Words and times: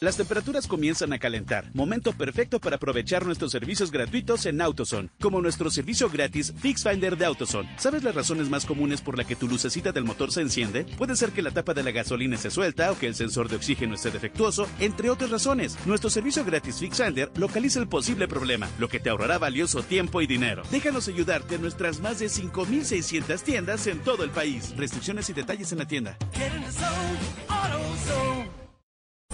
Las 0.00 0.16
temperaturas 0.16 0.66
comienzan 0.66 1.12
a 1.12 1.18
calentar. 1.18 1.70
Momento 1.72 2.12
perfecto 2.12 2.60
para 2.60 2.76
aprovechar 2.76 3.24
nuestros 3.24 3.52
servicios 3.52 3.92
gratuitos 3.92 4.44
en 4.44 4.60
AutoZone, 4.60 5.08
como 5.20 5.40
nuestro 5.40 5.70
servicio 5.70 6.10
gratis 6.10 6.52
Fix 6.58 6.82
Finder 6.82 7.16
de 7.16 7.24
AutoZone. 7.24 7.70
¿Sabes 7.78 8.02
las 8.02 8.14
razones 8.14 8.50
más 8.50 8.66
comunes 8.66 9.00
por 9.00 9.16
la 9.16 9.24
que 9.24 9.36
tu 9.36 9.46
lucecita 9.46 9.92
del 9.92 10.04
motor 10.04 10.32
se 10.32 10.40
enciende? 10.40 10.84
Puede 10.98 11.14
ser 11.14 11.30
que 11.30 11.42
la 11.42 11.52
tapa 11.52 11.74
de 11.74 11.84
la 11.84 11.92
gasolina 11.92 12.36
se 12.36 12.50
suelta 12.50 12.90
o 12.90 12.98
que 12.98 13.06
el 13.06 13.14
sensor 13.14 13.48
de 13.48 13.56
oxígeno 13.56 13.94
esté 13.94 14.10
defectuoso, 14.10 14.66
entre 14.80 15.10
otras 15.10 15.30
razones. 15.30 15.78
Nuestro 15.86 16.10
servicio 16.10 16.44
gratis 16.44 16.80
Fix 16.80 17.00
Finder 17.00 17.30
localiza 17.36 17.78
el 17.78 17.88
posible 17.88 18.26
problema, 18.26 18.68
lo 18.78 18.88
que 18.88 18.98
te 18.98 19.10
ahorrará 19.10 19.38
valioso 19.38 19.82
tiempo 19.82 20.20
y 20.20 20.26
dinero. 20.26 20.64
Déjanos 20.72 21.06
ayudarte 21.06 21.54
en 21.54 21.62
nuestras 21.62 22.00
más 22.00 22.18
de 22.18 22.26
5.600 22.26 23.40
tiendas 23.42 23.86
en 23.86 24.00
todo 24.00 24.24
el 24.24 24.30
país. 24.30 24.74
Restricciones 24.76 25.30
y 25.30 25.34
detalles 25.34 25.70
en 25.70 25.78
la 25.78 25.86
tienda. 25.86 26.18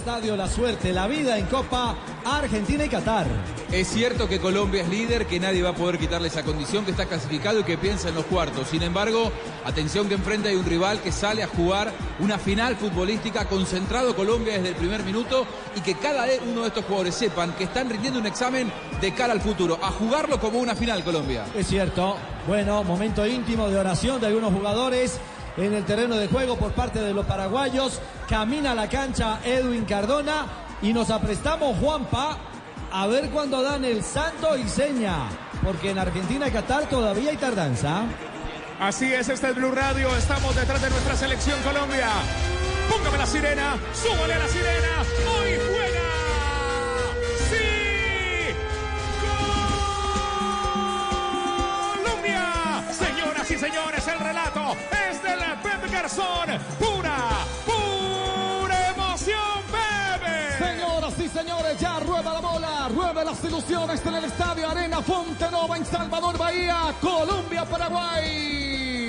Estadio 0.01 0.35
La 0.35 0.47
Suerte, 0.47 0.91
la 0.93 1.05
vida 1.05 1.37
en 1.37 1.45
Copa 1.45 1.95
Argentina 2.25 2.83
y 2.83 2.89
Qatar. 2.89 3.27
Es 3.71 3.87
cierto 3.87 4.27
que 4.27 4.39
Colombia 4.39 4.81
es 4.81 4.89
líder, 4.89 5.27
que 5.27 5.39
nadie 5.39 5.61
va 5.61 5.69
a 5.69 5.75
poder 5.75 5.99
quitarle 5.99 6.27
esa 6.27 6.41
condición, 6.41 6.85
que 6.85 6.89
está 6.89 7.05
clasificado 7.05 7.59
y 7.59 7.63
que 7.63 7.77
piensa 7.77 8.09
en 8.09 8.15
los 8.15 8.25
cuartos. 8.25 8.67
Sin 8.67 8.81
embargo, 8.81 9.31
atención 9.63 10.07
que 10.07 10.15
enfrenta 10.15 10.49
hay 10.49 10.55
un 10.55 10.65
rival 10.65 11.01
que 11.01 11.11
sale 11.11 11.43
a 11.43 11.47
jugar 11.47 11.93
una 12.19 12.39
final 12.39 12.77
futbolística, 12.77 13.45
concentrado 13.45 14.15
Colombia 14.15 14.53
desde 14.53 14.69
el 14.69 14.75
primer 14.75 15.03
minuto 15.03 15.45
y 15.75 15.81
que 15.81 15.93
cada 15.93 16.25
uno 16.49 16.61
de 16.61 16.69
estos 16.69 16.85
jugadores 16.85 17.13
sepan 17.13 17.53
que 17.53 17.65
están 17.65 17.87
rindiendo 17.87 18.19
un 18.19 18.25
examen 18.25 18.71
de 18.99 19.13
cara 19.13 19.33
al 19.33 19.41
futuro, 19.41 19.77
a 19.83 19.91
jugarlo 19.91 20.39
como 20.39 20.57
una 20.57 20.73
final 20.73 21.03
Colombia. 21.03 21.45
Es 21.55 21.67
cierto. 21.67 22.17
Bueno, 22.47 22.83
momento 22.83 23.27
íntimo 23.27 23.69
de 23.69 23.77
oración 23.77 24.19
de 24.19 24.25
algunos 24.25 24.51
jugadores 24.51 25.19
en 25.57 25.73
el 25.73 25.85
terreno 25.85 26.15
de 26.15 26.27
juego 26.27 26.57
por 26.57 26.71
parte 26.71 26.99
de 26.99 27.13
los 27.13 27.25
paraguayos. 27.25 27.99
Camina 28.27 28.73
la 28.73 28.87
cancha 28.89 29.39
Edwin 29.43 29.85
Cardona 29.85 30.45
y 30.81 30.93
nos 30.93 31.09
aprestamos 31.09 31.77
Juanpa 31.77 32.37
a 32.91 33.07
ver 33.07 33.29
cuándo 33.29 33.61
dan 33.61 33.85
el 33.85 34.03
santo 34.03 34.57
y 34.57 34.67
seña, 34.67 35.29
porque 35.63 35.91
en 35.91 35.99
Argentina 35.99 36.47
y 36.47 36.51
Qatar 36.51 36.89
todavía 36.89 37.31
hay 37.31 37.37
tardanza. 37.37 38.03
Así 38.79 39.13
es, 39.13 39.29
este 39.29 39.49
es 39.49 39.55
Blue 39.55 39.71
Radio, 39.71 40.15
estamos 40.17 40.55
detrás 40.55 40.81
de 40.81 40.89
nuestra 40.89 41.15
selección 41.15 41.61
Colombia. 41.61 42.09
Póngame 42.89 43.17
la 43.17 43.25
sirena, 43.25 43.77
súbale 43.93 44.33
a 44.33 44.39
la 44.39 44.47
sirena, 44.47 45.05
hoy 45.37 45.51
juega. 45.69 46.01
¡Sí! 47.49 48.55
¡Colombia! 52.03 52.83
Señoras 52.91 53.51
y 53.51 53.57
señores, 53.57 54.07
el 54.07 54.19
relato 54.19 54.75
es 55.09 55.23
del 55.23 55.30
Pura, 56.01 57.45
pura 57.63 58.89
emoción, 58.89 59.61
Pepe. 59.69 60.57
Señoras 60.57 61.19
y 61.19 61.29
señores, 61.29 61.79
ya 61.79 61.99
rueda 61.99 62.33
la 62.33 62.39
bola, 62.39 62.89
rueda 62.89 63.23
las 63.23 63.43
ilusiones 63.43 64.03
en 64.03 64.15
el 64.15 64.25
Estadio 64.25 64.67
Arena 64.67 65.03
Fontenova 65.03 65.77
en 65.77 65.85
Salvador 65.85 66.39
Bahía, 66.39 66.95
Colombia, 66.99 67.65
Paraguay. 67.65 69.00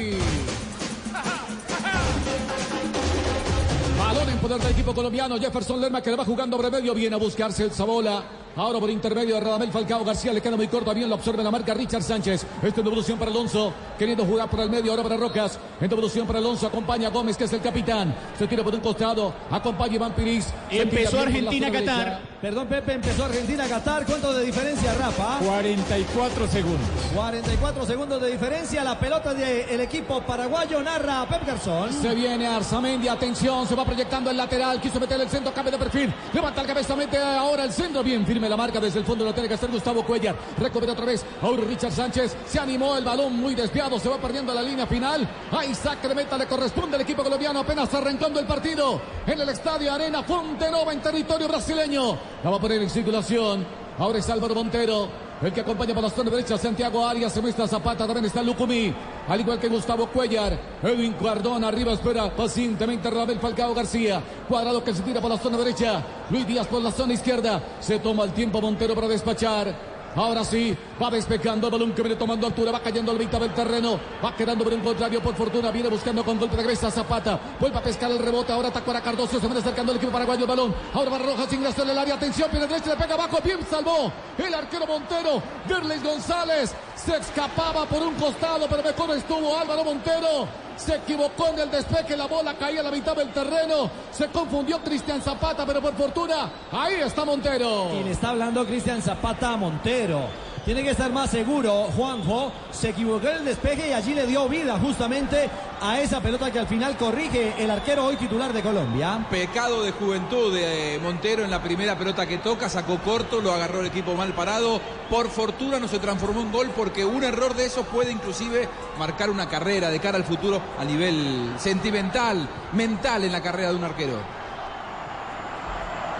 Poder 4.42 4.60
del 4.60 4.72
equipo 4.72 4.92
colombiano, 4.92 5.38
Jefferson 5.38 5.80
Lerma 5.80 6.02
que 6.02 6.10
le 6.10 6.16
va 6.16 6.24
jugando 6.24 6.58
brevedio, 6.58 6.92
viene 6.94 7.14
a 7.14 7.18
buscarse 7.18 7.62
el 7.62 7.70
Zabola. 7.70 8.24
Ahora 8.56 8.80
por 8.80 8.90
intermedio 8.90 9.36
de 9.36 9.40
Radamel 9.40 9.70
Falcao 9.70 10.04
García 10.04 10.32
le 10.32 10.40
queda 10.40 10.56
muy 10.56 10.66
corto, 10.66 10.92
bien 10.92 11.08
lo 11.08 11.14
absorbe 11.14 11.44
la 11.44 11.50
marca 11.50 11.72
Richard 11.72 12.02
Sánchez. 12.02 12.44
Esto 12.60 12.80
en 12.80 12.84
devolución 12.84 13.18
para 13.20 13.30
Alonso, 13.30 13.72
queriendo 13.96 14.26
jugar 14.26 14.50
por 14.50 14.58
el 14.60 14.68
medio, 14.68 14.90
ahora 14.90 15.04
para 15.04 15.16
Rocas. 15.16 15.58
En 15.80 15.88
devolución 15.88 16.26
para 16.26 16.40
Alonso, 16.40 16.66
acompaña 16.66 17.06
a 17.06 17.10
Gómez, 17.12 17.36
que 17.36 17.44
es 17.44 17.52
el 17.52 17.60
capitán. 17.60 18.14
Se 18.36 18.48
tira 18.48 18.64
por 18.64 18.74
un 18.74 18.80
costado, 18.80 19.32
acompaña 19.48 19.92
a 19.92 19.96
Iván 19.96 20.12
Piris. 20.12 20.52
Empezó 20.70 21.20
Argentina-Qatar. 21.20 22.31
Perdón, 22.42 22.66
Pepe, 22.66 22.94
empezó 22.94 23.26
Argentina-Qatar. 23.26 24.04
¿Cuánto 24.04 24.32
de 24.32 24.44
diferencia, 24.44 24.92
Rafa? 24.94 25.38
44 25.44 26.48
segundos. 26.48 26.88
44 27.14 27.86
segundos 27.86 28.20
de 28.20 28.32
diferencia. 28.32 28.82
La 28.82 28.98
pelota 28.98 29.32
del 29.32 29.80
equipo 29.80 30.20
paraguayo 30.22 30.82
narra 30.82 31.24
Pep 31.28 31.46
Garzón. 31.46 31.92
Se 31.92 32.12
viene 32.16 32.48
Arzamendi, 32.48 33.06
atención, 33.06 33.68
se 33.68 33.76
va 33.76 33.84
proyectando 33.84 34.28
el 34.28 34.36
lateral, 34.36 34.80
quiso 34.80 34.98
meter 34.98 35.20
el 35.20 35.28
centro, 35.28 35.54
cambio 35.54 35.70
de 35.70 35.78
perfil. 35.78 36.12
Levanta 36.32 36.62
el 36.62 36.66
cabeza, 36.66 36.96
mete 36.96 37.16
ahora 37.16 37.62
el 37.62 37.72
centro, 37.72 38.02
bien 38.02 38.26
firme 38.26 38.48
la 38.48 38.56
marca 38.56 38.80
desde 38.80 38.98
el 38.98 39.04
fondo, 39.04 39.24
lo 39.24 39.32
tiene 39.32 39.48
que 39.48 39.54
hacer 39.54 39.70
Gustavo 39.70 40.04
Cuellar. 40.04 40.34
Recupera 40.58 40.94
otra 40.94 41.04
vez, 41.04 41.24
ahora 41.40 41.62
Richard 41.62 41.92
Sánchez, 41.92 42.36
se 42.44 42.58
animó 42.58 42.96
el 42.96 43.04
balón 43.04 43.36
muy 43.36 43.54
desviado, 43.54 44.00
se 44.00 44.08
va 44.08 44.16
perdiendo 44.16 44.52
la 44.52 44.62
línea 44.62 44.88
final. 44.88 45.28
A 45.52 45.64
Isaac 45.64 46.00
Cremeta 46.02 46.36
le 46.36 46.46
corresponde 46.48 46.96
al 46.96 47.02
equipo 47.02 47.22
colombiano, 47.22 47.60
apenas 47.60 47.94
arrancando 47.94 48.40
el 48.40 48.46
partido 48.46 49.00
en 49.28 49.40
el 49.40 49.48
estadio 49.48 49.92
Arena 49.92 50.24
Fontenova 50.24 50.92
en 50.92 51.00
territorio 51.00 51.46
brasileño. 51.46 52.31
La 52.42 52.50
va 52.50 52.56
a 52.56 52.60
poner 52.60 52.82
en 52.82 52.90
circulación. 52.90 53.64
Ahora 53.98 54.18
es 54.18 54.28
Álvaro 54.28 54.54
Montero. 54.54 55.08
El 55.42 55.52
que 55.52 55.60
acompaña 55.60 55.92
por 55.92 56.04
la 56.04 56.10
zona 56.10 56.30
derecha, 56.30 56.56
Santiago 56.56 57.04
Arias, 57.04 57.32
se 57.32 57.40
muestra 57.40 57.66
Zapata, 57.66 58.06
también 58.06 58.26
está 58.26 58.42
Lucumí, 58.42 58.94
al 59.26 59.40
igual 59.40 59.58
que 59.58 59.66
Gustavo 59.66 60.06
Cuellar, 60.06 60.56
Edwin 60.80 61.14
Cardón, 61.14 61.64
arriba 61.64 61.94
espera 61.94 62.30
pacientemente 62.30 63.10
Rabel 63.10 63.40
Falcao 63.40 63.74
García, 63.74 64.22
cuadrado 64.48 64.84
que 64.84 64.94
se 64.94 65.02
tira 65.02 65.20
por 65.20 65.30
la 65.30 65.38
zona 65.38 65.58
derecha, 65.58 66.00
Luis 66.30 66.46
Díaz 66.46 66.68
por 66.68 66.80
la 66.80 66.92
zona 66.92 67.14
izquierda, 67.14 67.60
se 67.80 67.98
toma 67.98 68.22
el 68.22 68.32
tiempo 68.32 68.60
Montero 68.60 68.94
para 68.94 69.08
despachar, 69.08 69.74
Ahora 70.14 70.44
sí, 70.44 70.76
va 71.02 71.10
despejando 71.10 71.68
el 71.68 71.72
balón 71.72 71.92
que 71.92 72.02
viene 72.02 72.16
tomando 72.16 72.46
altura, 72.46 72.70
va 72.70 72.80
cayendo 72.80 73.12
al 73.12 73.18
mitad 73.18 73.40
del 73.40 73.54
terreno, 73.54 73.98
va 74.22 74.36
quedando 74.36 74.62
por 74.62 74.72
un 74.72 74.80
contrario, 74.80 75.22
por 75.22 75.34
fortuna, 75.34 75.70
viene 75.70 75.88
buscando 75.88 76.22
con 76.22 76.38
de 76.38 76.48
cabeza 76.48 76.90
Zapata, 76.90 77.40
vuelve 77.58 77.78
a 77.78 77.82
pescar 77.82 78.10
el 78.10 78.18
rebote, 78.18 78.52
ahora 78.52 78.68
ataca 78.68 78.98
a 78.98 79.00
Cardoso, 79.00 79.40
se 79.40 79.46
viene 79.46 79.60
acercando 79.60 79.92
el 79.92 79.98
equipo 79.98 80.12
paraguayo 80.12 80.42
el 80.42 80.48
balón, 80.48 80.74
ahora 80.92 81.10
va 81.12 81.18
Rojas 81.18 81.52
ingresa 81.52 81.82
en 81.82 81.90
el 81.90 81.98
área, 81.98 82.14
atención, 82.14 82.50
viene 82.50 82.66
derecha, 82.66 82.90
le 82.90 82.96
pega 82.96 83.14
abajo, 83.14 83.38
bien 83.42 83.60
salvó 83.68 84.12
el 84.36 84.54
arquero 84.54 84.86
Montero, 84.86 85.42
Derlis 85.66 86.02
González, 86.02 86.74
se 86.94 87.16
escapaba 87.16 87.86
por 87.86 88.02
un 88.02 88.14
costado, 88.14 88.66
pero 88.68 88.82
mejor 88.82 89.16
estuvo 89.16 89.58
Álvaro 89.58 89.84
Montero, 89.84 90.46
se 90.82 90.96
equivocó 90.96 91.48
en 91.48 91.60
el 91.60 91.70
despeje, 91.70 92.16
la 92.16 92.26
bola 92.26 92.54
caía 92.54 92.80
a 92.80 92.82
la 92.82 92.90
mitad 92.90 93.14
del 93.14 93.32
terreno, 93.32 93.88
se 94.10 94.26
confundió 94.28 94.80
Cristian 94.80 95.22
Zapata, 95.22 95.64
pero 95.64 95.80
por 95.80 95.94
fortuna, 95.94 96.50
ahí 96.72 96.94
está 96.94 97.24
Montero. 97.24 97.88
Y 98.04 98.10
está 98.10 98.30
hablando 98.30 98.66
Cristian 98.66 99.00
Zapata 99.00 99.52
a 99.52 99.56
Montero. 99.56 100.51
Tiene 100.64 100.84
que 100.84 100.90
estar 100.90 101.10
más 101.10 101.28
seguro, 101.28 101.88
Juanjo. 101.96 102.52
Se 102.70 102.90
equivocó 102.90 103.26
en 103.26 103.38
el 103.38 103.44
despeje 103.46 103.88
y 103.88 103.92
allí 103.92 104.14
le 104.14 104.28
dio 104.28 104.48
vida 104.48 104.78
justamente 104.78 105.50
a 105.80 106.00
esa 106.00 106.20
pelota 106.20 106.52
que 106.52 106.60
al 106.60 106.68
final 106.68 106.96
corrige 106.96 107.52
el 107.58 107.68
arquero 107.68 108.04
hoy 108.04 108.14
titular 108.14 108.52
de 108.52 108.62
Colombia. 108.62 109.26
Pecado 109.28 109.82
de 109.82 109.90
juventud 109.90 110.54
de 110.54 111.00
Montero 111.02 111.42
en 111.42 111.50
la 111.50 111.60
primera 111.60 111.98
pelota 111.98 112.26
que 112.26 112.38
toca, 112.38 112.68
sacó 112.68 112.98
corto, 112.98 113.40
lo 113.40 113.52
agarró 113.52 113.80
el 113.80 113.86
equipo 113.86 114.14
mal 114.14 114.34
parado. 114.34 114.80
Por 115.10 115.30
fortuna 115.30 115.80
no 115.80 115.88
se 115.88 115.98
transformó 115.98 116.42
en 116.42 116.52
gol 116.52 116.70
porque 116.76 117.04
un 117.04 117.24
error 117.24 117.56
de 117.56 117.66
eso 117.66 117.82
puede 117.82 118.12
inclusive 118.12 118.68
marcar 119.00 119.30
una 119.30 119.48
carrera 119.48 119.90
de 119.90 119.98
cara 119.98 120.16
al 120.16 120.24
futuro 120.24 120.62
a 120.78 120.84
nivel 120.84 121.54
sentimental, 121.58 122.48
mental 122.72 123.24
en 123.24 123.32
la 123.32 123.42
carrera 123.42 123.70
de 123.70 123.76
un 123.76 123.84
arquero. 123.84 124.41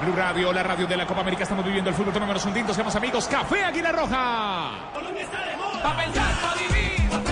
Blue 0.03 0.17
Radio, 0.17 0.53
la 0.53 0.65
radio 0.65 0.87
de 0.87 0.97
la 0.97 1.07
Copa 1.07 1.21
América. 1.21 1.45
Estamos 1.45 1.65
viviendo 1.65 1.91
el 1.91 1.97
fútbol. 1.97 2.19
Números 2.19 2.45
hundidos, 2.45 2.75
seamos 2.75 2.95
amigos. 2.97 3.29
Café 3.29 3.65
Águila 3.65 3.93
Roja. 3.93 4.71
Colombia 4.93 5.23
está 5.23 5.45
de 5.45 5.57
moda. 5.57 5.83
Pa' 5.83 5.97
pensar, 5.97 6.33
pa' 6.43 6.55
vivir. 6.55 7.32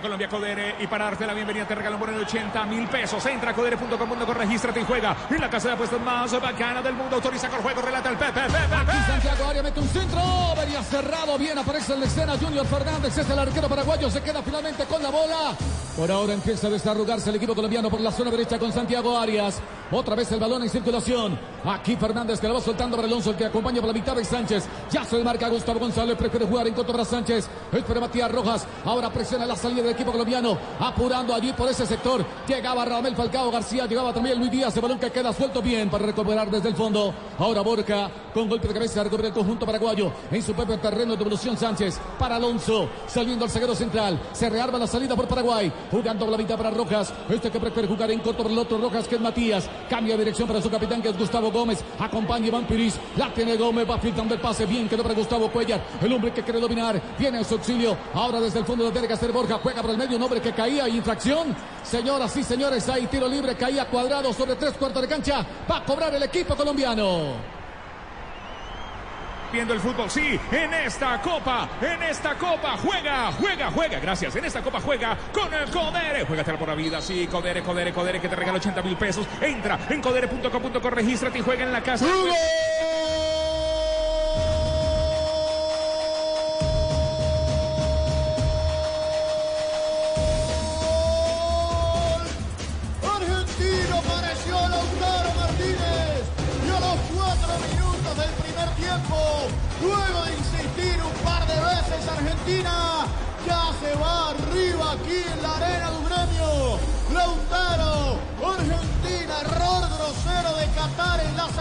Colombia 0.00 0.28
Codere 0.28 0.76
y 0.78 0.86
para 0.86 1.04
darte 1.06 1.26
la 1.26 1.34
bienvenida 1.34 1.66
te 1.66 1.74
regalan 1.74 1.98
por 1.98 2.08
el 2.08 2.18
80 2.20 2.64
mil 2.66 2.86
pesos. 2.88 3.24
Entra 3.26 3.50
a 3.50 3.54
codere.com.co, 3.54 4.34
regístrate 4.34 4.80
y 4.80 4.84
juega 4.84 5.16
en 5.30 5.40
la 5.40 5.50
casa 5.50 5.68
de 5.68 5.74
apuestas 5.74 6.00
más 6.00 6.40
bacana 6.40 6.82
del 6.82 6.94
mundo. 6.94 7.16
Autoriza 7.16 7.48
con 7.48 7.60
juego, 7.60 7.82
relata 7.82 8.08
el 8.10 8.16
Pepe, 8.16 8.40
Pepe, 8.40 8.92
Santiago 9.06 9.48
Arias 9.48 9.64
mete 9.64 9.80
un 9.80 9.88
centro, 9.88 10.20
venía 10.56 10.82
cerrado, 10.82 11.38
bien 11.38 11.58
aparece 11.58 11.92
en 11.94 12.00
la 12.00 12.06
escena 12.06 12.38
Junior 12.38 12.66
Fernández, 12.66 13.16
es 13.16 13.28
el 13.28 13.38
arquero 13.38 13.68
paraguayo, 13.68 14.10
se 14.10 14.22
queda 14.22 14.42
finalmente 14.42 14.84
con 14.84 15.02
la 15.02 15.10
bola. 15.10 15.56
Por 15.96 16.10
ahora 16.10 16.32
empieza 16.32 16.68
a 16.68 16.70
desarrugarse 16.70 17.28
el 17.28 17.36
equipo 17.36 17.54
colombiano 17.54 17.90
por 17.90 18.00
la 18.00 18.10
zona 18.10 18.30
derecha 18.30 18.58
con 18.58 18.72
Santiago 18.72 19.18
Arias. 19.18 19.60
Otra 19.90 20.14
vez 20.14 20.32
el 20.32 20.40
balón 20.40 20.62
en 20.62 20.70
circulación. 20.70 21.38
Aquí 21.66 21.96
Fernández 21.96 22.40
que 22.40 22.48
lo 22.48 22.54
va 22.54 22.62
soltando 22.62 22.96
para 22.96 23.06
Alonso, 23.06 23.30
el 23.30 23.36
que 23.36 23.44
acompaña 23.44 23.80
por 23.82 23.88
la 23.88 23.92
mitad 23.92 24.16
de 24.16 24.24
Sánchez. 24.24 24.64
Ya 24.90 25.04
se 25.04 25.22
marca 25.22 25.50
Gustavo 25.50 25.80
González, 25.80 26.16
prefiere 26.16 26.46
jugar 26.46 26.66
en 26.66 26.72
contra 26.72 26.92
para 26.94 27.04
Sánchez. 27.04 27.46
Espera 27.70 28.00
Matías 28.00 28.32
Rojas. 28.32 28.66
Ahora 28.86 29.10
presiona 29.10 29.44
la 29.44 29.54
salida 29.54 29.82
del 29.82 29.92
equipo 29.92 30.12
colombiano. 30.12 30.56
Apurando 30.80 31.34
allí 31.34 31.52
por 31.52 31.68
ese 31.68 31.86
sector. 31.86 32.24
Llegaba 32.48 32.86
Ramel 32.86 33.14
Falcao 33.14 33.50
García, 33.50 33.84
llegaba 33.84 34.14
también 34.14 34.38
Luis 34.38 34.50
Díaz. 34.50 34.74
El 34.74 34.80
balón 34.80 34.98
que 34.98 35.10
queda 35.10 35.30
suelto 35.34 35.60
bien 35.60 35.90
para 35.90 36.06
recuperar 36.06 36.50
desde 36.50 36.70
el 36.70 36.74
fondo. 36.74 37.12
Ahora 37.38 37.60
Borca 37.60 38.10
con 38.32 38.48
golpe 38.48 38.66
de 38.66 38.74
cabeza 38.74 39.04
recupera 39.04 39.28
el 39.28 39.34
conjunto 39.34 39.66
paraguayo. 39.66 40.10
En 40.30 40.42
su 40.42 40.54
propio 40.54 40.78
terreno 40.78 41.14
de 41.16 41.20
evolución 41.20 41.58
Sánchez. 41.58 42.00
Para 42.18 42.36
Alonso. 42.36 42.88
Saliendo 43.06 43.44
al 43.44 43.50
zaguero 43.50 43.74
central. 43.74 44.18
Se 44.32 44.48
rearma 44.48 44.78
la 44.78 44.86
salida 44.86 45.14
por 45.14 45.28
Paraguay. 45.28 45.70
Jugando 45.90 46.26
la 46.30 46.36
mitad 46.36 46.56
para 46.56 46.70
Rojas. 46.70 47.12
Este 47.28 47.50
que 47.50 47.60
prefiere 47.60 47.88
jugar 47.88 48.10
en 48.10 48.20
por 48.20 48.46
el 48.46 48.58
otro 48.58 48.78
Rojas 48.78 49.06
que 49.06 49.16
es 49.16 49.20
Matías. 49.20 49.68
Cambia 49.88 50.16
de 50.16 50.24
dirección 50.24 50.48
para 50.48 50.62
su 50.62 50.70
capitán 50.70 51.02
que 51.02 51.08
es 51.08 51.18
Gustavo 51.18 51.50
Gómez. 51.50 51.84
Acompaña 51.98 52.46
Iván 52.46 52.66
Piris. 52.66 52.98
La 53.16 53.32
tiene 53.32 53.56
Gómez. 53.56 53.88
Va 53.88 53.98
filtrando 53.98 54.34
el 54.34 54.40
pase. 54.40 54.66
Bien 54.66 54.88
quedó 54.88 55.02
para 55.02 55.14
Gustavo 55.14 55.50
Cuellar. 55.50 55.82
El 56.00 56.12
hombre 56.12 56.32
que 56.32 56.42
quiere 56.42 56.60
dominar. 56.60 57.00
Viene 57.18 57.38
en 57.38 57.44
su 57.44 57.54
auxilio. 57.54 57.96
Ahora 58.14 58.40
desde 58.40 58.60
el 58.60 58.64
fondo 58.64 58.84
de 58.84 58.92
tiene 58.92 59.08
que 59.08 59.14
hacer 59.14 59.32
Borja. 59.32 59.58
Juega 59.62 59.82
por 59.82 59.90
el 59.90 59.98
medio. 59.98 60.16
Un 60.16 60.22
hombre 60.22 60.40
que 60.40 60.52
caía. 60.52 60.88
Infracción. 60.88 61.54
Señoras 61.82 62.36
y 62.36 62.42
señores, 62.42 62.88
hay 62.88 63.06
tiro 63.06 63.28
libre. 63.28 63.56
Caía 63.56 63.86
cuadrado 63.86 64.32
sobre 64.32 64.56
tres 64.56 64.72
cuartos 64.74 65.02
de 65.02 65.08
cancha. 65.08 65.44
Va 65.70 65.78
a 65.78 65.84
cobrar 65.84 66.14
el 66.14 66.22
equipo 66.22 66.54
colombiano 66.56 67.61
viendo 69.52 69.74
el 69.74 69.80
fútbol, 69.80 70.10
sí, 70.10 70.38
en 70.50 70.74
esta 70.74 71.20
copa, 71.20 71.68
en 71.80 72.02
esta 72.02 72.34
copa, 72.34 72.76
juega, 72.78 73.30
juega, 73.32 73.70
juega, 73.70 74.00
gracias, 74.00 74.34
en 74.36 74.44
esta 74.46 74.62
copa 74.62 74.80
juega 74.80 75.16
con 75.32 75.52
el 75.52 75.70
Codere, 75.70 76.24
juégatela 76.24 76.58
por 76.58 76.68
la 76.68 76.74
vida, 76.74 77.00
sí, 77.00 77.28
Codere, 77.30 77.62
Codere, 77.62 77.92
Codere, 77.92 78.20
que 78.20 78.28
te 78.28 78.36
regala 78.36 78.58
80 78.58 78.82
mil 78.82 78.96
pesos, 78.96 79.26
entra 79.40 79.78
en 79.88 80.00
codere.com.co, 80.00 80.90
regístrate 80.90 81.38
y 81.38 81.42
juega 81.42 81.64
en 81.64 81.72
la 81.72 81.82
casa. 81.82 82.06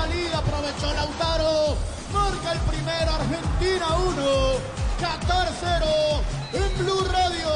Salida, 0.01 0.37
aprovechó 0.37 0.93
Lautaro, 0.93 1.77
marca 2.13 2.53
el 2.53 2.59
primero, 2.59 3.11
Argentina 3.13 3.87
1, 3.97 4.21
Qatar 4.99 5.47
0 5.59 5.85
en 6.53 6.77
Blue 6.85 7.05
Radio. 7.11 7.49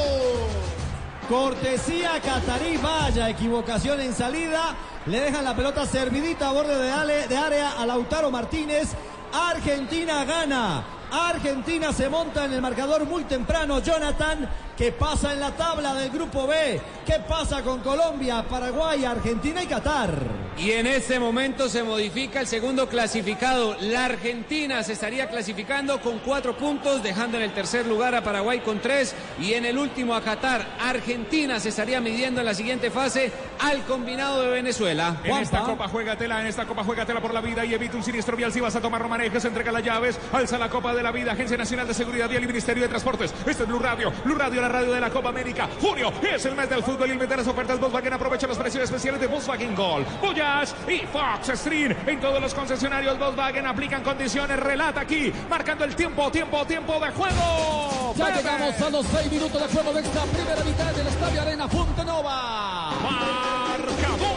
Cortesía 1.28 2.20
Catarí, 2.20 2.76
vaya 2.76 3.28
equivocación 3.28 4.00
en 4.00 4.14
salida. 4.14 4.76
Le 5.06 5.20
dejan 5.20 5.44
la 5.44 5.56
pelota 5.56 5.84
servidita 5.86 6.50
a 6.50 6.52
borde 6.52 6.76
de, 6.76 7.26
de 7.26 7.36
área 7.36 7.72
a 7.72 7.86
Lautaro 7.86 8.30
Martínez. 8.30 8.94
Argentina 9.32 10.24
gana. 10.24 10.84
Argentina 11.10 11.92
se 11.92 12.08
monta 12.08 12.44
en 12.44 12.52
el 12.52 12.62
marcador 12.62 13.06
muy 13.06 13.24
temprano. 13.24 13.80
Jonathan, 13.80 14.48
que 14.76 14.92
pasa 14.92 15.32
en 15.32 15.40
la 15.40 15.52
tabla 15.52 15.94
del 15.94 16.10
grupo 16.10 16.46
B. 16.46 16.80
¿Qué 17.06 17.20
pasa 17.26 17.62
con 17.62 17.80
Colombia, 17.80 18.44
Paraguay, 18.48 19.04
Argentina 19.04 19.62
y 19.62 19.66
Qatar? 19.66 20.46
Y 20.58 20.72
en 20.72 20.86
este 20.86 21.20
momento 21.20 21.68
se 21.68 21.82
modifica 21.82 22.40
el 22.40 22.46
segundo 22.46 22.88
clasificado. 22.88 23.76
La 23.80 24.06
Argentina 24.06 24.82
se 24.82 24.94
estaría 24.94 25.28
clasificando 25.28 26.00
con 26.00 26.18
cuatro 26.20 26.56
puntos, 26.56 27.02
dejando 27.02 27.36
en 27.36 27.44
el 27.44 27.52
tercer 27.52 27.86
lugar 27.86 28.14
a 28.14 28.24
Paraguay 28.24 28.60
con 28.60 28.80
tres 28.80 29.14
y 29.38 29.52
en 29.52 29.66
el 29.66 29.78
último 29.78 30.14
a 30.14 30.22
Qatar. 30.22 30.66
Argentina 30.80 31.60
se 31.60 31.68
estaría 31.68 32.00
midiendo 32.00 32.40
en 32.40 32.46
la 32.46 32.54
siguiente 32.54 32.90
fase 32.90 33.30
al 33.60 33.82
combinado 33.82 34.42
de 34.42 34.48
Venezuela. 34.48 35.16
En 35.24 35.36
esta 35.36 35.60
copa 35.60 35.88
juégatela, 35.88 36.40
en 36.40 36.46
esta 36.46 36.66
copa 36.66 36.84
juégatela 36.84 37.20
por 37.20 37.34
la 37.34 37.40
vida 37.40 37.64
y 37.64 37.74
evita 37.74 37.96
un 37.96 38.02
siniestro 38.02 38.36
vial 38.36 38.52
si 38.52 38.60
vas 38.60 38.74
a 38.76 38.80
tomar 38.80 39.02
romanejes, 39.02 39.44
entrega 39.44 39.70
las 39.70 39.84
llaves, 39.84 40.18
alza 40.32 40.58
la 40.58 40.70
copa 40.70 40.94
de 40.94 41.02
la 41.02 41.12
vida, 41.12 41.32
Agencia 41.32 41.56
Nacional 41.56 41.86
de 41.86 41.94
Seguridad 41.94 42.28
Vial 42.28 42.44
y 42.44 42.46
Ministerio 42.46 42.82
de 42.82 42.88
Transportes. 42.88 43.32
Este 43.46 43.62
es 43.62 43.68
Blue 43.68 43.78
Radio, 43.78 44.12
Blue 44.24 44.36
Radio, 44.36 44.65
la 44.66 44.80
radio 44.80 44.92
de 44.92 45.00
la 45.00 45.10
Copa 45.10 45.28
América. 45.28 45.68
Junio 45.80 46.12
es 46.22 46.44
el 46.44 46.56
mes 46.56 46.68
del 46.68 46.82
fútbol 46.82 47.08
y 47.08 47.12
el 47.12 47.18
mes 47.18 47.28
de 47.28 47.36
las 47.36 47.46
ofertas 47.46 47.78
Volkswagen. 47.78 48.12
Aprovecha 48.12 48.46
los 48.46 48.58
precios 48.58 48.84
especiales 48.84 49.20
de 49.20 49.26
Volkswagen 49.26 49.74
Gol, 49.74 50.04
Voyage 50.20 50.74
y 50.88 51.06
Fox 51.06 51.58
Stream. 51.58 51.94
En 52.06 52.20
todos 52.20 52.40
los 52.40 52.52
concesionarios 52.52 53.18
Volkswagen 53.18 53.66
aplican 53.66 54.02
condiciones. 54.02 54.58
Relata 54.58 55.02
aquí, 55.02 55.32
marcando 55.48 55.84
el 55.84 55.94
tiempo, 55.94 56.30
tiempo, 56.30 56.64
tiempo 56.66 56.98
de 56.98 57.10
juego. 57.12 58.14
Ya 58.16 58.36
llegamos 58.36 58.80
a 58.80 58.90
los 58.90 59.06
seis 59.06 59.30
minutos 59.30 59.60
de 59.60 59.68
juego 59.68 59.92
de 59.92 60.00
esta 60.00 60.22
primera 60.24 60.64
mitad 60.64 60.92
del 60.92 61.06
Estadio 61.06 61.42
Arena 61.42 61.68
Fontenova. 61.68 62.90
Marcador. 63.02 64.36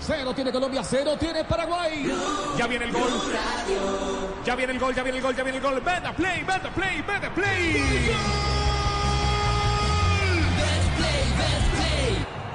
Cero 0.00 0.32
tiene 0.32 0.52
Colombia, 0.52 0.84
cero 0.84 1.16
tiene 1.18 1.42
Paraguay. 1.42 2.08
Ya 2.56 2.68
viene 2.68 2.84
el 2.84 2.92
gol. 2.92 3.10
Ya 4.44 4.54
viene 4.54 4.72
el 4.74 4.78
gol, 4.78 4.94
ya 4.94 5.02
viene 5.02 5.18
el 5.18 5.24
gol, 5.24 5.34
ya 5.34 5.42
viene 5.42 5.58
el 5.58 5.64
gol. 5.64 5.80
Vete 5.80 6.12
play, 6.16 6.44
vete 6.44 6.68
play, 6.70 7.02
vete 7.02 7.30
play. 7.30 8.35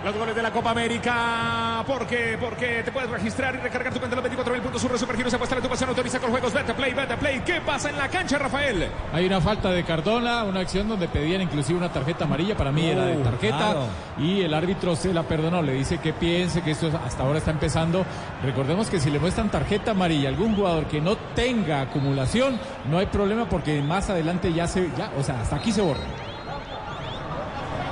Los 0.03 0.17
goles 0.17 0.35
de 0.35 0.41
la 0.41 0.49
Copa 0.51 0.71
América. 0.71 1.83
¿Por 1.85 2.07
qué? 2.07 2.35
Porque 2.39 2.81
te 2.83 2.91
puedes 2.91 3.07
registrar 3.07 3.53
y 3.53 3.59
recargar 3.59 3.93
tu 3.93 3.99
cuenta 3.99 4.15
en 4.15 4.17
los 4.17 4.23
24 4.23 4.53
mil 4.53 4.61
puntos. 4.63 4.81
Sur 4.81 4.97
Supergiros 4.97 5.31
apuesta 5.35 5.55
tu 5.57 5.69
pasión 5.69 5.89
autoriza 5.89 6.19
con 6.19 6.31
juegos. 6.31 6.51
Vete 6.53 6.73
play, 6.73 6.93
vete 6.93 7.17
play. 7.17 7.39
¿Qué 7.45 7.61
pasa 7.61 7.91
en 7.91 7.97
la 7.99 8.07
cancha, 8.09 8.39
Rafael? 8.39 8.87
Hay 9.13 9.27
una 9.27 9.39
falta 9.39 9.69
de 9.69 9.83
Cardona, 9.83 10.43
una 10.43 10.61
acción 10.61 10.87
donde 10.87 11.07
pedían 11.07 11.41
inclusive 11.41 11.77
una 11.77 11.93
tarjeta 11.93 12.23
amarilla, 12.25 12.57
para 12.57 12.71
mí 12.71 12.83
era 12.87 13.05
de 13.05 13.17
Uh, 13.17 13.23
tarjeta, 13.23 13.57
claro. 13.57 13.85
y 14.17 14.41
el 14.41 14.53
árbitro 14.55 14.95
se 14.95 15.13
la 15.13 15.21
perdonó, 15.23 15.61
le 15.61 15.73
dice 15.73 15.99
que 15.99 16.13
piense 16.13 16.61
que 16.63 16.71
esto 16.71 16.89
hasta 17.05 17.21
ahora 17.21 17.37
está 17.37 17.51
empezando. 17.51 18.03
Recordemos 18.43 18.89
que 18.89 18.99
si 18.99 19.11
le 19.11 19.19
muestran 19.19 19.49
tarjeta 19.51 19.91
amarilla 19.91 20.29
a 20.29 20.31
algún 20.31 20.55
jugador 20.55 20.85
que 20.85 20.99
no 21.01 21.15
tenga 21.35 21.81
acumulación, 21.81 22.59
no 22.89 22.97
hay 22.97 23.05
problema 23.05 23.47
porque 23.47 23.81
más 23.83 24.09
adelante 24.09 24.51
ya 24.51 24.67
se, 24.67 24.89
ya, 24.97 25.11
o 25.19 25.23
sea, 25.23 25.41
hasta 25.41 25.57
aquí 25.57 25.71
se 25.71 25.81
borra. 25.81 26.01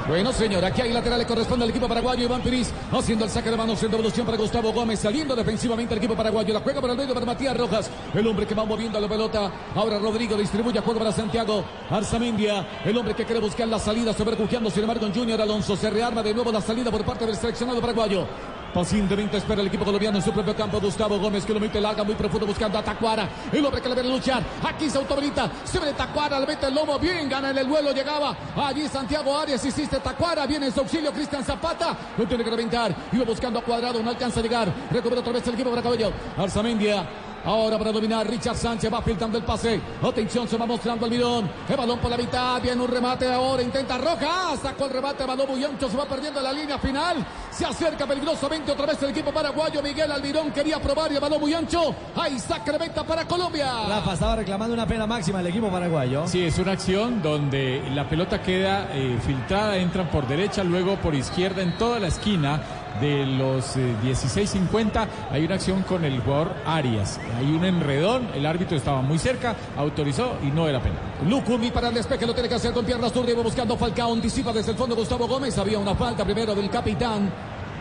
Bueno, 0.09 0.33
señor, 0.33 0.65
aquí 0.65 0.81
hay 0.81 0.91
lateral, 0.91 1.19
le 1.19 1.27
corresponde 1.27 1.65
al 1.65 1.69
equipo 1.69 1.88
paraguayo. 1.88 2.23
Iván 2.23 2.41
Piris 2.41 2.73
haciendo 2.91 3.25
el 3.25 3.29
saque 3.29 3.51
de 3.51 3.56
manos 3.56 3.83
en 3.83 3.91
devolución 3.91 4.25
para 4.25 4.39
Gustavo 4.39 4.73
Gómez, 4.73 5.01
saliendo 5.01 5.35
defensivamente 5.35 5.94
el 5.94 6.00
equipo 6.00 6.15
paraguayo. 6.15 6.51
La 6.51 6.61
juega 6.61 6.81
por 6.81 6.89
el 6.89 6.97
medio 6.97 7.13
para 7.13 7.27
Matías 7.27 7.56
Rojas, 7.56 7.91
el 8.15 8.25
hombre 8.25 8.47
que 8.47 8.56
va 8.56 8.65
moviendo 8.65 9.00
la 9.00 9.07
pelota. 9.07 9.51
Ahora 9.75 10.00
Rodrigo 10.00 10.35
distribuye 10.35 10.79
juego 10.79 10.97
para 10.97 11.11
Santiago 11.11 11.63
Arzamendia, 11.91 12.81
el 12.85 12.97
hombre 12.97 13.13
que 13.13 13.23
quiere 13.23 13.39
buscar 13.39 13.67
la 13.67 13.77
salida, 13.77 14.11
sobrepujeando 14.11 14.71
sin 14.71 14.81
embargo 14.81 15.05
en 15.05 15.13
Junior 15.13 15.39
Alonso. 15.39 15.75
Se 15.75 15.91
rearma 15.91 16.24
de 16.24 16.34
nuevo 16.34 16.51
la 16.51 16.62
salida 16.62 16.89
por 16.89 17.05
parte 17.05 17.27
del 17.27 17.36
seleccionado 17.36 17.79
paraguayo. 17.79 18.25
Pacientemente 18.73 19.38
espera 19.38 19.61
el 19.61 19.67
equipo 19.67 19.83
colombiano 19.83 20.17
en 20.17 20.23
su 20.23 20.31
propio 20.31 20.55
campo. 20.55 20.79
Gustavo 20.79 21.19
Gómez 21.19 21.45
que 21.45 21.53
lo 21.53 21.59
mete 21.59 21.81
larga, 21.81 22.03
muy 22.03 22.15
profundo, 22.15 22.45
buscando 22.45 22.77
a 22.77 22.83
Tacuara. 22.83 23.27
El 23.51 23.65
hombre 23.65 23.81
que 23.81 23.89
le 23.89 23.95
viene 23.95 24.09
a 24.09 24.13
luchar. 24.13 24.43
Aquí 24.63 24.89
se 24.89 24.97
autobrita. 24.97 25.49
Se 25.63 25.79
ve 25.79 25.93
Tacuara, 25.93 26.39
le 26.39 26.47
mete 26.47 26.67
el 26.67 26.75
lomo. 26.75 26.99
Bien, 26.99 27.27
gana 27.27 27.49
en 27.49 27.57
el 27.57 27.67
vuelo. 27.67 27.91
Llegaba 27.91 28.35
allí 28.55 28.88
Santiago 28.88 29.38
Arias. 29.38 29.63
Hiciste 29.65 29.99
Tacuara. 29.99 30.45
Viene 30.45 30.67
en 30.67 30.73
su 30.73 30.79
auxilio 30.79 31.11
Cristian 31.11 31.43
Zapata. 31.43 31.95
Lo 32.17 32.27
tiene 32.27 32.43
que 32.43 32.49
reventar. 32.49 32.95
Iba 33.11 33.25
buscando 33.25 33.59
a 33.59 33.63
cuadrado. 33.63 34.01
No 34.01 34.09
alcanza 34.09 34.39
a 34.39 34.43
llegar. 34.43 34.71
Recupera 34.91 35.21
otra 35.21 35.33
vez 35.33 35.47
el 35.47 35.53
equipo 35.53 35.69
para 35.69 35.81
Cabello. 35.81 36.11
Arzamendia. 36.38 37.28
Ahora 37.46 37.77
para 37.77 37.91
dominar 37.91 38.27
Richard 38.27 38.58
Sánchez 38.58 38.91
va 38.93 39.01
filtrando 39.01 39.38
el 39.38 39.43
pase. 39.43 39.79
Atención, 40.01 40.48
se 40.48 40.58
va 40.58 40.65
mostrando 40.65 41.05
el 41.05 41.12
bidón. 41.12 41.50
El 41.67 41.77
balón 41.77 42.00
por 42.00 42.12
la 42.12 42.17
mitad. 42.17 42.62
Viene 42.62 42.81
un 42.81 42.88
remate 42.89 43.31
ahora. 43.31 43.62
Intenta 43.62 43.98
Roja. 43.98 44.55
Sacó 44.62 44.86
el 44.86 44.91
remate. 44.91 45.25
Balón 45.25 45.48
Bullancho. 45.48 45.89
Se 45.89 45.98
va 45.98 46.05
perdiendo 46.05 46.41
la 46.41 46.51
línea 46.51 46.77
final. 46.77 47.25
Se 47.51 47.65
acerca 47.65 48.05
peligrosamente 48.05 48.72
otra 48.72 48.86
vez 48.86 49.01
el 49.03 49.10
equipo 49.10 49.31
paraguayo. 49.31 49.81
Miguel 49.81 50.12
Almirón 50.12 50.51
quería 50.51 50.79
probar 50.81 51.12
y 51.12 51.15
el 51.15 51.22
balón 51.22 51.39
muy 51.39 51.53
ancho. 51.53 51.93
Ahí 52.15 52.39
saca 52.39 52.72
de 52.72 52.79
meta 52.79 53.03
para 53.03 53.25
Colombia. 53.25 53.88
Rafa 53.88 54.13
estaba 54.13 54.36
reclamando 54.38 54.74
una 54.74 54.86
pena 54.86 55.08
máxima 55.08 55.39
el 55.39 55.48
equipo 55.48 55.69
paraguayo. 55.69 56.27
Sí, 56.27 56.43
es 56.43 56.58
una 56.60 56.74
acción 56.74 57.22
donde 57.22 57.84
la 57.93 58.08
pelota 58.08 58.41
queda 58.41 58.89
eh, 58.93 59.17
filtrada, 59.25 59.77
entran 59.77 60.10
por 60.10 60.27
derecha, 60.27 60.63
luego 60.63 60.96
por 60.98 61.15
izquierda 61.15 61.62
en 61.62 61.77
toda 61.77 62.00
la 62.00 62.08
esquina 62.08 62.62
de 63.01 63.25
los 63.25 63.77
eh, 63.77 63.96
16.50 64.03 65.08
hay 65.32 65.46
una 65.46 65.56
acción 65.56 65.84
con 65.84 66.03
el 66.06 66.20
jugador 66.22 66.53
Arias. 66.65 67.20
Hay 67.38 67.46
un 67.46 67.65
enredón, 67.65 68.29
el 68.34 68.46
árbitro 68.46 68.77
estaba 68.77 69.01
muy 69.01 69.18
cerca, 69.18 69.56
autorizó 69.77 70.38
y 70.44 70.48
no 70.48 70.68
era 70.68 70.82
penal. 70.82 71.00
Lucumi 71.27 71.72
para 71.72 71.89
el 71.89 71.94
despeje 71.94 72.25
lo 72.25 72.34
tiene 72.34 72.50
que 72.50 72.56
hacer 72.56 72.74
con 72.74 72.86
piernas 72.86 73.12
zurda. 73.12 73.32
Iba 73.32 73.44
buscando 73.44 73.77
Falcao. 73.77 74.13
Anticipa 74.13 74.51
desde 74.51 74.72
el 74.72 74.77
fondo 74.77 74.96
Gustavo 74.96 75.27
Gómez. 75.27 75.58
Había 75.58 75.79
una 75.79 75.96
falta 75.96 76.24
primero 76.24 76.56
del 76.56 76.70
capitán 76.70 77.32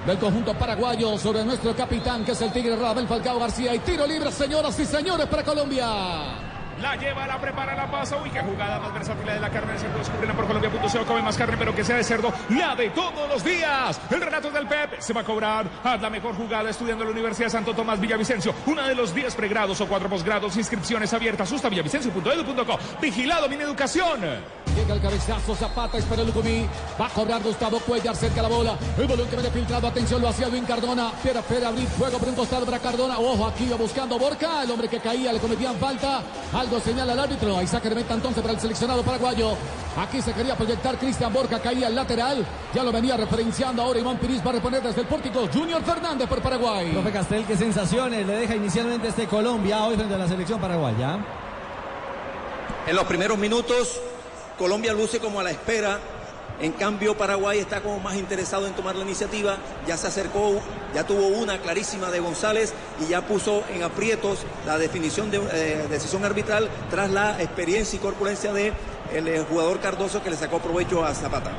del 0.06 0.18
conjunto 0.18 0.54
paraguayo 0.54 1.18
sobre 1.18 1.44
nuestro 1.44 1.74
capitán 1.74 2.24
que 2.24 2.32
es 2.32 2.40
el 2.40 2.52
Tigre 2.52 2.76
Rabel 2.76 3.06
Falcao 3.06 3.38
García. 3.38 3.74
Y 3.74 3.80
tiro 3.80 4.06
libre, 4.06 4.32
señoras 4.32 4.78
y 4.80 4.84
señores, 4.84 5.26
para 5.26 5.42
Colombia. 5.42 6.47
La 6.80 6.96
lleva, 6.96 7.26
la 7.26 7.40
prepara, 7.40 7.74
la 7.74 7.90
pasa. 7.90 8.16
Uy, 8.22 8.30
qué 8.30 8.40
jugada 8.40 8.78
más 8.78 8.92
versátil 8.94 9.26
de 9.26 9.40
la 9.40 9.50
carne 9.50 9.72
de 9.72 9.78
cerdo. 9.78 9.98
Descubrirla 9.98 10.34
por 10.34 10.46
Colombia.co. 10.46 11.06
Come 11.06 11.22
más 11.22 11.36
carne, 11.36 11.56
pero 11.58 11.74
que 11.74 11.84
sea 11.84 11.96
de 11.96 12.04
cerdo. 12.04 12.32
La 12.50 12.76
de 12.76 12.90
todos 12.90 13.28
los 13.28 13.42
días. 13.44 14.00
El 14.10 14.20
relato 14.20 14.50
del 14.50 14.66
Pep 14.66 15.00
se 15.00 15.12
va 15.12 15.22
a 15.22 15.24
cobrar. 15.24 15.66
Haz 15.82 16.00
la 16.00 16.10
mejor 16.10 16.34
jugada 16.34 16.70
estudiando 16.70 17.04
en 17.04 17.10
la 17.10 17.12
Universidad 17.12 17.48
Santo 17.48 17.74
Tomás 17.74 18.00
Villavicencio. 18.00 18.54
Una 18.66 18.86
de 18.86 18.94
los 18.94 19.14
10 19.14 19.34
pregrados 19.34 19.80
o 19.80 19.88
4 19.88 20.08
posgrados. 20.08 20.56
Inscripciones 20.56 21.12
abiertas. 21.12 21.48
Susta 21.48 21.68
villavicencio.edu.co. 21.68 22.78
Vigilado, 23.00 23.48
mi 23.48 23.56
educación. 23.56 24.20
Llega 24.88 24.96
el 24.96 25.02
cabezazo, 25.02 25.54
Zapata, 25.54 25.98
espera 25.98 26.22
Lucumí. 26.22 26.66
Va 26.98 27.08
a 27.08 27.10
cobrar 27.10 27.42
Gustavo 27.42 27.78
Cuellar 27.80 28.16
cerca 28.16 28.36
de 28.36 28.42
la 28.42 28.48
bola. 28.48 28.78
El 28.96 29.06
balón 29.06 29.28
que 29.28 29.36
viene 29.36 29.50
filtrado, 29.50 29.86
atención, 29.86 30.22
lo 30.22 30.28
hacía 30.28 30.46
Edwin 30.46 30.64
Cardona. 30.64 31.12
Piera, 31.22 31.42
Piera, 31.42 31.68
abrir 31.68 31.86
fuego 31.88 32.16
por 32.16 32.26
un 32.26 32.34
costado 32.34 32.64
para 32.64 32.78
Cardona. 32.78 33.18
Ojo, 33.18 33.46
aquí 33.46 33.68
va 33.68 33.76
buscando 33.76 34.18
Borca. 34.18 34.62
El 34.62 34.70
hombre 34.70 34.88
que 34.88 34.98
caía, 34.98 35.30
le 35.30 35.40
cometían 35.40 35.76
falta. 35.76 36.22
Algo 36.54 36.80
señala 36.80 37.12
el 37.12 37.18
árbitro. 37.18 37.58
Ahí 37.58 37.66
saca 37.66 37.86
de 37.86 37.96
meta 37.96 38.14
entonces 38.14 38.40
para 38.40 38.54
el 38.54 38.60
seleccionado 38.60 39.02
paraguayo. 39.02 39.50
Aquí 39.98 40.22
se 40.22 40.32
quería 40.32 40.56
proyectar 40.56 40.96
Cristian 40.96 41.34
Borca, 41.34 41.60
caía 41.60 41.88
al 41.88 41.94
lateral. 41.94 42.46
Ya 42.72 42.82
lo 42.82 42.90
venía 42.90 43.18
referenciando 43.18 43.82
ahora 43.82 44.00
Iván 44.00 44.16
Piris 44.16 44.40
va 44.40 44.48
a 44.48 44.54
reponer 44.54 44.82
desde 44.82 45.02
el 45.02 45.06
pórtico. 45.06 45.46
Junior 45.52 45.82
Fernández 45.82 46.26
por 46.26 46.40
Paraguay. 46.40 46.92
Profe 46.92 47.12
Castel, 47.12 47.44
qué 47.44 47.58
sensaciones 47.58 48.26
le 48.26 48.36
deja 48.36 48.56
inicialmente 48.56 49.08
este 49.08 49.26
Colombia 49.26 49.84
hoy 49.84 49.96
frente 49.96 50.14
a 50.14 50.18
la 50.18 50.28
selección 50.28 50.58
paraguaya. 50.58 51.18
En 52.86 52.96
los 52.96 53.04
primeros 53.04 53.36
minutos, 53.36 54.00
Colombia 54.58 54.92
luce 54.92 55.20
como 55.20 55.40
a 55.40 55.44
la 55.44 55.52
espera. 55.52 56.00
En 56.60 56.72
cambio, 56.72 57.16
Paraguay 57.16 57.60
está 57.60 57.80
como 57.80 58.00
más 58.00 58.16
interesado 58.16 58.66
en 58.66 58.74
tomar 58.74 58.96
la 58.96 59.04
iniciativa. 59.04 59.56
Ya 59.86 59.96
se 59.96 60.08
acercó, 60.08 60.60
ya 60.92 61.06
tuvo 61.06 61.28
una 61.28 61.58
clarísima 61.58 62.10
de 62.10 62.18
González 62.18 62.74
y 63.00 63.08
ya 63.08 63.24
puso 63.24 63.62
en 63.72 63.84
aprietos 63.84 64.40
la 64.66 64.76
definición 64.76 65.30
de 65.30 65.40
eh, 65.52 65.86
decisión 65.88 66.24
arbitral 66.24 66.68
tras 66.90 67.10
la 67.10 67.40
experiencia 67.40 67.96
y 67.96 68.00
corpulencia 68.00 68.52
de 68.52 68.72
el 69.14 69.28
eh, 69.28 69.44
jugador 69.48 69.78
Cardoso 69.78 70.22
que 70.22 70.30
le 70.30 70.36
sacó 70.36 70.58
provecho 70.58 71.04
a 71.04 71.14
Zapata. 71.14 71.52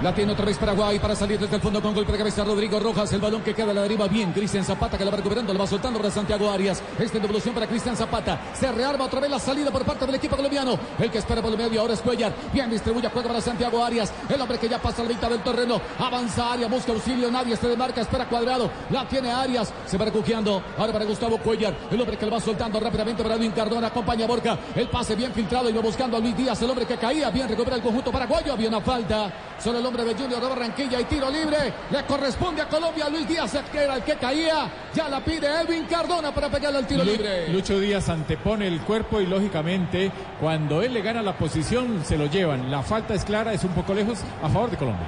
La 0.00 0.14
tiene 0.14 0.30
otra 0.30 0.44
vez 0.44 0.56
Paraguay 0.56 1.00
para 1.00 1.16
salir 1.16 1.40
desde 1.40 1.56
el 1.56 1.60
fondo 1.60 1.82
con 1.82 1.92
golpe 1.92 2.12
de 2.12 2.18
cabeza 2.18 2.44
Rodrigo 2.44 2.78
Rojas. 2.78 3.12
El 3.12 3.20
balón 3.20 3.42
que 3.42 3.52
queda 3.52 3.72
a 3.72 3.74
la 3.74 3.82
deriva 3.82 4.06
bien. 4.06 4.32
Cristian 4.32 4.64
Zapata 4.64 4.96
que 4.96 5.04
la 5.04 5.10
va 5.10 5.16
recuperando, 5.16 5.52
lo 5.52 5.58
va 5.58 5.66
soltando 5.66 5.98
para 5.98 6.08
Santiago 6.08 6.48
Arias. 6.48 6.80
Esta 7.00 7.16
es 7.16 7.22
devolución 7.22 7.52
para 7.52 7.66
Cristian 7.66 7.96
Zapata. 7.96 8.40
Se 8.54 8.70
rearma 8.70 9.06
otra 9.06 9.18
vez 9.18 9.28
la 9.28 9.40
salida 9.40 9.72
por 9.72 9.84
parte 9.84 10.06
del 10.06 10.14
equipo 10.14 10.36
colombiano. 10.36 10.78
El 11.00 11.10
que 11.10 11.18
espera 11.18 11.42
por 11.42 11.50
el 11.50 11.58
medio 11.58 11.80
ahora 11.80 11.94
es 11.94 12.00
Cuellar. 12.00 12.32
Bien 12.52 12.70
distribuye 12.70 13.08
juego 13.08 13.26
para 13.26 13.40
Santiago 13.40 13.84
Arias. 13.84 14.12
El 14.28 14.40
hombre 14.40 14.58
que 14.58 14.68
ya 14.68 14.80
pasa 14.80 15.02
la 15.02 15.08
mitad 15.08 15.30
del 15.30 15.42
terreno. 15.42 15.80
Avanza 15.98 16.52
Arias, 16.52 16.70
busca 16.70 16.92
auxilio. 16.92 17.28
Nadie 17.28 17.56
se 17.56 17.66
demarca, 17.66 18.00
espera 18.00 18.28
cuadrado. 18.28 18.70
La 18.90 19.08
tiene 19.08 19.32
Arias. 19.32 19.74
Se 19.84 19.98
va 19.98 20.04
recugiando. 20.04 20.62
Ahora 20.78 20.92
para 20.92 21.06
Gustavo 21.06 21.38
Cuellar. 21.38 21.74
El 21.90 22.00
hombre 22.00 22.16
que 22.16 22.24
lo 22.24 22.30
va 22.30 22.40
soltando 22.40 22.78
rápidamente 22.78 23.24
para 23.24 23.34
Edwin 23.34 23.50
Cardona. 23.50 23.88
Acompaña 23.88 24.28
Borca. 24.28 24.56
El 24.76 24.88
pase 24.88 25.16
bien 25.16 25.32
filtrado 25.32 25.68
y 25.68 25.72
va 25.72 25.80
buscando 25.80 26.16
a 26.16 26.20
Luis 26.20 26.36
Díaz. 26.36 26.62
El 26.62 26.70
hombre 26.70 26.86
que 26.86 26.96
caía. 26.96 27.30
Bien 27.30 27.48
recupera 27.48 27.74
el 27.74 27.82
conjunto 27.82 28.12
paraguayo. 28.12 28.52
Había 28.52 28.68
una 28.68 28.80
falta. 28.80 29.32
Solo 29.58 29.87
hombre 29.88 30.04
de 30.04 30.14
Junior 30.14 30.40
de 30.40 30.48
Barranquilla 30.48 31.00
y 31.00 31.04
tiro 31.04 31.30
libre. 31.30 31.72
Le 31.90 32.04
corresponde 32.04 32.62
a 32.62 32.68
Colombia. 32.68 33.08
Luis 33.08 33.26
Díaz 33.26 33.56
que 33.72 33.78
era 33.82 33.96
el 33.96 34.02
que 34.02 34.14
caía. 34.16 34.70
Ya 34.94 35.08
la 35.08 35.20
pide 35.20 35.48
Edwin 35.62 35.86
Cardona 35.86 36.32
para 36.32 36.48
pegarle 36.48 36.78
al 36.78 36.86
tiro 36.86 37.04
Lu- 37.04 37.10
libre. 37.12 37.48
Lucho 37.48 37.78
Díaz 37.80 38.08
antepone 38.08 38.66
el 38.68 38.80
cuerpo 38.82 39.20
y 39.20 39.26
lógicamente 39.26 40.10
cuando 40.40 40.82
él 40.82 40.94
le 40.94 41.02
gana 41.02 41.22
la 41.22 41.32
posición 41.36 42.02
se 42.04 42.16
lo 42.16 42.26
llevan. 42.26 42.70
La 42.70 42.82
falta 42.82 43.14
es 43.14 43.24
clara, 43.24 43.52
es 43.52 43.64
un 43.64 43.70
poco 43.70 43.94
lejos 43.94 44.20
a 44.42 44.48
favor 44.48 44.70
de 44.70 44.76
Colombia. 44.76 45.06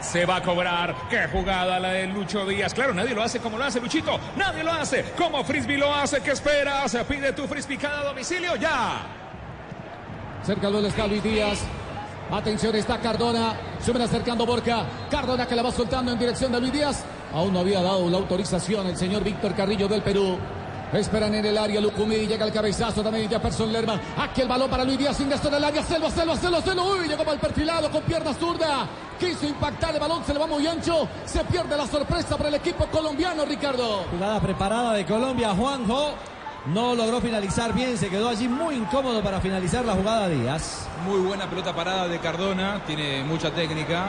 Se 0.00 0.24
va 0.24 0.36
a 0.36 0.42
cobrar. 0.42 0.94
Qué 1.10 1.26
jugada 1.32 1.80
la 1.80 1.90
de 1.90 2.06
Lucho 2.06 2.46
Díaz. 2.46 2.72
Claro, 2.72 2.94
nadie 2.94 3.14
lo 3.14 3.22
hace 3.22 3.40
como 3.40 3.58
lo 3.58 3.64
hace 3.64 3.80
Luchito. 3.80 4.18
Nadie 4.36 4.62
lo 4.62 4.72
hace. 4.72 5.04
Como 5.18 5.42
Frisbee 5.42 5.76
lo 5.76 5.92
hace. 5.92 6.20
¿Qué 6.20 6.30
esperas? 6.30 6.96
Pide 7.08 7.32
tu 7.32 7.46
Frisbee 7.48 7.76
cada 7.76 8.04
domicilio 8.04 8.54
ya. 8.56 9.00
Cerca 10.44 10.70
del 10.70 10.86
está 10.86 11.06
Luis 11.08 11.22
Díaz. 11.22 11.58
Atención, 12.30 12.74
está 12.76 12.98
Cardona. 12.98 13.54
Se 13.80 13.90
viene 13.90 14.04
acercando 14.04 14.44
Borca. 14.44 14.84
Cardona 15.10 15.46
que 15.46 15.56
la 15.56 15.62
va 15.62 15.72
soltando 15.72 16.12
en 16.12 16.18
dirección 16.18 16.52
de 16.52 16.60
Luis 16.60 16.72
Díaz. 16.72 17.04
Aún 17.32 17.52
no 17.52 17.60
había 17.60 17.82
dado 17.82 18.08
la 18.10 18.18
autorización 18.18 18.86
el 18.86 18.96
señor 18.96 19.24
Víctor 19.24 19.54
Carrillo 19.54 19.88
del 19.88 20.02
Perú. 20.02 20.38
Esperan 20.92 21.34
en 21.34 21.44
el 21.44 21.58
área 21.58 21.82
Lucumí, 21.82 22.26
llega 22.26 22.46
el 22.46 22.52
cabezazo 22.52 23.02
también 23.02 23.28
Jefferson 23.28 23.70
Lerma. 23.70 24.00
Aquí 24.16 24.40
el 24.40 24.48
balón 24.48 24.70
para 24.70 24.84
Luis 24.84 24.98
Díaz, 24.98 25.20
ingresó 25.20 25.48
en 25.48 25.54
el 25.54 25.64
área, 25.64 25.82
Selva, 25.82 26.10
Selva, 26.10 26.34
Selva, 26.36 26.62
Selva. 26.62 26.82
Uy, 26.82 27.08
llegó 27.08 27.24
mal 27.24 27.38
perfilado 27.38 27.90
con 27.90 28.02
pierna 28.04 28.32
zurda. 28.32 28.86
Quiso 29.18 29.46
impactar 29.46 29.94
el 29.94 30.00
balón, 30.00 30.24
se 30.24 30.32
le 30.32 30.38
va 30.38 30.46
muy 30.46 30.66
ancho. 30.66 31.06
Se 31.26 31.44
pierde 31.44 31.76
la 31.76 31.86
sorpresa 31.86 32.36
para 32.36 32.48
el 32.48 32.54
equipo 32.54 32.86
colombiano, 32.86 33.44
Ricardo. 33.44 34.04
Jugada 34.10 34.40
preparada 34.40 34.94
de 34.94 35.04
Colombia, 35.04 35.50
Juanjo. 35.54 36.14
No 36.66 36.94
logró 36.94 37.20
finalizar 37.20 37.72
bien, 37.72 37.96
se 37.96 38.08
quedó 38.08 38.28
allí 38.28 38.48
muy 38.48 38.74
incómodo 38.74 39.22
para 39.22 39.40
finalizar 39.40 39.84
la 39.84 39.94
jugada 39.94 40.28
Díaz. 40.28 40.86
Muy 41.06 41.20
buena 41.20 41.48
pelota 41.48 41.74
parada 41.74 42.08
de 42.08 42.18
Cardona, 42.18 42.82
tiene 42.86 43.22
mucha 43.24 43.50
técnica. 43.50 44.08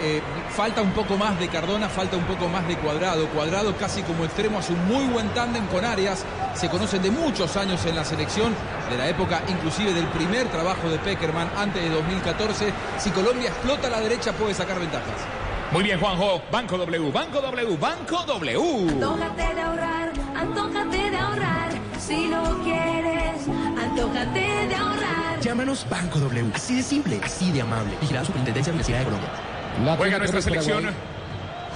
Eh, 0.00 0.22
falta 0.50 0.80
un 0.80 0.92
poco 0.92 1.16
más 1.16 1.38
de 1.40 1.48
Cardona, 1.48 1.88
falta 1.88 2.16
un 2.16 2.22
poco 2.22 2.48
más 2.48 2.66
de 2.68 2.76
Cuadrado. 2.76 3.26
Cuadrado 3.28 3.76
casi 3.76 4.02
como 4.02 4.24
extremo 4.24 4.58
hace 4.58 4.72
un 4.72 4.86
muy 4.86 5.04
buen 5.06 5.28
tándem 5.30 5.66
con 5.66 5.84
Arias. 5.84 6.24
Se 6.54 6.68
conocen 6.70 7.02
de 7.02 7.10
muchos 7.10 7.56
años 7.56 7.84
en 7.84 7.96
la 7.96 8.04
selección, 8.04 8.54
de 8.90 8.96
la 8.96 9.08
época 9.08 9.42
inclusive 9.48 9.92
del 9.92 10.06
primer 10.06 10.46
trabajo 10.48 10.88
de 10.88 10.98
Peckerman 10.98 11.50
antes 11.56 11.82
de 11.82 11.90
2014. 11.90 12.72
Si 12.98 13.10
Colombia 13.10 13.48
explota 13.48 13.88
a 13.88 13.90
la 13.90 14.00
derecha 14.00 14.32
puede 14.32 14.54
sacar 14.54 14.78
ventajas. 14.78 15.16
Muy 15.72 15.82
bien, 15.82 16.00
Juanjo. 16.00 16.40
Banco 16.50 16.78
W, 16.78 17.10
Banco 17.10 17.40
W, 17.40 17.76
Banco 17.76 18.24
W. 18.24 18.88
Antójate 18.88 19.54
de 19.54 19.60
ahorrar, 19.60 20.12
antójate 20.34 21.10
de 21.10 21.16
ahorrar. 21.16 21.57
Si 22.08 22.26
lo 22.26 22.42
quieres, 22.64 23.36
antójate 23.78 24.40
de 24.40 24.74
ahorrar. 24.74 25.40
Llámanos 25.42 25.86
Banco 25.90 26.18
W. 26.18 26.52
Así 26.54 26.76
de 26.76 26.82
simple, 26.82 27.20
así 27.22 27.52
de 27.52 27.60
amable. 27.60 27.94
Vigilado 28.00 28.24
Superintendencia 28.24 28.72
de 28.72 28.76
Universidad 28.76 28.98
de 29.00 29.04
Colombia. 29.04 29.30
La 29.84 29.94
Juega 29.94 30.16
nuestra 30.16 30.40
selección. 30.40 30.84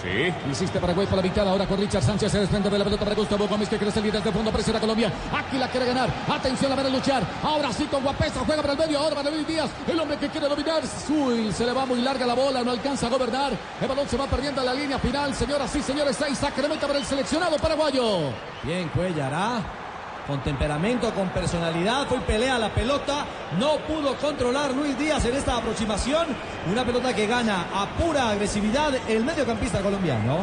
Sí. 0.02 0.32
Insiste 0.48 0.80
Paraguay 0.80 1.06
por 1.06 1.18
la 1.18 1.22
mitad, 1.22 1.46
ahora 1.46 1.66
con 1.66 1.78
Richard 1.78 2.02
Sánchez 2.02 2.32
se 2.32 2.40
desprende 2.40 2.70
de 2.70 2.78
la 2.78 2.84
pelota 2.84 3.04
para 3.04 3.14
Gustavo 3.14 3.46
Gómez 3.46 3.68
que 3.68 3.76
quiere 3.76 3.92
salir 3.92 4.10
desde 4.10 4.30
el 4.30 4.34
fondo, 4.34 4.50
presiona 4.50 4.80
Colombia, 4.80 5.12
aquí 5.32 5.58
la 5.58 5.68
quiere 5.68 5.86
ganar, 5.86 6.10
atención 6.28 6.70
la 6.70 6.76
van 6.76 6.86
a 6.86 6.88
luchar, 6.88 7.22
ahora 7.40 7.72
sí 7.72 7.84
con 7.84 8.02
Guapesa, 8.02 8.40
juega 8.44 8.62
para 8.62 8.72
el 8.72 8.78
medio, 8.80 8.98
ahora 8.98 9.14
para 9.14 9.30
Luis 9.30 9.46
Díaz, 9.46 9.70
el 9.86 10.00
hombre 10.00 10.16
que 10.16 10.28
quiere 10.28 10.48
dominar, 10.48 10.82
uy, 11.08 11.52
se 11.52 11.64
le 11.64 11.72
va 11.72 11.86
muy 11.86 12.00
larga 12.00 12.26
la 12.26 12.34
bola, 12.34 12.64
no 12.64 12.72
alcanza 12.72 13.06
a 13.06 13.10
gobernar, 13.10 13.52
el 13.80 13.86
balón 13.86 14.08
se 14.08 14.16
va 14.16 14.26
perdiendo 14.26 14.60
a 14.60 14.64
la 14.64 14.74
línea 14.74 14.98
final, 14.98 15.32
señoras 15.36 15.72
y 15.76 15.82
señores, 15.82 16.18
de 16.18 16.68
meta 16.68 16.88
para 16.88 16.98
el 16.98 17.04
seleccionado 17.04 17.56
paraguayo. 17.58 18.32
Bien, 18.64 18.88
Cuellar, 18.88 19.32
¿ah? 19.32 19.81
Con 20.26 20.40
temperamento, 20.42 21.12
con 21.14 21.28
personalidad, 21.30 22.06
fue 22.06 22.20
pelea 22.20 22.58
la 22.58 22.68
pelota. 22.68 23.26
No 23.58 23.78
pudo 23.78 24.16
controlar 24.16 24.72
Luis 24.72 24.96
Díaz 24.96 25.24
en 25.24 25.34
esta 25.34 25.56
aproximación. 25.56 26.28
Una 26.70 26.84
pelota 26.84 27.14
que 27.14 27.26
gana 27.26 27.66
a 27.74 27.86
pura 27.98 28.30
agresividad 28.30 28.94
el 29.08 29.24
mediocampista 29.24 29.80
colombiano. 29.80 30.40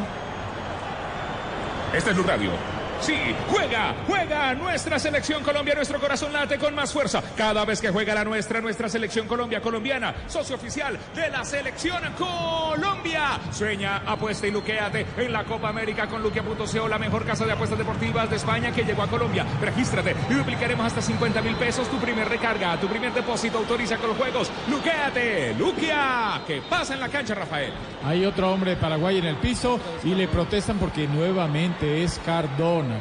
Este 1.93 2.09
es 2.09 2.15
Blue 2.15 2.25
Radio. 2.25 2.78
Sí, 3.01 3.15
juega, 3.49 3.95
juega 4.07 4.53
nuestra 4.55 4.99
selección 4.99 5.43
Colombia, 5.43 5.73
nuestro 5.73 5.99
corazón 5.99 6.33
late 6.33 6.57
con 6.57 6.75
más 6.75 6.91
fuerza. 6.91 7.23
Cada 7.35 7.63
vez 7.65 7.79
que 7.79 7.89
juega 7.89 8.13
la 8.13 8.23
nuestra, 8.23 8.59
nuestra 8.61 8.89
selección 8.89 9.27
Colombia 9.27 9.61
colombiana, 9.61 10.13
socio 10.27 10.55
oficial 10.55 10.97
de 11.15 11.29
la 11.29 11.45
selección 11.45 12.01
Colombia. 12.17 13.39
Sueña, 13.51 14.03
apuesta 14.05 14.47
y 14.47 14.51
luqueate 14.51 15.05
en 15.17 15.31
la 15.31 15.45
Copa 15.45 15.69
América 15.69 16.07
con 16.07 16.21
luquea.co, 16.21 16.87
la 16.87 16.99
mejor 16.99 17.25
casa 17.25 17.45
de 17.45 17.53
apuestas 17.53 17.79
deportivas 17.79 18.29
de 18.29 18.35
España 18.35 18.71
que 18.71 18.83
llegó 18.83 19.03
a 19.03 19.07
Colombia. 19.07 19.45
Regístrate 19.61 20.15
y 20.29 20.33
duplicaremos 20.33 20.85
hasta 20.85 21.01
50 21.01 21.41
mil 21.41 21.55
pesos 21.55 21.89
tu 21.89 21.97
primer 21.97 22.27
recarga, 22.27 22.77
tu 22.79 22.87
primer 22.87 23.13
depósito, 23.13 23.59
autoriza 23.59 23.97
con 23.97 24.09
los 24.09 24.17
juegos. 24.17 24.51
Luqueate, 24.69 25.53
Luquea. 25.55 26.41
¿Qué 26.45 26.61
pasa 26.69 26.93
en 26.93 26.99
la 26.99 27.09
cancha, 27.09 27.33
Rafael? 27.33 27.71
Hay 28.03 28.25
otro 28.25 28.51
hombre 28.51 28.71
de 28.71 28.77
Paraguay 28.77 29.17
en 29.17 29.25
el 29.25 29.37
piso 29.37 29.79
y 30.03 30.13
le 30.15 30.27
protestan 30.27 30.77
porque 30.77 31.07
nuevamente 31.07 32.03
es 32.03 32.19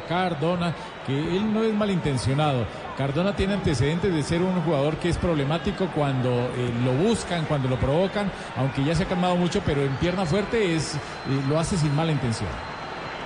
Cardona. 0.07 0.29
Cardona, 0.29 0.73
que 1.07 1.17
él 1.17 1.53
no 1.53 1.63
es 1.63 1.73
malintencionado. 1.73 2.65
Cardona 2.97 3.35
tiene 3.35 3.53
antecedentes 3.53 4.13
de 4.13 4.23
ser 4.23 4.41
un 4.41 4.61
jugador 4.61 4.97
que 4.97 5.09
es 5.09 5.17
problemático 5.17 5.87
cuando 5.95 6.29
eh, 6.29 6.71
lo 6.83 6.93
buscan, 6.93 7.45
cuando 7.45 7.67
lo 7.67 7.77
provocan, 7.77 8.31
aunque 8.57 8.83
ya 8.83 8.93
se 8.93 9.03
ha 9.03 9.07
calmado 9.07 9.35
mucho, 9.35 9.61
pero 9.65 9.81
en 9.81 9.91
pierna 9.95 10.25
fuerte 10.25 10.75
es, 10.75 10.95
eh, 10.95 10.99
lo 11.47 11.59
hace 11.59 11.77
sin 11.77 11.95
mala 11.95 12.11
intención. 12.11 12.49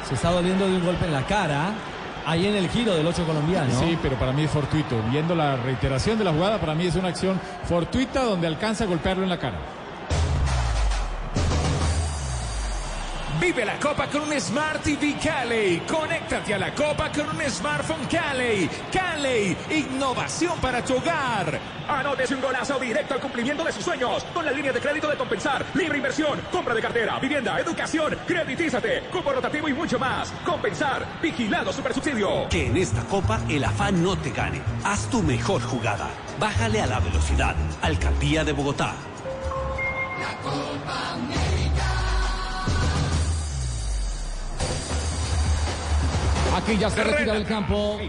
Se 0.08 0.15
está 0.15 0.32
doliendo 0.32 0.67
de 0.67 0.77
un 0.77 0.86
golpe 0.86 1.05
en 1.05 1.13
la 1.13 1.24
cara. 1.24 1.72
Ahí 2.25 2.48
en 2.48 2.55
el 2.55 2.70
giro 2.70 2.96
del 2.96 3.05
8 3.05 3.25
colombiano. 3.25 3.70
Sí, 3.77 3.98
pero 4.01 4.15
para 4.15 4.32
mí 4.32 4.43
es 4.43 4.51
fortuito. 4.51 4.96
Viendo 5.12 5.36
la 5.36 5.58
reiteración 5.58 6.17
de 6.17 6.24
la 6.24 6.32
jugada, 6.32 6.58
para 6.58 6.74
mí 6.74 6.86
es 6.86 6.96
una 6.96 7.10
acción 7.10 7.38
fortuita 7.65 8.24
donde 8.24 8.48
alcanza 8.48 8.86
a 8.86 8.88
golpearlo 8.88 9.24
en 9.24 9.29
la 9.29 9.39
cara. 9.39 9.58
Vive 13.44 13.66
la 13.66 13.78
Copa 13.78 14.08
con 14.08 14.22
un 14.22 14.40
Smart 14.40 14.82
TV 14.82 15.18
Cali. 15.22 15.82
Conéctate 15.86 16.54
a 16.54 16.58
la 16.58 16.74
Copa 16.74 17.12
con 17.12 17.28
un 17.28 17.42
smartphone 17.50 18.08
Cali. 18.10 18.70
Cali, 18.90 19.58
innovación 19.70 20.58
para 20.62 20.82
tu 20.82 20.96
hogar. 20.96 21.60
Anótese 21.90 22.36
un 22.36 22.42
golazo 22.42 22.80
directo 22.80 23.16
al 23.16 23.20
cumplimiento 23.20 23.66
de 23.66 23.74
sus 23.74 23.84
sueños. 23.84 24.24
Con 24.34 24.46
la 24.46 24.52
línea 24.54 24.72
de 24.72 24.80
crédito 24.80 25.10
de 25.10 25.18
Compensar. 25.18 25.66
Libre 25.74 25.98
inversión, 25.98 26.40
compra 26.54 26.74
de 26.74 26.82
cartera, 26.82 27.20
vivienda, 27.20 27.60
educación, 27.60 28.18
creditízate, 28.26 29.10
cupo 29.12 29.34
rotativo 29.34 29.68
y 29.68 29.74
mucho 29.74 30.00
más. 30.00 30.32
Compensar, 30.46 31.06
vigilado 31.22 31.74
super 31.74 31.94
subsidio. 31.94 32.48
Que 32.48 32.68
en 32.68 32.78
esta 32.78 33.04
copa 33.08 33.42
el 33.50 33.66
afán 33.66 34.02
no 34.02 34.18
te 34.18 34.32
gane. 34.32 34.62
Haz 34.86 35.10
tu 35.10 35.22
mejor 35.22 35.62
jugada. 35.62 36.08
Bájale 36.40 36.82
a 36.82 36.88
la 36.88 37.02
velocidad. 37.02 37.58
Alcaldía 37.82 38.46
de 38.46 38.54
Bogotá. 38.54 38.94
La 40.22 40.38
Copa 40.38 41.18
Aquí 46.56 46.78
ya 46.78 46.90
se 46.90 47.04
retira 47.04 47.34
del 47.34 47.46
campo. 47.46 48.00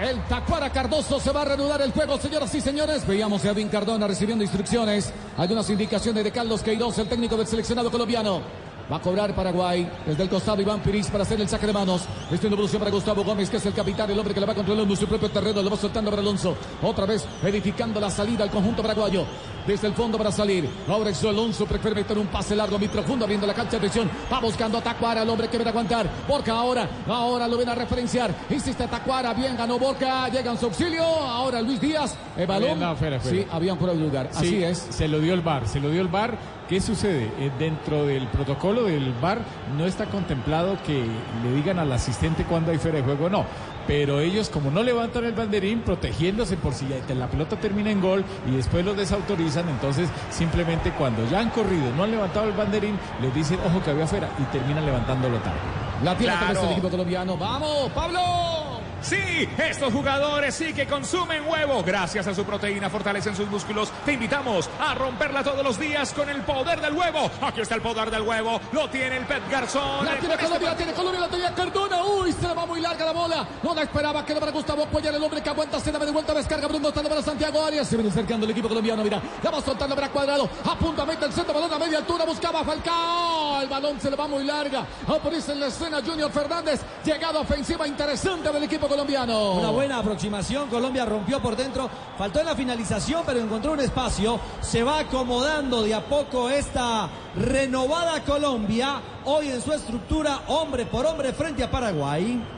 El 0.00 0.20
Tacuara 0.24 0.70
Cardoso 0.70 1.20
se 1.20 1.30
va 1.32 1.42
a 1.42 1.44
reanudar 1.44 1.80
el 1.82 1.92
juego, 1.92 2.18
señoras 2.18 2.54
y 2.54 2.60
señores. 2.60 3.06
Veíamos 3.06 3.44
a 3.44 3.50
Edwin 3.50 3.68
Cardona 3.68 4.06
recibiendo 4.06 4.44
instrucciones. 4.44 5.12
Algunas 5.36 5.70
indicaciones 5.70 6.24
de 6.24 6.32
Carlos 6.32 6.62
Queiroz, 6.62 6.98
el 6.98 7.08
técnico 7.08 7.36
del 7.36 7.46
seleccionado 7.46 7.90
colombiano. 7.90 8.67
Va 8.90 8.96
a 8.96 9.00
cobrar 9.00 9.34
Paraguay. 9.34 9.90
Desde 10.06 10.22
el 10.22 10.28
costado 10.28 10.62
Iván 10.62 10.80
Piris 10.80 11.08
para 11.08 11.22
hacer 11.22 11.40
el 11.40 11.48
saque 11.48 11.66
de 11.66 11.72
manos. 11.72 12.06
En 12.30 12.52
evolución 12.52 12.78
para 12.78 12.90
Gustavo 12.90 13.22
Gómez, 13.22 13.50
que 13.50 13.58
es 13.58 13.66
el 13.66 13.74
capitán, 13.74 14.10
el 14.10 14.18
hombre 14.18 14.32
que 14.32 14.40
le 14.40 14.46
va 14.46 14.54
controlando 14.54 14.96
su 14.96 15.06
propio 15.06 15.28
terreno. 15.30 15.62
Lo 15.62 15.70
va 15.70 15.76
soltando 15.76 16.10
para 16.10 16.22
Alonso. 16.22 16.56
Otra 16.82 17.04
vez 17.04 17.26
edificando 17.42 18.00
la 18.00 18.10
salida 18.10 18.44
al 18.44 18.50
conjunto 18.50 18.82
paraguayo. 18.82 19.24
Desde 19.66 19.86
el 19.86 19.92
fondo 19.92 20.16
para 20.16 20.32
salir. 20.32 20.66
Ahora 20.88 21.10
es 21.10 21.22
Alonso. 21.22 21.66
Prefiere 21.66 21.96
meter 21.96 22.16
un 22.16 22.28
pase 22.28 22.56
largo, 22.56 22.78
muy 22.78 22.88
profundo, 22.88 23.24
abriendo 23.26 23.46
la 23.46 23.52
cancha. 23.52 23.76
Atención. 23.76 24.10
Va 24.32 24.40
buscando 24.40 24.78
a 24.78 24.80
Tacuara, 24.80 25.22
el 25.22 25.28
hombre 25.28 25.48
que 25.48 25.58
viene 25.58 25.68
a 25.68 25.72
aguantar. 25.72 26.08
Borca 26.26 26.52
ahora. 26.52 26.88
Ahora 27.06 27.46
lo 27.46 27.58
ven 27.58 27.68
a 27.68 27.74
referenciar. 27.74 28.34
Insiste 28.48 28.86
Tacuara. 28.86 29.34
Bien 29.34 29.54
ganó 29.56 29.78
Borca. 29.78 30.28
Llega 30.30 30.52
en 30.52 30.58
su 30.58 30.66
auxilio. 30.66 31.04
Ahora 31.04 31.60
Luis 31.60 31.78
Díaz. 31.80 32.16
El 32.36 32.46
balón. 32.46 32.80
No, 32.80 32.96
fuera, 32.96 33.20
fuera. 33.20 33.36
Sí, 33.36 33.46
había 33.50 33.74
un 33.74 33.78
fuera 33.78 33.92
de 33.92 34.00
lugar. 34.00 34.28
Sí, 34.32 34.38
Así 34.38 34.64
es. 34.64 34.86
Se 34.90 35.06
lo 35.08 35.20
dio 35.20 35.34
el 35.34 35.42
VAR, 35.42 35.68
se 35.68 35.80
lo 35.80 35.90
dio 35.90 36.00
el 36.00 36.08
VAR. 36.08 36.38
¿Qué 36.68 36.82
sucede? 36.82 37.32
Eh, 37.38 37.50
dentro 37.58 38.04
del 38.06 38.28
protocolo 38.28 38.77
del 38.84 39.12
VAR 39.20 39.38
no 39.76 39.86
está 39.86 40.06
contemplado 40.06 40.76
que 40.86 41.04
le 41.42 41.52
digan 41.54 41.78
al 41.78 41.92
asistente 41.92 42.44
cuando 42.44 42.70
hay 42.72 42.78
fuera 42.78 42.98
de 42.98 43.04
juego, 43.04 43.28
no. 43.30 43.44
Pero 43.86 44.20
ellos, 44.20 44.50
como 44.50 44.70
no 44.70 44.82
levantan 44.82 45.24
el 45.24 45.32
banderín, 45.32 45.80
protegiéndose 45.80 46.56
por 46.58 46.74
si 46.74 46.86
la 47.14 47.26
pelota 47.26 47.56
termina 47.56 47.90
en 47.90 48.00
gol 48.02 48.22
y 48.46 48.54
después 48.56 48.84
los 48.84 48.96
desautorizan, 48.96 49.66
entonces 49.68 50.10
simplemente 50.30 50.90
cuando 50.92 51.26
ya 51.30 51.40
han 51.40 51.48
corrido, 51.50 51.90
no 51.96 52.04
han 52.04 52.10
levantado 52.10 52.46
el 52.46 52.52
banderín, 52.52 52.98
les 53.22 53.34
dicen, 53.34 53.58
ojo 53.66 53.82
que 53.82 53.90
había 53.90 54.06
fuera 54.06 54.28
y 54.38 54.42
terminan 54.52 54.84
levantándolo 54.84 55.38
tarde. 55.38 55.56
La 56.04 56.14
vez 56.14 56.22
Claro. 56.28 56.62
el 56.64 56.72
equipo 56.72 56.88
colombiano. 56.90 57.36
¡Vamos, 57.36 57.90
Pablo! 57.94 58.57
Sí, 59.00 59.48
estos 59.58 59.92
jugadores 59.92 60.54
sí 60.54 60.72
que 60.72 60.86
consumen 60.86 61.46
huevo. 61.46 61.82
Gracias 61.84 62.26
a 62.26 62.34
su 62.34 62.44
proteína 62.44 62.90
fortalecen 62.90 63.36
sus 63.36 63.48
músculos. 63.48 63.90
Te 64.04 64.14
invitamos 64.14 64.68
a 64.80 64.94
romperla 64.94 65.44
todos 65.44 65.62
los 65.62 65.78
días 65.78 66.12
con 66.12 66.28
el 66.28 66.42
poder 66.42 66.80
del 66.80 66.94
huevo. 66.94 67.30
Aquí 67.40 67.60
está 67.60 67.76
el 67.76 67.82
poder 67.82 68.10
del 68.10 68.22
huevo. 68.22 68.60
Lo 68.72 68.88
tiene 68.90 69.18
el 69.18 69.24
Pet 69.24 69.48
Garzón. 69.48 70.04
La 70.04 70.16
tiene 70.18 70.34
este 70.34 70.46
Colombia, 70.46 70.70
la 70.70 70.76
tiene 70.76 70.92
Colombia, 70.92 71.20
la 71.20 71.28
tenía 71.28 71.54
Cardona. 71.54 72.04
Uy, 72.04 72.32
se 72.32 72.48
le 72.48 72.54
va 72.54 72.66
muy 72.66 72.80
larga 72.80 73.04
la 73.04 73.12
bola. 73.12 73.48
No 73.62 73.74
la 73.74 73.82
esperaba 73.82 74.24
que 74.24 74.34
le 74.34 74.40
para 74.40 74.52
Gustavo 74.52 74.86
Cuellar, 74.86 75.14
el 75.14 75.22
hombre 75.22 75.42
que 75.42 75.50
aguanta, 75.50 75.78
se 75.78 75.92
la 75.92 75.98
de 75.98 76.10
vuelta, 76.10 76.34
descarga 76.34 76.66
Bruno, 76.66 76.88
está 76.88 77.02
para 77.02 77.22
Santiago 77.22 77.64
Arias. 77.64 77.86
Se 77.86 77.96
viene 77.96 78.10
acercando 78.10 78.46
el 78.46 78.52
equipo 78.52 78.68
colombiano, 78.68 79.02
mira. 79.04 79.22
La 79.42 79.50
va 79.50 79.60
soltando 79.60 79.94
para 79.94 80.08
Cuadrado. 80.08 80.48
A 80.64 80.76
punto, 80.76 81.06
mete 81.06 81.24
el 81.24 81.32
centro, 81.32 81.54
balón 81.54 81.72
a 81.72 81.78
media 81.78 81.98
altura, 81.98 82.24
buscaba 82.24 82.64
Falcao. 82.64 83.60
El 83.62 83.68
balón 83.68 84.00
se 84.00 84.10
le 84.10 84.16
va 84.16 84.26
muy 84.26 84.44
larga. 84.44 84.84
Aparece 85.06 85.52
en 85.52 85.60
la 85.60 85.66
escena 85.68 86.00
Junior 86.04 86.30
Fernández. 86.30 86.80
Llegada 87.04 87.40
ofensiva 87.40 87.86
interesante 87.86 88.50
del 88.50 88.64
equipo 88.64 88.87
colombiano. 88.88 89.52
Una 89.52 89.70
buena 89.70 89.98
aproximación, 89.98 90.68
Colombia 90.68 91.04
rompió 91.04 91.40
por 91.40 91.54
dentro, 91.56 91.88
faltó 92.16 92.40
en 92.40 92.46
la 92.46 92.56
finalización, 92.56 93.22
pero 93.24 93.38
encontró 93.38 93.72
un 93.72 93.80
espacio. 93.80 94.40
Se 94.60 94.82
va 94.82 95.00
acomodando 95.00 95.82
de 95.82 95.94
a 95.94 96.04
poco 96.04 96.50
esta 96.50 97.08
renovada 97.36 98.24
Colombia, 98.24 99.00
hoy 99.24 99.50
en 99.50 99.62
su 99.62 99.72
estructura, 99.72 100.40
hombre 100.48 100.86
por 100.86 101.06
hombre 101.06 101.32
frente 101.32 101.62
a 101.62 101.70
Paraguay. 101.70 102.57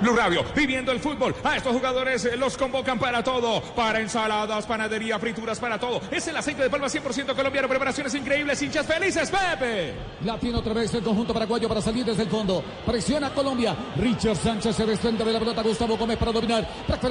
Blue 0.00 0.14
Radio, 0.14 0.44
viviendo 0.54 0.92
el 0.92 1.00
fútbol. 1.00 1.34
A 1.42 1.56
estos 1.56 1.72
jugadores 1.72 2.24
eh, 2.24 2.36
los 2.36 2.56
convocan 2.56 2.98
para 2.98 3.22
todo. 3.22 3.60
Para 3.74 4.00
ensaladas, 4.00 4.64
panadería, 4.66 5.18
frituras, 5.18 5.58
para 5.58 5.78
todo. 5.78 6.00
Es 6.10 6.26
el 6.28 6.36
aceite 6.36 6.62
de 6.62 6.70
palma 6.70 6.86
100% 6.86 7.34
colombiano. 7.34 7.68
Preparaciones 7.68 8.14
increíbles, 8.14 8.62
hinchas 8.62 8.86
felices, 8.86 9.30
Pepe. 9.30 9.94
La 10.24 10.38
tiene 10.38 10.58
otra 10.58 10.72
vez 10.72 10.94
el 10.94 11.02
conjunto 11.02 11.34
paraguayo 11.34 11.68
para 11.68 11.80
salir 11.80 12.04
desde 12.04 12.22
el 12.22 12.28
fondo. 12.28 12.62
Presiona 12.86 13.30
Colombia. 13.30 13.76
Richard 13.96 14.36
Sánchez 14.36 14.76
se 14.76 14.86
desprende 14.86 15.24
de 15.24 15.32
la 15.32 15.38
pelota. 15.38 15.62
Gustavo 15.62 15.96
Gómez 15.96 16.16
para 16.16 16.32
dominar. 16.32 16.68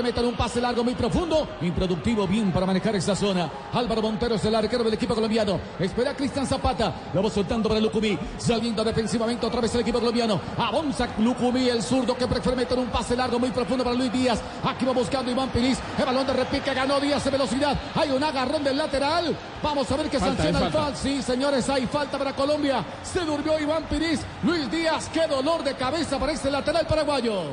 Meter 0.07 0.23
un 0.23 0.35
pase 0.35 0.61
largo 0.61 0.83
muy 0.83 0.95
profundo. 0.95 1.47
Improductivo 1.61 2.25
bien 2.25 2.51
para 2.53 2.65
manejar 2.65 2.95
esta 2.95 3.15
zona. 3.15 3.51
Álvaro 3.73 4.01
Montero 4.01 4.35
es 4.35 4.45
el 4.45 4.55
arquero 4.55 4.83
del 4.83 4.93
equipo 4.93 5.13
colombiano. 5.13 5.59
Espera 5.79 6.11
a 6.11 6.15
Cristian 6.15 6.47
Zapata. 6.47 7.09
Lo 7.13 7.21
va 7.21 7.29
soltando 7.29 7.67
para 7.67 7.81
Lucumí. 7.81 8.17
Saliendo 8.37 8.83
defensivamente 8.83 9.45
otra 9.45 9.59
vez 9.59 9.73
el 9.75 9.81
equipo 9.81 9.99
colombiano. 9.99 10.39
Avanza 10.57 11.09
Lucumí, 11.19 11.67
el 11.67 11.83
zurdo 11.83 12.15
que 12.15 12.27
prefiere 12.27 12.55
un 12.79 12.87
pase 12.87 13.15
largo 13.15 13.39
muy 13.39 13.51
profundo 13.51 13.83
para 13.83 13.95
Luis 13.95 14.11
Díaz. 14.11 14.39
Aquí 14.63 14.85
va 14.85 14.93
buscando 14.93 15.31
Iván 15.31 15.49
Piris. 15.49 15.79
El 15.97 16.05
balón 16.05 16.27
de 16.27 16.33
repique 16.33 16.73
ganó 16.73 16.99
Díaz 16.99 17.25
en 17.25 17.31
velocidad. 17.31 17.77
Hay 17.95 18.11
un 18.11 18.23
agarrón 18.23 18.63
del 18.63 18.77
lateral. 18.77 19.35
Vamos 19.61 19.91
a 19.91 19.95
ver 19.97 20.09
qué 20.09 20.19
sanciona 20.19 20.59
el 20.59 20.71
fal. 20.71 20.95
Sí, 20.95 21.21
señores, 21.21 21.69
hay 21.69 21.85
falta 21.87 22.17
para 22.17 22.33
Colombia. 22.33 22.83
Se 23.03 23.21
durmió 23.21 23.59
Iván 23.59 23.83
Piris. 23.83 24.21
Luis 24.43 24.69
Díaz, 24.69 25.09
qué 25.13 25.27
dolor 25.27 25.63
de 25.63 25.75
cabeza 25.75 26.19
para 26.19 26.31
este 26.31 26.49
lateral 26.51 26.85
paraguayo. 26.87 27.43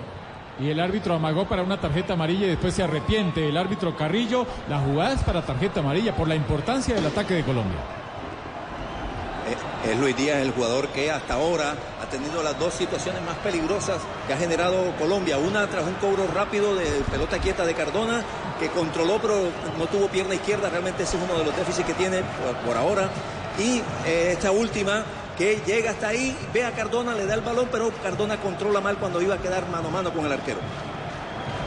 Y 0.61 0.71
el 0.71 0.79
árbitro 0.79 1.15
amagó 1.17 1.47
para 1.49 1.63
una 1.63 1.81
tarjeta 1.81 2.13
amarilla 2.13 2.47
y 2.47 2.51
después 2.51 2.75
se 2.75 2.83
arrepiente. 2.85 3.49
El 3.49 3.57
árbitro 3.57 3.97
Carrillo, 3.97 4.47
la 4.69 4.79
jugada 4.79 5.15
es 5.15 5.23
para 5.23 5.43
tarjeta 5.43 5.81
amarilla 5.81 6.15
por 6.15 6.29
la 6.29 6.37
importancia 6.37 6.95
del 6.95 7.07
ataque 7.07 7.35
de 7.35 7.43
Colombia. 7.43 7.79
Eh, 9.49 9.91
Es 9.91 9.99
Luis 9.99 10.17
Díaz 10.17 10.39
el 10.39 10.53
jugador 10.53 10.89
que 10.89 11.11
hasta 11.11 11.35
ahora 11.35 11.75
tenido 12.15 12.43
las 12.43 12.59
dos 12.59 12.75
situaciones 12.75 13.23
más 13.23 13.37
peligrosas 13.39 13.99
que 14.27 14.35
ha 14.35 14.37
generado 14.37 14.95
Colombia. 14.99 15.37
Una 15.39 15.67
tras 15.67 15.85
un 15.85 15.95
cobro 15.95 16.27
rápido 16.33 16.75
de 16.77 16.85
pelota 17.11 17.39
quieta 17.39 17.67
de 17.67 17.75
Cardona, 17.75 18.23
que 18.61 18.69
controló 18.69 19.19
pero 19.21 19.51
no 19.79 19.87
tuvo 19.87 20.09
pierna 20.09 20.35
izquierda. 20.35 20.71
Realmente 20.71 21.03
ese 21.03 21.17
es 21.17 21.23
uno 21.23 21.39
de 21.39 21.45
los 21.45 21.57
déficits 21.57 21.87
que 21.87 21.95
tiene 21.95 22.23
por, 22.65 22.77
ahora. 22.77 23.11
Y 23.59 23.83
eh, 24.07 24.31
esta 24.33 24.53
última 24.53 25.05
que 25.37 25.61
llega 25.67 25.91
hasta 25.91 26.09
ahí, 26.09 26.37
ve 26.53 26.65
a 26.65 26.73
Cardona, 26.73 27.15
le 27.15 27.27
da 27.27 27.35
el 27.35 27.41
balón, 27.41 27.69
pero 27.71 27.91
Cardona 28.03 28.37
controla 28.37 28.81
mal 28.81 28.97
cuando 28.97 29.21
iba 29.21 29.35
a 29.35 29.39
quedar 29.39 29.69
mano 29.69 29.89
a 29.89 29.91
mano 29.91 30.13
con 30.13 30.25
el 30.25 30.33
arquero. 30.33 30.61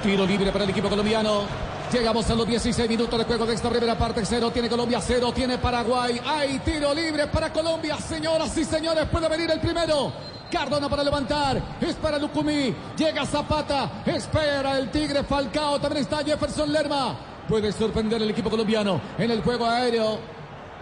Tiro 0.01 0.25
libre 0.25 0.51
para 0.51 0.63
el 0.63 0.69
equipo 0.69 0.87
colombiano. 0.87 1.43
Llegamos 1.91 2.29
a 2.29 2.35
los 2.35 2.45
16 2.45 2.89
minutos 2.89 3.17
de 3.17 3.23
juego 3.23 3.45
de 3.45 3.53
esta 3.53 3.69
primera 3.69 3.97
parte. 3.97 4.25
Cero 4.25 4.51
tiene 4.51 4.69
Colombia, 4.69 4.99
cero 5.01 5.31
tiene 5.33 5.57
Paraguay. 5.57 6.19
Hay 6.25 6.59
tiro 6.59 6.93
libre 6.93 7.27
para 7.27 7.51
Colombia. 7.51 7.97
Señoras 7.97 8.57
y 8.57 8.65
señores, 8.65 9.05
puede 9.09 9.29
venir 9.29 9.49
el 9.51 9.59
primero. 9.61 10.11
Cardona 10.51 10.89
para 10.89 11.03
levantar. 11.03 11.61
Espera 11.81 12.17
Lucumí. 12.17 12.73
Llega 12.97 13.25
Zapata. 13.25 14.03
Espera 14.05 14.77
el 14.77 14.89
Tigre 14.89 15.23
Falcao. 15.23 15.79
También 15.79 16.03
está 16.03 16.23
Jefferson 16.23 16.71
Lerma. 16.71 17.15
Puede 17.47 17.71
sorprender 17.71 18.21
el 18.21 18.29
equipo 18.29 18.49
colombiano 18.49 18.99
en 19.17 19.31
el 19.31 19.41
juego 19.41 19.65
aéreo, 19.65 20.19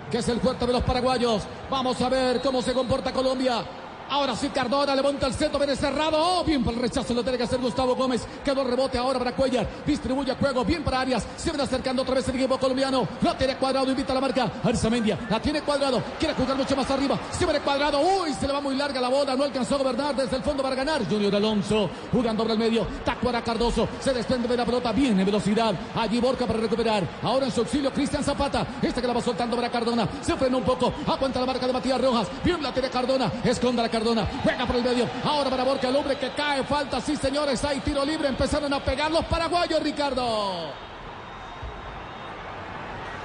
que 0.09 0.17
es 0.17 0.29
el 0.29 0.39
fuerte 0.39 0.65
de 0.65 0.73
los 0.73 0.83
paraguayos. 0.83 1.43
Vamos 1.69 2.01
a 2.01 2.09
ver 2.09 2.41
cómo 2.41 2.61
se 2.61 2.73
comporta 2.73 3.13
Colombia. 3.13 3.63
Ahora 4.09 4.35
sí, 4.35 4.49
Cardona 4.49 4.95
levanta 4.95 5.27
el 5.27 5.33
centro, 5.33 5.59
viene 5.59 5.75
cerrado. 5.75 6.17
Oh, 6.19 6.43
bien 6.43 6.63
para 6.63 6.77
el 6.77 6.83
rechazo, 6.83 7.13
lo 7.13 7.23
tiene 7.23 7.37
que 7.37 7.43
hacer 7.43 7.59
Gustavo 7.59 7.95
Gómez. 7.95 8.25
Quedó 8.43 8.63
rebote 8.63 8.97
ahora 8.97 9.19
para 9.19 9.33
Cuellar. 9.33 9.67
Distribuye 9.85 10.33
juego, 10.35 10.63
bien 10.63 10.83
para 10.83 11.01
Arias. 11.01 11.25
Se 11.37 11.49
viene 11.49 11.63
acercando 11.63 12.01
otra 12.01 12.15
vez 12.15 12.27
el 12.29 12.35
equipo 12.35 12.57
colombiano. 12.57 13.07
La 13.21 13.37
tiene 13.37 13.55
cuadrado, 13.57 13.89
invita 13.89 14.11
a 14.11 14.15
la 14.15 14.21
marca. 14.21 14.51
Arzamendia, 14.63 15.17
la 15.29 15.39
tiene 15.39 15.61
cuadrado. 15.61 16.01
Quiere 16.19 16.33
jugar 16.35 16.57
mucho 16.57 16.75
más 16.75 16.89
arriba. 16.89 17.19
Se 17.31 17.45
viene 17.45 17.59
cuadrado. 17.59 17.99
Uy, 17.99 18.33
se 18.33 18.47
le 18.47 18.53
va 18.53 18.61
muy 18.61 18.75
larga 18.75 19.01
la 19.01 19.09
bola. 19.09 19.35
No 19.35 19.43
alcanzó 19.43 19.75
a 19.75 19.77
gobernar 19.79 20.15
desde 20.15 20.37
el 20.37 20.43
fondo 20.43 20.61
para 20.61 20.75
ganar. 20.75 21.05
Junior 21.09 21.35
Alonso 21.35 21.89
jugando 22.11 22.43
por 22.43 22.51
el 22.51 22.59
medio. 22.59 22.87
Tacuara 23.03 23.41
Cardoso. 23.41 23.87
Se 23.99 24.13
desprende 24.13 24.47
de 24.47 24.57
la 24.57 24.65
pelota. 24.65 24.91
Bien 24.91 25.19
en 25.19 25.25
velocidad. 25.25 25.73
Allí 25.95 26.19
Borca 26.19 26.45
para 26.45 26.59
recuperar. 26.59 27.03
Ahora 27.23 27.45
en 27.45 27.51
su 27.51 27.61
auxilio, 27.61 27.91
Cristian 27.91 28.23
Zapata. 28.23 28.65
Este 28.81 29.01
que 29.01 29.07
la 29.07 29.13
va 29.13 29.21
soltando 29.21 29.55
para 29.55 29.69
Cardona. 29.69 30.07
Se 30.21 30.35
frena 30.35 30.57
un 30.57 30.63
poco. 30.63 30.93
Aguanta 31.07 31.39
la 31.39 31.45
marca 31.45 31.67
de 31.67 31.73
Matías 31.73 31.99
Rojas. 31.99 32.27
Bien 32.43 32.61
la 32.61 32.71
tiene 32.71 32.89
Cardona. 32.89 33.31
Esconda 33.43 33.83
la 33.83 33.89
Cardona. 33.95 34.27
Juega 34.43 34.65
por 34.65 34.75
el 34.75 34.83
medio. 34.83 35.07
Ahora 35.23 35.49
para 35.49 35.63
Borca, 35.63 35.87
el 35.87 35.95
hombre 35.95 36.17
que 36.17 36.29
cae. 36.31 36.63
Falta, 36.65 36.99
sí, 36.99 37.15
señores. 37.15 37.63
Hay 37.63 37.79
tiro 37.79 38.03
libre. 38.03 38.27
Empezaron 38.27 38.73
a 38.73 38.83
pegar 38.83 39.09
los 39.09 39.23
paraguayos, 39.25 39.81
Ricardo. 39.81 40.73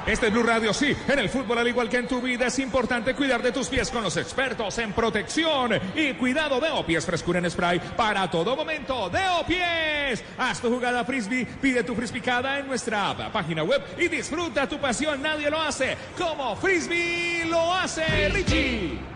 Este 0.07 0.29
es 0.29 0.33
Blue 0.33 0.43
Radio, 0.43 0.73
sí. 0.73 0.97
En 1.09 1.19
el 1.19 1.29
fútbol, 1.29 1.59
al 1.59 1.69
igual 1.69 1.89
que 1.89 1.99
en 1.99 2.09
tu 2.09 2.21
vida, 2.23 2.47
es 2.47 2.59
importante 2.61 3.15
cuidar 3.15 3.43
de 3.43 3.53
tus 3.53 3.69
pies 3.69 3.91
con 3.91 4.03
los 4.03 4.17
expertos 4.17 4.79
en 4.79 4.93
protección 4.93 5.73
y 5.95 6.15
cuidado 6.15 6.59
de 6.61 6.71
Opies 6.71 7.05
Frescura 7.05 7.41
en 7.41 7.51
Spray 7.51 7.81
para 7.97 8.31
todo 8.31 8.57
momento. 8.57 9.11
De 9.11 9.29
Opies. 9.41 10.25
Haz 10.39 10.61
tu 10.61 10.71
jugada 10.71 11.05
frisbee, 11.05 11.47
pide 11.61 11.85
tu 11.85 11.95
frisbicada 11.95 12.59
en 12.61 12.69
nuestra 12.69 13.31
página 13.33 13.63
web 13.63 13.83
y 13.99 14.09
disfruta 14.09 14.69
tu 14.69 14.79
pasión. 14.79 15.21
Nadie 15.21 15.51
lo 15.51 15.61
hace 15.61 15.97
como 16.17 16.57
Frisbee 16.57 17.45
lo 17.47 17.75
hace, 17.75 18.29
Richie. 18.31 19.10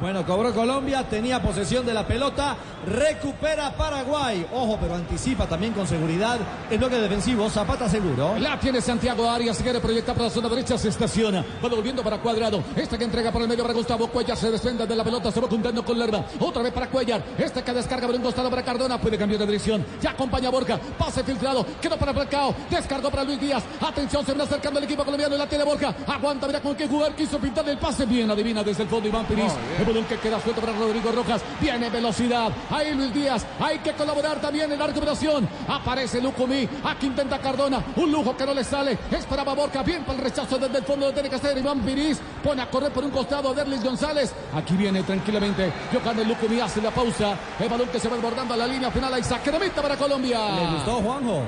Bueno, 0.00 0.24
cobró 0.24 0.54
Colombia, 0.54 1.06
tenía 1.08 1.42
posesión 1.42 1.84
de 1.84 1.92
la 1.92 2.06
pelota, 2.06 2.56
recupera 2.86 3.70
Paraguay. 3.72 4.46
Ojo, 4.50 4.78
pero 4.80 4.94
anticipa 4.94 5.46
también 5.46 5.74
con 5.74 5.86
seguridad 5.86 6.38
el 6.70 6.78
bloque 6.78 6.96
defensivo. 6.96 7.50
Zapata 7.50 7.86
seguro. 7.86 8.38
La 8.38 8.58
tiene 8.58 8.80
Santiago 8.80 9.28
Arias, 9.28 9.58
se 9.58 9.62
quiere 9.62 9.78
proyectar 9.78 10.14
para 10.14 10.28
la 10.28 10.34
zona 10.34 10.48
derecha, 10.48 10.78
se 10.78 10.88
estaciona. 10.88 11.44
Va 11.62 11.68
volviendo 11.68 12.02
para 12.02 12.18
Cuadrado. 12.18 12.62
Esta 12.74 12.96
que 12.96 13.04
entrega 13.04 13.30
para 13.30 13.44
el 13.44 13.50
medio 13.50 13.62
para 13.62 13.74
Gustavo 13.74 14.08
Cuellar, 14.08 14.38
se 14.38 14.50
desprende 14.50 14.86
de 14.86 14.96
la 14.96 15.04
pelota, 15.04 15.30
se 15.30 15.38
va 15.38 15.48
juntando 15.48 15.84
con 15.84 15.98
Lerma. 15.98 16.24
Otra 16.38 16.62
vez 16.62 16.72
para 16.72 16.88
Cuellar. 16.88 17.22
Esta 17.36 17.62
que 17.62 17.72
descarga 17.74 18.06
por 18.06 18.16
un 18.16 18.22
costado 18.22 18.48
para 18.48 18.62
Cardona, 18.62 18.98
puede 18.98 19.18
cambiar 19.18 19.40
de 19.40 19.46
dirección. 19.46 19.84
Ya 20.00 20.12
acompaña 20.12 20.48
a 20.48 20.50
Borja, 20.50 20.80
pase 20.96 21.22
filtrado, 21.22 21.66
quedó 21.80 21.98
para 21.98 22.14
Falcao, 22.14 22.54
descargó 22.70 23.10
para 23.10 23.24
Luis 23.24 23.38
Díaz. 23.38 23.62
Atención, 23.80 24.24
se 24.24 24.32
viene 24.32 24.44
acercando 24.44 24.78
el 24.78 24.86
equipo 24.86 25.04
colombiano 25.04 25.34
y 25.34 25.38
la 25.38 25.46
tiene 25.46 25.64
Borja. 25.64 25.94
Aguanta, 26.06 26.46
mira 26.46 26.60
con 26.60 26.74
qué 26.74 26.88
jugar, 26.88 27.14
quiso 27.14 27.38
pintar 27.38 27.68
el 27.68 27.76
pase. 27.76 28.06
Bien, 28.06 28.30
adivina 28.30 28.62
desde 28.62 28.84
el 28.84 28.88
fondo 28.88 29.06
Iván 29.06 29.26
Piris. 29.26 29.52
Balón 29.90 30.04
que 30.06 30.16
queda 30.16 30.40
suelto 30.40 30.60
para 30.60 30.72
Rodrigo 30.72 31.12
Rojas. 31.12 31.42
Viene 31.60 31.90
velocidad. 31.90 32.50
Ahí 32.70 32.94
Luis 32.94 33.12
Díaz. 33.12 33.46
Hay 33.60 33.78
que 33.80 33.92
colaborar 33.92 34.40
también 34.40 34.72
en 34.72 34.78
la 34.78 34.86
recuperación. 34.86 35.48
Aparece 35.68 36.20
Lucumí. 36.20 36.68
Aquí 36.84 37.06
intenta 37.06 37.38
Cardona. 37.38 37.82
Un 37.96 38.10
lujo 38.10 38.36
que 38.36 38.46
no 38.46 38.54
le 38.54 38.64
sale. 38.64 38.98
Esperaba 39.10 39.54
Borja. 39.54 39.82
Bien 39.82 40.04
para 40.04 40.18
el 40.18 40.24
rechazo 40.24 40.58
desde 40.58 40.78
el 40.78 40.84
fondo 40.84 41.06
de 41.06 41.12
tiene 41.12 41.28
que 41.28 41.36
hacer 41.36 41.58
Iván 41.58 41.80
Piris. 41.80 42.20
Pone 42.42 42.62
a 42.62 42.70
correr 42.70 42.92
por 42.92 43.04
un 43.04 43.10
costado 43.10 43.52
Derlis 43.52 43.82
González. 43.82 44.32
Aquí 44.54 44.74
viene 44.76 45.02
tranquilamente. 45.02 45.72
Johan 45.92 46.26
Lucumí 46.26 46.60
hace 46.60 46.80
la 46.80 46.90
pausa. 46.90 47.36
El 47.58 47.68
balón 47.68 47.88
que 47.88 47.98
se 48.00 48.08
va 48.08 48.16
desbordando 48.16 48.54
a 48.54 48.56
la 48.56 48.66
línea 48.66 48.90
final. 48.90 49.10
De 49.10 49.58
meta 49.58 49.82
para 49.82 49.96
Colombia. 49.96 50.38
¿Le 50.54 50.76
gustó, 50.76 50.92
Juanjo? 51.02 51.42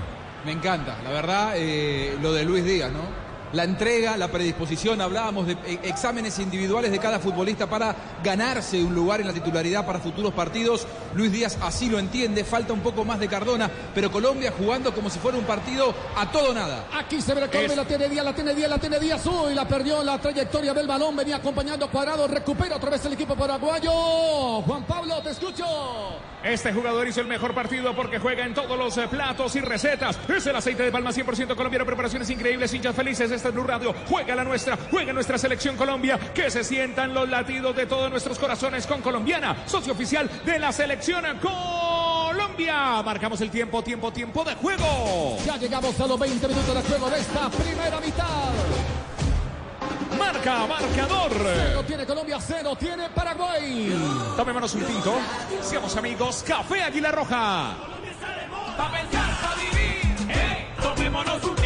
Me 0.44 0.52
encanta, 0.52 0.96
la 1.04 1.10
verdad, 1.10 1.52
eh, 1.54 2.18
lo 2.20 2.32
de 2.32 2.44
Luis 2.44 2.64
Díaz, 2.64 2.90
¿no? 2.90 3.21
La 3.52 3.64
entrega, 3.64 4.16
la 4.16 4.28
predisposición, 4.28 5.00
hablábamos 5.00 5.46
de 5.46 5.52
eh, 5.52 5.80
exámenes 5.82 6.38
individuales 6.38 6.90
de 6.90 6.98
cada 6.98 7.18
futbolista 7.18 7.68
para 7.68 7.94
ganarse 8.24 8.82
un 8.82 8.94
lugar 8.94 9.20
en 9.20 9.26
la 9.26 9.32
titularidad 9.34 9.84
para 9.84 9.98
futuros 9.98 10.32
partidos. 10.32 10.86
Luis 11.14 11.30
Díaz 11.32 11.58
así 11.60 11.90
lo 11.90 11.98
entiende, 11.98 12.44
falta 12.44 12.72
un 12.72 12.80
poco 12.80 13.04
más 13.04 13.20
de 13.20 13.28
Cardona, 13.28 13.70
pero 13.94 14.10
Colombia 14.10 14.52
jugando 14.56 14.94
como 14.94 15.10
si 15.10 15.18
fuera 15.18 15.36
un 15.36 15.44
partido 15.44 15.94
a 16.16 16.30
todo 16.30 16.54
nada. 16.54 16.86
Aquí 16.94 17.20
se 17.20 17.34
ve 17.34 17.42
la 17.42 17.48
Colombia, 17.48 17.76
la 17.76 17.84
tiene 17.84 18.08
Díaz, 18.08 18.24
la 18.24 18.34
tiene 18.34 18.54
Díaz, 18.54 18.70
la 18.70 18.78
tiene 18.78 18.98
Díaz. 18.98 19.26
Uy, 19.26 19.54
la 19.54 19.68
perdió 19.68 20.02
la 20.02 20.18
trayectoria 20.18 20.72
del 20.72 20.86
balón. 20.86 21.14
Venía 21.16 21.36
acompañando 21.36 21.86
a 21.86 21.90
Cuadrado. 21.90 22.26
Recupera 22.26 22.76
otra 22.76 22.90
vez 22.90 23.04
el 23.04 23.12
equipo 23.12 23.36
paraguayo. 23.36 24.62
Juan 24.62 24.84
Pablo, 24.84 25.20
te 25.22 25.30
escucho. 25.30 25.64
Este 26.42 26.72
jugador 26.72 27.06
hizo 27.06 27.20
el 27.20 27.28
mejor 27.28 27.54
partido 27.54 27.94
porque 27.94 28.18
juega 28.18 28.44
en 28.44 28.52
todos 28.52 28.76
los 28.76 28.96
eh, 28.98 29.06
platos 29.08 29.54
y 29.54 29.60
recetas. 29.60 30.18
Es 30.28 30.44
el 30.46 30.56
aceite 30.56 30.82
de 30.82 30.90
palma 30.90 31.10
100% 31.10 31.54
colombiano. 31.54 31.86
Preparaciones 31.86 32.28
increíbles, 32.30 32.72
hinchas 32.74 32.96
felices. 32.96 33.30
Este 33.42 33.48
es 33.48 33.54
Blue 33.56 33.66
Radio. 33.66 33.92
Juega 34.08 34.36
la 34.36 34.44
nuestra, 34.44 34.78
juega 34.88 35.12
nuestra 35.12 35.36
selección 35.36 35.76
Colombia. 35.76 36.16
Que 36.32 36.48
se 36.48 36.62
sientan 36.62 37.12
los 37.12 37.28
latidos 37.28 37.74
de 37.74 37.86
todos 37.86 38.08
nuestros 38.08 38.38
corazones 38.38 38.86
con 38.86 39.02
Colombiana, 39.02 39.64
socio 39.66 39.94
oficial 39.94 40.30
de 40.44 40.60
la 40.60 40.70
selección 40.70 41.24
Colombia. 41.40 43.02
Marcamos 43.02 43.40
el 43.40 43.50
tiempo, 43.50 43.82
tiempo, 43.82 44.12
tiempo 44.12 44.44
de 44.44 44.54
juego. 44.54 45.38
Ya 45.44 45.56
llegamos 45.56 45.98
a 45.98 46.06
los 46.06 46.20
20 46.20 46.46
minutos 46.46 46.72
de 46.72 46.82
juego 46.82 47.10
de 47.10 47.18
esta 47.18 47.50
primera 47.50 47.98
mitad. 47.98 48.52
Marca, 50.16 50.66
marcador. 50.68 51.32
Cero 51.42 51.84
tiene 51.84 52.06
Colombia, 52.06 52.38
cero 52.40 52.76
tiene 52.78 53.10
Paraguay. 53.10 53.92
Tomémonos 54.36 54.72
un 54.74 54.84
tinto. 54.84 55.14
Seamos 55.60 55.96
amigos. 55.96 56.44
Café 56.46 56.84
Águila 56.84 57.10
Roja. 57.10 57.74
Pa' 58.76 58.92
pensar, 58.92 59.40
pa' 59.42 59.54
vivir. 59.56 60.30
¡Ey! 60.30 60.68
Tomémonos 60.80 61.42
un 61.42 61.61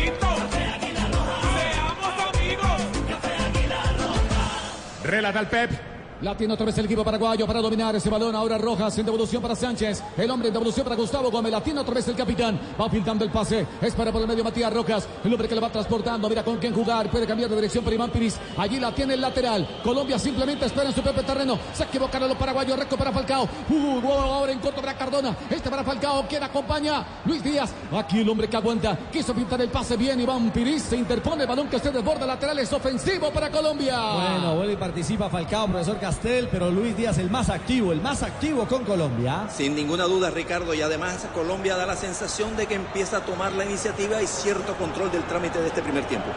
Relata 5.06 5.38
el 5.38 5.46
Pep. 5.46 5.85
La 6.22 6.34
tiene 6.34 6.54
otra 6.54 6.64
vez 6.64 6.78
el 6.78 6.86
equipo 6.86 7.04
paraguayo 7.04 7.46
para 7.46 7.60
dominar 7.60 7.94
ese 7.94 8.08
balón. 8.08 8.34
Ahora 8.34 8.56
Rojas 8.56 8.96
en 8.96 9.04
devolución 9.04 9.42
para 9.42 9.54
Sánchez. 9.54 10.02
El 10.16 10.30
hombre 10.30 10.48
en 10.48 10.54
devolución 10.54 10.84
para 10.84 10.96
Gustavo 10.96 11.30
Gómez. 11.30 11.52
La 11.52 11.62
tiene 11.62 11.80
otra 11.80 11.92
vez 11.92 12.08
el 12.08 12.16
capitán. 12.16 12.58
Va 12.80 12.88
pintando 12.88 13.22
el 13.22 13.30
pase. 13.30 13.66
Es 13.82 13.94
para 13.94 14.10
por 14.10 14.22
el 14.22 14.26
medio 14.26 14.42
Matías 14.42 14.72
Rojas. 14.72 15.06
El 15.22 15.32
hombre 15.32 15.46
que 15.46 15.54
le 15.54 15.60
va 15.60 15.68
transportando. 15.68 16.26
Mira 16.30 16.42
con 16.42 16.56
quién 16.56 16.74
jugar. 16.74 17.10
Puede 17.10 17.26
cambiar 17.26 17.50
de 17.50 17.56
dirección 17.56 17.84
para 17.84 17.94
Iván 17.94 18.10
Piris. 18.10 18.38
Allí 18.56 18.80
la 18.80 18.94
tiene 18.94 19.12
el 19.12 19.20
lateral. 19.20 19.80
Colombia 19.84 20.18
simplemente 20.18 20.64
espera 20.64 20.88
en 20.88 20.94
su 20.94 21.02
propio 21.02 21.22
terreno. 21.22 21.58
Se 21.74 21.84
equivocaron 21.84 22.28
los 22.30 22.38
paraguayos. 22.38 22.78
Recupera 22.78 23.12
Falcao. 23.12 23.46
Uh, 23.68 24.08
ahora 24.08 24.52
en 24.52 24.58
corto 24.58 24.80
para 24.80 24.96
Cardona. 24.96 25.36
Este 25.50 25.68
para 25.68 25.84
Falcao. 25.84 26.26
¿Quién 26.26 26.42
acompaña? 26.42 27.04
Luis 27.26 27.44
Díaz. 27.44 27.74
Aquí 27.92 28.20
el 28.20 28.28
hombre 28.30 28.48
que 28.48 28.56
aguanta. 28.56 28.98
Quiso 29.12 29.34
pintar 29.34 29.60
el 29.60 29.68
pase 29.68 29.98
bien. 29.98 30.18
Iván 30.18 30.50
Piris 30.50 30.82
se 30.82 30.96
interpone 30.96 31.44
balón 31.44 31.68
que 31.68 31.78
se 31.78 31.90
desborda 31.90 32.24
lateral. 32.24 32.58
Es 32.58 32.72
ofensivo 32.72 33.30
para 33.30 33.50
Colombia. 33.50 34.00
Bueno, 34.14 34.56
vuelve 34.56 34.72
y 34.72 34.76
participa 34.76 35.28
Falcao, 35.28 35.66
profesor 35.66 36.05
Castel, 36.06 36.46
pero 36.52 36.70
Luis 36.70 36.96
Díaz 36.96 37.18
el 37.18 37.28
más 37.30 37.50
activo, 37.50 37.90
el 37.90 38.00
más 38.00 38.22
activo 38.22 38.68
con 38.68 38.84
Colombia. 38.84 39.48
Sin 39.50 39.74
ninguna 39.74 40.04
duda, 40.04 40.30
Ricardo, 40.30 40.72
y 40.72 40.80
además 40.80 41.26
Colombia 41.34 41.74
da 41.74 41.84
la 41.84 41.96
sensación 41.96 42.56
de 42.56 42.66
que 42.66 42.74
empieza 42.74 43.16
a 43.16 43.24
tomar 43.24 43.50
la 43.54 43.64
iniciativa 43.64 44.22
y 44.22 44.28
cierto 44.28 44.76
control 44.76 45.10
del 45.10 45.24
trámite 45.24 45.60
de 45.60 45.66
este 45.66 45.82
primer 45.82 46.04
tiempo. 46.04 46.28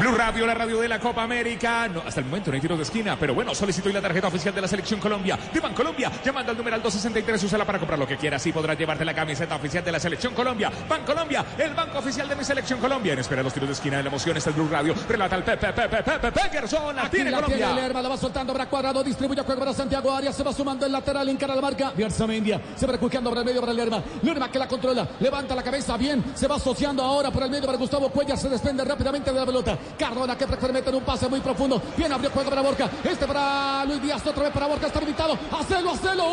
Blue 0.00 0.12
Radio, 0.12 0.46
la 0.46 0.54
radio 0.54 0.80
de 0.80 0.88
la 0.88 0.98
Copa 0.98 1.22
América. 1.22 1.88
No, 1.88 2.02
hasta 2.06 2.20
el 2.20 2.26
momento 2.26 2.50
no 2.50 2.54
hay 2.54 2.60
tiros 2.60 2.78
de 2.78 2.84
esquina, 2.84 3.16
pero 3.18 3.34
bueno, 3.34 3.54
solicito 3.54 3.88
hoy 3.88 3.92
la 3.92 4.00
tarjeta 4.00 4.28
oficial 4.28 4.54
de 4.54 4.60
la 4.60 4.68
Selección 4.68 4.98
Colombia. 5.00 5.38
De 5.52 5.60
Bancolombia, 5.60 6.10
llamando 6.24 6.50
al 6.50 6.56
numeral 6.58 6.82
263, 6.82 7.44
úsala 7.44 7.64
para 7.64 7.78
comprar 7.78 7.98
lo 7.98 8.06
que 8.06 8.16
quieras. 8.16 8.42
Así 8.42 8.52
podrás 8.52 8.76
llevarte 8.78 9.04
la 9.04 9.14
camiseta 9.14 9.54
oficial 9.56 9.84
de 9.84 9.92
la 9.92 10.00
Selección 10.00 10.34
Colombia. 10.34 10.70
Bancolombia, 10.88 11.44
el 11.58 11.74
banco 11.74 11.98
oficial 11.98 12.28
de 12.28 12.36
mi 12.36 12.44
Selección 12.44 12.80
Colombia. 12.80 13.12
En 13.12 13.20
espera 13.20 13.40
de 13.40 13.44
los 13.44 13.52
tiros 13.52 13.68
de 13.68 13.74
esquina 13.74 13.98
de 13.98 14.02
la 14.02 14.08
emoción 14.08 14.36
está 14.36 14.50
el 14.50 14.56
Blue 14.56 14.68
Radio. 14.68 14.94
Relata 15.08 15.36
el 15.36 15.44
Pepe, 15.44 15.72
Pepe, 15.72 16.02
Pepe, 16.02 16.32
Pegerson. 16.32 16.96
La 16.96 17.08
tiene 17.08 17.30
Colombia. 17.30 17.56
tiene 17.56 17.74
Lerma, 17.74 18.02
la 18.02 18.08
va 18.08 18.16
soltando 18.16 18.52
para 18.52 18.66
Cuadrado, 18.66 19.04
distribuye 19.04 19.42
juego 19.42 19.60
para 19.60 19.72
Santiago 19.72 20.12
Arias, 20.12 20.34
se 20.34 20.42
va 20.42 20.52
sumando 20.52 20.86
el 20.86 20.92
lateral, 20.92 21.28
encara 21.28 21.54
la 21.54 21.60
marca, 21.60 21.92
Bierza 21.94 22.26
Mendia, 22.26 22.60
se 22.74 22.86
va 22.86 22.92
recujeando 22.92 23.30
por 23.30 23.38
el 23.38 23.44
medio 23.44 23.60
para 23.60 23.72
Lerma, 23.72 24.02
Lerma 24.22 24.50
que 24.50 24.58
la 24.58 24.68
controla, 24.68 25.08
levanta 25.20 25.54
la 25.54 25.62
cabeza 25.62 25.96
bien, 25.96 26.24
se 26.34 26.46
va 26.46 26.56
asociando 26.56 27.02
ahora 27.02 27.30
por 27.30 27.42
el 27.42 27.50
medio 27.50 27.66
para 27.66 27.78
Gustavo 27.78 28.08
Cuellar, 28.10 28.38
se 28.38 28.48
desprende 28.48 28.84
rápidamente 28.84 29.32
de 29.32 29.38
la 29.38 29.46
pelota, 29.46 29.78
Cardona 29.98 30.36
que 30.36 30.46
prefiere 30.46 30.72
meter 30.74 30.94
un 30.94 31.02
pase 31.02 31.28
muy 31.28 31.40
profundo, 31.40 31.80
bien 31.96 32.12
abrió 32.12 32.30
juego 32.30 32.50
para 32.50 32.62
Borja, 32.62 32.88
este 33.04 33.26
para 33.26 33.84
Luis 33.84 34.02
Díaz, 34.02 34.26
otra 34.26 34.44
vez 34.44 34.52
para 34.52 34.66
Borja, 34.66 34.86
está 34.86 34.98
habilitado, 34.98 35.38
hacelo, 35.58 35.90
hacelo, 35.92 36.24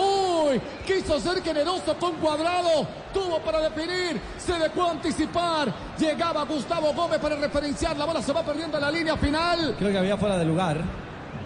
uy, 0.49 0.61
quiso 0.85 1.19
ser 1.19 1.41
generoso 1.43 1.95
con 1.99 2.13
Cuadrado, 2.15 2.87
tuvo 3.13 3.39
para 3.39 3.61
definir, 3.61 4.19
se 4.37 4.53
dejó 4.53 4.89
anticipar, 4.91 5.73
llegaba 5.97 6.43
Gustavo 6.45 6.93
Gómez 6.93 7.19
para 7.19 7.35
referenciar, 7.35 7.97
la 7.97 8.05
bola 8.05 8.21
se 8.21 8.33
va 8.33 8.43
perdiendo 8.43 8.77
en 8.77 8.83
la 8.83 8.91
línea 8.91 9.17
final, 9.17 9.75
Creo 9.77 9.91
que 9.91 9.97
había 9.97 10.17
fuera 10.17 10.37
de 10.37 10.45
lugar. 10.45 10.77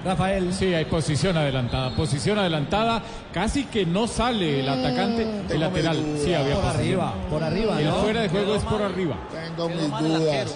Rafael. 0.03 0.53
Sí, 0.53 0.73
hay 0.73 0.83
posición 0.83 1.37
adelantada. 1.37 1.91
Posición 1.95 2.37
adelantada. 2.37 3.01
Casi 3.31 3.63
que 3.65 3.85
no 3.85 4.05
sale 4.07 4.59
el 4.59 4.67
atacante, 4.67 5.25
el 5.49 5.59
lateral. 5.59 5.95
Sí, 6.21 6.33
había 6.33 6.55
Por 6.55 6.63
posición. 6.63 6.81
arriba, 6.81 7.13
por 7.29 7.43
arriba, 7.43 7.79
El 7.79 7.85
¿no? 7.87 7.95
fuera 7.95 8.21
de 8.21 8.29
juego 8.29 8.55
es 8.55 8.63
por 8.63 8.81
arriba. 8.81 9.15
Tengo 9.31 9.69
mis 9.69 9.89
dudas. 9.99 10.55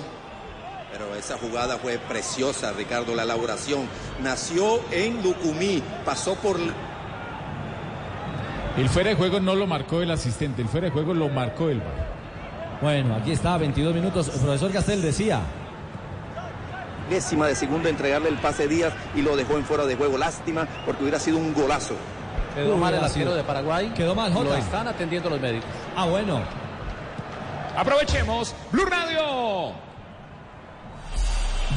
Pero 0.98 1.14
esa 1.16 1.38
jugada 1.38 1.78
fue 1.78 2.00
preciosa, 2.00 2.72
Ricardo. 2.72 3.14
La 3.14 3.22
elaboración 3.22 3.88
nació 4.24 4.82
en 4.92 5.22
Lucumí, 5.22 5.84
pasó 6.04 6.34
por 6.36 6.58
El 8.76 8.90
fuera 8.90 9.10
de 9.12 9.16
juego 9.16 9.40
no 9.40 9.54
lo 9.54 9.68
marcó 9.68 10.02
el 10.02 10.10
asistente. 10.10 10.64
El 10.64 10.68
fuera 10.68 10.86
de 10.86 10.92
juego 10.92 11.14
lo 11.14 11.30
marcó 11.30 11.70
el 11.70 11.80
VAR. 11.80 12.08
Bueno, 12.82 13.16
aquí 13.16 13.32
está, 13.32 13.58
22 13.58 13.94
minutos. 13.94 14.30
El 14.30 14.40
profesor 14.40 14.72
Castel 14.72 15.04
decía. 15.04 15.42
décima 17.12 17.46
de 17.46 17.54
segundo 17.56 17.90
entregarle 17.90 18.30
el 18.30 18.38
pase 18.38 18.68
Díaz 18.68 18.94
y 19.16 19.22
lo 19.22 19.36
dejó 19.36 19.56
en 19.56 19.66
fuera 19.66 19.86
de 19.86 19.96
juego. 19.96 20.18
Lástima 20.18 20.68
porque 20.84 21.04
hubiera 21.04 21.20
sido 21.20 21.38
un 21.38 21.54
golazo. 21.54 21.94
Quedó 22.56 22.74
Uy, 22.74 22.82
mal 22.82 22.94
el 22.96 23.04
arquero 23.04 23.36
de 23.36 23.44
Paraguay. 23.44 23.92
Quedó 23.96 24.16
mal, 24.16 24.34
Lo 24.34 24.40
Jota. 24.40 24.58
están 24.58 24.88
atendiendo 24.88 25.30
los 25.30 25.40
médicos. 25.40 25.70
Ah, 25.96 26.06
bueno. 26.06 26.42
Aprovechemos 27.76 28.56
Blue 28.72 28.86
Radio. 28.86 29.86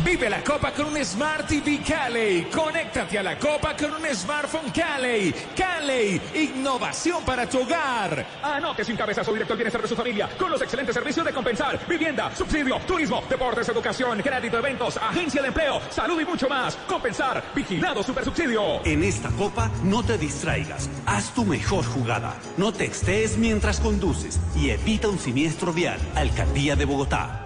Vive 0.04 0.30
la 0.30 0.42
Copa 0.42 0.72
con 0.72 0.86
un 0.86 1.04
Smart 1.04 1.46
TV 1.46 1.80
Cali. 1.86 2.44
Conéctate 2.44 3.18
a 3.18 3.22
la 3.22 3.36
Copa 3.36 3.76
con 3.76 3.92
un 3.92 4.06
smartphone 4.14 4.70
Cali. 4.70 5.34
Cali, 5.54 6.20
innovación 6.34 7.24
para 7.24 7.46
tu 7.46 7.60
hogar. 7.60 8.24
Anote 8.42 8.84
sin 8.84 8.96
cabezazo 8.96 9.32
directo 9.32 9.52
al 9.52 9.58
bienestar 9.58 9.82
de 9.82 9.88
su 9.88 9.96
familia 9.96 10.28
con 10.38 10.50
los 10.50 10.62
excelentes 10.62 10.94
servicios 10.94 11.26
de 11.26 11.32
compensar, 11.32 11.78
vivienda, 11.88 12.34
subsidio, 12.34 12.78
turismo, 12.86 13.22
deportes, 13.28 13.68
educación, 13.68 14.22
crédito, 14.22 14.58
eventos, 14.58 14.96
agencia 14.96 15.42
de 15.42 15.48
empleo, 15.48 15.80
salud 15.90 16.20
y 16.20 16.24
mucho 16.24 16.48
más. 16.48 16.76
Compensar, 16.88 17.42
vigilado 17.54 18.02
super 18.02 18.24
subsidio. 18.24 18.84
En 18.84 19.02
esta 19.02 19.28
copa 19.30 19.70
no 19.82 20.02
te 20.04 20.16
distraigas, 20.16 20.88
haz 21.04 21.34
tu 21.34 21.44
mejor 21.44 21.84
jugada, 21.84 22.36
no 22.56 22.72
textees 22.72 23.36
mientras 23.36 23.80
conduces 23.80 24.40
y 24.54 24.70
evita 24.70 25.08
un 25.08 25.18
siniestro 25.18 25.72
vial. 25.72 25.98
Alcaldía 26.14 26.76
de 26.76 26.84
Bogotá. 26.84 27.39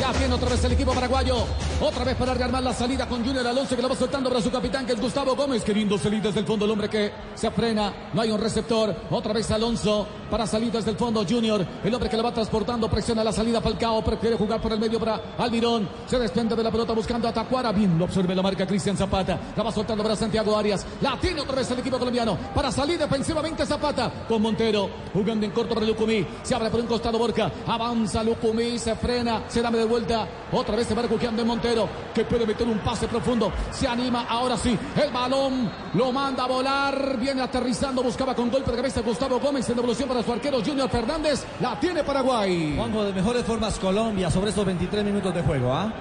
Ya 0.00 0.12
tiene 0.14 0.34
otra 0.34 0.48
vez 0.48 0.64
el 0.64 0.72
equipo 0.72 0.92
paraguayo. 0.92 1.44
Otra 1.82 2.04
vez 2.04 2.14
para 2.14 2.34
rearmar 2.34 2.62
la 2.62 2.74
salida 2.74 3.08
con 3.08 3.24
Junior 3.24 3.46
Alonso 3.46 3.74
que 3.74 3.80
la 3.80 3.88
va 3.88 3.96
soltando 3.96 4.28
para 4.28 4.42
su 4.42 4.50
capitán 4.50 4.84
que 4.84 4.92
es 4.92 5.00
Gustavo 5.00 5.34
Gómez. 5.34 5.64
Qué 5.64 5.72
lindo 5.72 5.96
salir 5.96 6.20
desde 6.20 6.40
el 6.40 6.44
fondo 6.44 6.66
el 6.66 6.70
hombre 6.72 6.90
que 6.90 7.10
se 7.34 7.50
frena. 7.50 8.10
No 8.12 8.20
hay 8.20 8.30
un 8.30 8.38
receptor. 8.38 8.94
Otra 9.10 9.32
vez 9.32 9.50
Alonso 9.50 10.06
para 10.30 10.46
salir 10.46 10.70
desde 10.70 10.90
el 10.90 10.98
fondo 10.98 11.24
Junior. 11.26 11.66
El 11.82 11.94
hombre 11.94 12.10
que 12.10 12.18
la 12.18 12.24
va 12.24 12.34
transportando. 12.34 12.90
Presiona 12.90 13.24
la 13.24 13.32
salida 13.32 13.62
Falcao. 13.62 14.04
Prefiere 14.04 14.36
jugar 14.36 14.60
por 14.60 14.74
el 14.74 14.78
medio 14.78 15.00
para 15.00 15.34
Almirón. 15.38 15.88
Se 16.06 16.18
desprende 16.18 16.54
de 16.54 16.62
la 16.62 16.70
pelota 16.70 16.92
buscando 16.92 17.26
a 17.26 17.32
Tacuara. 17.32 17.72
Bien 17.72 17.98
lo 17.98 18.04
observe 18.04 18.34
la 18.34 18.42
marca 18.42 18.66
Cristian 18.66 18.98
Zapata. 18.98 19.40
La 19.56 19.62
va 19.62 19.72
soltando 19.72 20.02
para 20.02 20.16
Santiago 20.16 20.54
Arias. 20.54 20.84
La 21.00 21.18
tiene 21.18 21.40
otra 21.40 21.56
vez 21.56 21.70
el 21.70 21.78
equipo 21.78 21.98
colombiano. 21.98 22.36
Para 22.54 22.70
salir 22.70 22.98
defensivamente 22.98 23.64
Zapata 23.64 24.26
con 24.28 24.42
Montero. 24.42 24.90
Jugando 25.14 25.46
en 25.46 25.52
corto 25.52 25.74
para 25.74 25.86
Lucumí. 25.86 26.26
Se 26.42 26.54
abre 26.54 26.68
por 26.68 26.80
un 26.80 26.86
costado 26.86 27.18
Borca. 27.18 27.50
Avanza 27.66 28.22
Lucumí. 28.22 28.78
Se 28.78 28.94
frena. 28.96 29.44
Se 29.48 29.62
da 29.62 29.70
de 29.70 29.86
vuelta. 29.86 30.28
Otra 30.52 30.76
vez 30.76 30.86
se 30.86 30.94
va 30.94 31.00
refugiando 31.00 31.40
en 31.40 31.48
Montero. 31.48 31.69
Que 32.14 32.24
puede 32.24 32.46
meter 32.46 32.66
un 32.66 32.78
pase 32.78 33.06
profundo. 33.06 33.52
Se 33.70 33.86
anima. 33.86 34.26
Ahora 34.28 34.56
sí. 34.56 34.78
El 34.96 35.10
balón 35.10 35.70
lo 35.94 36.12
manda 36.12 36.44
a 36.44 36.46
volar. 36.46 37.16
Viene 37.18 37.42
aterrizando. 37.42 38.02
Buscaba 38.02 38.34
con 38.34 38.50
golpe 38.50 38.70
de 38.70 38.76
cabeza 38.76 39.00
Gustavo 39.00 39.38
Gómez. 39.40 39.68
En 39.68 39.76
devolución 39.76 40.08
para 40.08 40.22
su 40.22 40.32
arquero 40.32 40.62
Junior 40.64 40.88
Fernández. 40.88 41.44
La 41.60 41.78
tiene 41.78 42.04
Paraguay. 42.04 42.74
Juanjo, 42.76 43.04
de 43.04 43.12
mejores 43.12 43.44
formas 43.44 43.78
Colombia 43.78 44.30
sobre 44.30 44.50
estos 44.50 44.64
23 44.64 45.04
minutos 45.04 45.34
de 45.34 45.42
juego, 45.42 45.72
¿ah? 45.72 45.92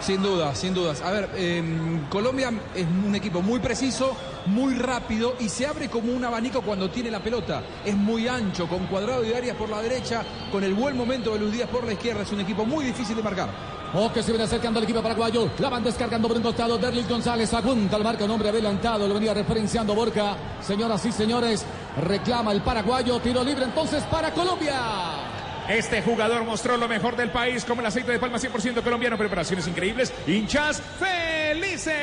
Sin 0.00 0.22
dudas, 0.22 0.56
sin 0.56 0.74
dudas. 0.74 1.02
A 1.02 1.10
ver, 1.10 1.28
eh, 1.34 1.62
Colombia 2.08 2.52
es 2.74 2.86
un 2.86 3.14
equipo 3.14 3.42
muy 3.42 3.58
preciso, 3.58 4.16
muy 4.46 4.74
rápido 4.74 5.34
y 5.40 5.48
se 5.48 5.66
abre 5.66 5.88
como 5.88 6.12
un 6.12 6.24
abanico 6.24 6.62
cuando 6.62 6.88
tiene 6.88 7.10
la 7.10 7.20
pelota. 7.20 7.62
Es 7.84 7.96
muy 7.96 8.28
ancho, 8.28 8.68
con 8.68 8.86
cuadrado 8.86 9.24
y 9.24 9.32
áreas 9.32 9.56
por 9.56 9.68
la 9.68 9.82
derecha, 9.82 10.22
con 10.52 10.62
el 10.62 10.74
buen 10.74 10.96
momento 10.96 11.32
de 11.32 11.40
Luis 11.40 11.52
Díaz 11.52 11.68
por 11.68 11.84
la 11.84 11.92
izquierda. 11.92 12.22
Es 12.22 12.32
un 12.32 12.40
equipo 12.40 12.64
muy 12.64 12.84
difícil 12.84 13.16
de 13.16 13.22
marcar. 13.22 13.48
O 13.94 14.12
que 14.12 14.22
se 14.22 14.30
viene 14.32 14.44
acercando 14.44 14.78
el 14.78 14.84
equipo 14.84 15.02
paraguayo. 15.02 15.50
La 15.58 15.70
van 15.70 15.82
descargando 15.82 16.28
por 16.28 16.36
un 16.36 16.42
costado. 16.42 16.76
Derlis 16.78 17.08
González 17.08 17.52
apunta 17.54 17.96
al 17.96 18.04
marca. 18.04 18.24
Un 18.24 18.32
hombre 18.32 18.50
adelantado. 18.50 19.08
Lo 19.08 19.14
venía 19.14 19.32
referenciando 19.32 19.94
Borca. 19.94 20.36
Señoras 20.60 21.04
y 21.06 21.12
señores, 21.12 21.64
reclama 22.02 22.52
el 22.52 22.60
paraguayo. 22.60 23.18
Tiro 23.20 23.42
libre 23.42 23.64
entonces 23.64 24.02
para 24.04 24.30
Colombia. 24.32 25.27
Este 25.68 26.00
jugador 26.02 26.44
mostró 26.44 26.76
lo 26.78 26.88
mejor 26.88 27.14
del 27.16 27.30
país 27.30 27.64
como 27.64 27.80
el 27.82 27.86
aceite 27.86 28.12
de 28.12 28.18
palma 28.18 28.38
100% 28.38 28.82
colombiano. 28.82 29.18
Preparaciones 29.18 29.66
increíbles. 29.68 30.12
Hinchas 30.26 30.82
felices. 30.98 31.94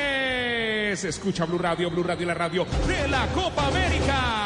Escucha 1.04 1.44
Blue 1.46 1.58
Radio, 1.58 1.90
Blue 1.90 2.04
Radio, 2.04 2.26
la 2.26 2.34
radio 2.34 2.64
de 2.86 3.08
la 3.08 3.26
Copa 3.28 3.66
América. 3.66 4.45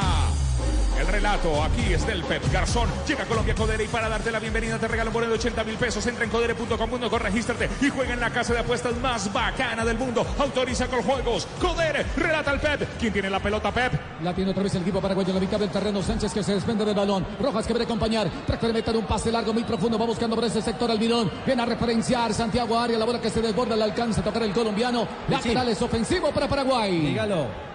El 1.11 1.17
relato 1.17 1.61
aquí 1.65 1.93
es 1.93 2.07
del 2.07 2.23
Pep 2.23 2.41
Garzón. 2.53 2.89
Llega 3.05 3.25
a 3.25 3.27
Colombia 3.27 3.53
Codere 3.53 3.83
y 3.83 3.89
para 3.89 4.09
darte 4.09 4.31
la 4.31 4.39
bienvenida 4.39 4.79
te 4.79 4.87
regalo 4.87 5.11
un 5.11 5.15
bono 5.15 5.27
de 5.27 5.33
80 5.35 5.65
mil 5.65 5.75
pesos. 5.75 6.07
Entra 6.07 6.23
en 6.23 6.31
codere.com.co, 6.31 7.19
regístrate 7.19 7.69
y 7.81 7.89
juega 7.89 8.15
en 8.15 8.21
la 8.21 8.31
casa 8.31 8.53
de 8.53 8.61
apuestas 8.61 8.97
más 8.99 9.33
bacana 9.33 9.85
del 9.85 9.99
mundo. 9.99 10.25
Autoriza 10.39 10.87
con 10.87 11.03
juegos. 11.03 11.49
Codere, 11.61 12.07
relata 12.17 12.53
el 12.53 12.61
Pep. 12.61 12.89
¿Quién 13.01 13.13
tiene 13.13 13.29
la 13.29 13.41
pelota, 13.41 13.73
Pep? 13.73 13.93
La 14.23 14.33
tiene 14.33 14.53
otra 14.53 14.63
vez 14.63 14.73
el 14.77 14.83
equipo 14.83 15.01
paraguayo 15.01 15.31
en 15.31 15.35
la 15.35 15.41
mitad 15.41 15.59
del 15.59 15.71
terreno. 15.71 16.01
Sánchez 16.01 16.33
que 16.33 16.45
se 16.45 16.55
desprende 16.55 16.85
del 16.85 16.95
balón. 16.95 17.27
Rojas 17.41 17.67
que 17.67 17.73
a 17.73 17.83
acompañar. 17.83 18.31
Prefiere 18.47 18.73
meter 18.73 18.97
un 18.97 19.05
pase 19.05 19.33
largo, 19.33 19.53
muy 19.53 19.65
profundo. 19.65 19.99
Va 19.99 20.07
buscando 20.07 20.37
por 20.37 20.45
ese 20.45 20.63
sector 20.63 20.93
Almirón. 20.93 21.29
Viene 21.45 21.61
a 21.61 21.67
referenciar 21.67 22.33
Santiago 22.33 22.79
Arias. 22.79 23.01
La 23.01 23.05
bola 23.05 23.21
que 23.21 23.31
se 23.31 23.43
desborda 23.43 23.75
le 23.75 23.83
alcanza 23.83 24.21
a 24.21 24.25
tocar 24.25 24.45
el 24.45 24.53
colombiano. 24.53 25.09
Lateral 25.29 25.71
es 25.71 25.83
ofensivo 25.83 26.31
para 26.31 26.47
Paraguay. 26.47 27.01
Dígalo. 27.01 27.70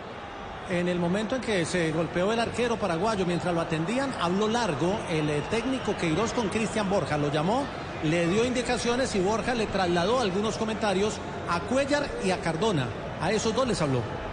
En 0.69 0.87
el 0.87 0.97
momento 0.97 1.35
en 1.35 1.41
que 1.43 1.63
se 1.63 1.91
golpeó 1.91 2.33
el 2.33 2.39
arquero 2.39 2.75
paraguayo 2.75 3.23
mientras 3.23 3.53
lo 3.53 3.61
atendían, 3.61 4.11
habló 4.19 4.47
largo 4.47 4.99
el 5.11 5.29
eh, 5.29 5.43
técnico 5.51 5.95
Queiroz 5.95 6.33
con 6.33 6.49
Cristian 6.49 6.89
Borja. 6.89 7.19
Lo 7.19 7.31
llamó, 7.31 7.67
le 8.03 8.27
dio 8.27 8.43
indicaciones 8.43 9.13
y 9.15 9.19
Borja 9.19 9.53
le 9.53 9.67
trasladó 9.67 10.19
algunos 10.19 10.57
comentarios 10.57 11.19
a 11.47 11.59
Cuellar 11.59 12.09
y 12.23 12.31
a 12.31 12.39
Cardona. 12.39 12.87
A 13.21 13.31
esos 13.31 13.53
dos 13.53 13.67
les 13.67 13.79
habló. 13.79 14.24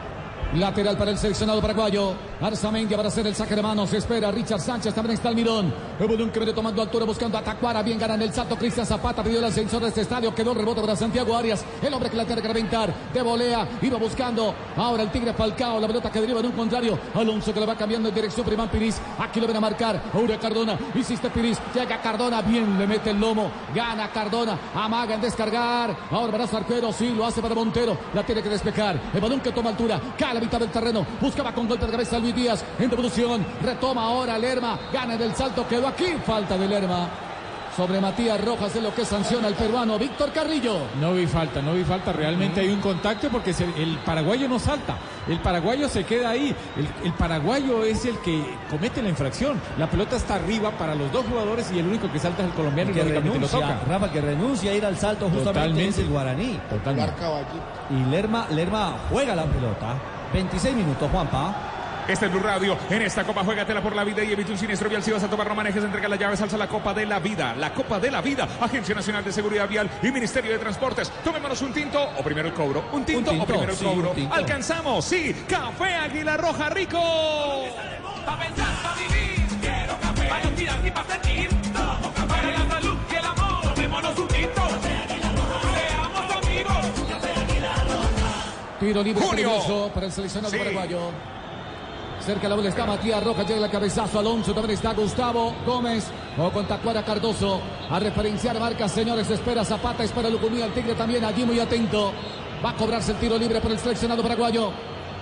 Lateral 0.55 0.99
para 0.99 1.11
el 1.11 1.17
seleccionado 1.17 1.63
paraguayo. 1.63 2.13
Arzamendia 2.39 2.97
para 2.99 3.09
hacer 3.09 3.27
el 3.27 3.35
saque 3.35 3.57
de 3.57 3.63
manos. 3.63 3.91
Espera 3.95 4.31
Richard 4.31 4.61
Sánchez. 4.61 4.93
También 4.93 5.15
está 5.15 5.31
Almirón. 5.31 5.73
Evolución 5.99 6.31
que 6.31 6.41
viene 6.41 6.53
tomando 6.53 6.83
altura 6.83 7.07
buscando 7.07 7.39
a 7.39 7.43
Tacuara. 7.43 7.83
Bien 7.83 7.99
gana 7.99 8.15
en 8.15 8.23
el 8.23 8.35
salto. 8.35 8.57
Cristian 8.57 8.85
Zapata 8.85 9.23
pidió 9.23 9.39
el 9.39 9.45
ascensor 9.47 9.81
de 9.81 9.89
este 9.89 10.03
estadio. 10.03 10.35
Quedó 10.35 10.53
el 10.53 10.59
rebote 10.59 10.83
para 10.83 10.95
Santiago 10.95 11.35
Arias. 11.35 11.65
El 11.81 11.95
hombre 11.95 12.11
que 12.11 12.17
la 12.19 12.27
tiene 12.27 12.43
que 12.43 12.49
reventar. 12.49 12.93
De 13.15 13.23
volea. 13.23 13.67
Iba 13.81 13.97
buscando. 13.97 14.55
Ahora 14.77 15.05
el 15.05 15.11
Tigre 15.11 15.33
Falcao. 15.33 15.81
La 15.81 15.87
pelota 15.87 16.13
que 16.13 16.21
deriva 16.21 16.41
en 16.41 16.47
un 16.47 16.53
contrario. 16.53 16.99
Alonso 17.15 17.55
que 17.55 17.61
le 17.61 17.65
va 17.65 17.75
cambiando 17.75 18.11
en 18.11 18.15
dirección. 18.15 18.45
Primán 18.45 18.69
Piris. 18.69 19.01
Aquí 19.19 19.41
lo 19.41 19.47
ven 19.47 19.57
a 19.57 19.61
marcar. 19.61 20.03
Ahora 20.13 20.39
Cardona. 20.39 20.79
Hiciste 20.95 21.31
Piris. 21.31 21.59
Llega 21.75 22.03
Cardona. 22.03 22.43
Bien 22.43 22.79
le 22.79 22.87
mete 22.87 23.09
el 23.09 23.19
lomo. 23.19 23.51
Gana 23.75 24.11
Cardona. 24.11 24.59
Amaga 24.75 25.15
en 25.15 25.23
descargar. 25.23 25.97
Ahora 26.11 26.31
para 26.31 26.47
su 26.47 26.59
arquero. 26.59 26.93
Sí, 26.93 27.11
lo 27.17 27.25
hace 27.25 27.41
para 27.41 27.55
Montero. 27.55 27.97
La 28.13 28.23
tiene 28.23 28.43
que 28.43 28.51
despejar. 28.51 29.01
El 29.15 29.21
balón 29.21 29.41
que 29.41 29.51
toma 29.51 29.71
altura. 29.71 29.99
Cae 30.19 30.33
a 30.33 30.35
la 30.35 30.42
mitad 30.43 30.59
del 30.59 30.71
terreno. 30.71 31.07
Buscaba 31.21 31.53
con 31.53 31.67
golpe 31.69 31.87
de 31.87 31.93
cabeza 31.93 32.19
Luis 32.19 32.35
Díaz. 32.35 32.65
En 32.79 32.91
devolución. 32.91 33.45
Retoma 33.63 34.05
ahora 34.05 34.37
Lerma. 34.39 34.79
Gana 34.93 35.15
en 35.15 35.23
el 35.23 35.35
salto. 35.35 35.67
Quedó 35.67 35.89
aquí. 35.89 36.07
Falta 36.27 36.59
de 36.59 36.69
Lerma. 36.69 37.09
Sobre 37.75 38.03
Matías 38.03 38.39
Rojas 38.45 38.77
es 38.77 38.83
lo 38.83 38.95
que 38.95 39.03
sanciona 39.03 39.49
el 39.49 39.55
peruano 39.55 39.99
Víctor 39.99 40.31
Carrillo. 40.31 40.77
No 41.01 41.15
vi 41.15 41.27
falta, 41.27 41.63
no 41.63 41.73
vi 41.73 41.85
falta. 41.85 42.13
Realmente 42.13 42.61
hay 42.61 42.69
un 42.69 42.83
contacto 42.83 43.31
porque 43.31 43.55
se- 43.55 43.65
el 43.65 43.97
paraguayo 44.05 44.47
no 44.47 44.59
salta. 44.59 44.99
El 45.27 45.41
paraguayo 45.41 45.89
se 45.89 46.05
queda 46.05 46.29
ahí. 46.29 46.55
El, 46.77 47.07
el 47.07 47.13
paraguayo 47.15 47.83
es 47.83 48.05
el 48.05 48.19
que 48.19 48.45
comete 48.69 49.01
la 49.03 49.09
infracción. 49.09 49.59
La 49.79 49.89
pelota 49.89 50.17
está 50.17 50.35
arriba 50.35 50.71
para 50.73 50.95
los 50.95 51.11
dos 51.13 51.25
jugadores 51.25 51.73
y 51.75 51.79
el 51.79 51.87
único 51.87 52.13
que 52.13 52.19
salta 52.19 52.43
es 52.43 52.49
el 52.51 52.55
colombiano 52.55 52.91
y 52.91 52.93
que 52.93 53.01
lógicamente 53.05 53.39
lo 53.41 53.47
renuncia, 53.47 53.79
toca. 53.79 53.91
Rafa, 53.91 54.13
que 54.13 54.21
renuncia 54.21 54.71
a 54.71 54.75
ir 54.75 54.85
al 54.85 54.99
salto 54.99 55.25
justamente 55.31 55.53
Totalmente. 55.61 55.89
es 55.89 55.99
el 55.99 56.09
guaraní. 56.09 56.61
Totalmente. 56.69 57.13
Y 57.89 58.11
Lerma, 58.11 58.47
Lerma 58.51 58.97
juega 59.11 59.35
la 59.35 59.45
pelota. 59.47 59.95
26 60.33 60.75
minutos, 60.75 61.11
Juanpa. 61.11 61.55
Este 62.09 62.27
es 62.27 62.33
Blue 62.33 62.43
Radio. 62.43 62.77
En 62.91 63.03
esta 63.03 63.23
copa, 63.25 63.45
juégatela 63.45 63.81
por 63.81 63.95
la 63.95 64.03
vida 64.03 64.25
y 64.25 64.33
evita 64.33 64.51
un 64.51 64.59
siniestro 64.59 64.89
vial. 64.89 65.03
Si 65.03 65.13
vas 65.13 65.23
a 65.23 65.29
tomar 65.31 65.47
no 65.47 65.55
manejes, 65.55 65.85
entrega 65.85 66.09
las 66.09 66.19
llaves, 66.19 66.41
alza 66.41 66.57
la 66.57 66.67
Copa 66.67 66.93
de 66.93 67.07
la 67.07 67.21
Vida. 67.21 67.55
La 67.55 67.73
Copa 67.73 68.01
de 68.01 68.11
la 68.11 68.21
Vida. 68.21 68.49
Agencia 68.61 68.95
Nacional 68.95 69.23
de 69.25 69.33
Seguridad 69.33 69.69
Vial 69.69 69.89
y 70.03 70.11
Ministerio 70.11 70.51
de 70.51 70.59
Transportes. 70.59 71.11
Tomémonos 71.23 71.63
un 71.63 71.73
tinto 71.73 72.03
o 72.19 72.23
primero 72.23 72.49
el 72.49 72.55
cobro. 72.55 72.85
¿Un 72.93 73.05
tinto, 73.05 73.31
tinto, 73.31 73.45
o 73.45 73.47
primero 73.47 73.73
el 73.73 73.79
sí, 73.79 73.85
cobro? 73.85 74.11
un 74.11 74.17
tinto. 74.17 74.35
Alcanzamos, 74.35 75.05
sí. 75.05 75.45
Café 75.49 75.95
Águila 75.95 76.37
Roja 76.37 76.71
Rico. 76.71 76.99
Pa' 78.27 78.39
pensar, 78.39 78.83
pa' 78.83 78.95
vivir, 78.95 79.47
quiero 79.61 79.97
café. 80.01 80.29
Para 80.29 80.51
tirar 80.57 80.87
y 80.87 80.91
pa' 80.91 81.05
sentir, 81.05 81.49
tomo 81.73 82.13
café. 82.15 82.27
Para 82.27 82.82
Tiro 88.83 89.01
libre 89.05 89.25
para 89.95 90.07
el 90.07 90.13
seleccionado 90.13 90.53
Sí. 90.53 90.59
paraguayo. 90.59 90.99
Cerca 92.27 92.49
la 92.49 92.57
bola 92.57 92.69
está 92.69 92.85
Matías 92.85 93.23
Rojas, 93.23 93.47
llega 93.47 93.67
el 93.67 93.71
cabezazo 93.71 94.19
Alonso, 94.19 94.53
también 94.53 94.75
está 94.75 94.93
Gustavo 94.93 95.55
Gómez, 95.65 96.09
o 96.37 96.51
con 96.51 96.67
Tacuara 96.67 97.05
Cardoso, 97.05 97.61
a 97.89 98.01
referenciar 98.01 98.59
marca, 98.59 98.89
señores, 98.89 99.31
espera 99.31 99.65
Zapata, 99.65 100.03
espera 100.03 100.29
Lucumí, 100.29 100.61
el 100.61 100.73
Tigre 100.73 100.95
también 100.95 101.25
allí 101.25 101.45
muy 101.45 101.61
atento, 101.61 102.13
va 102.65 102.71
a 102.71 102.75
cobrarse 102.75 103.13
el 103.13 103.19
tiro 103.19 103.39
libre 103.39 103.61
por 103.61 103.71
el 103.71 103.79
seleccionado 103.79 104.21
paraguayo, 104.21 104.73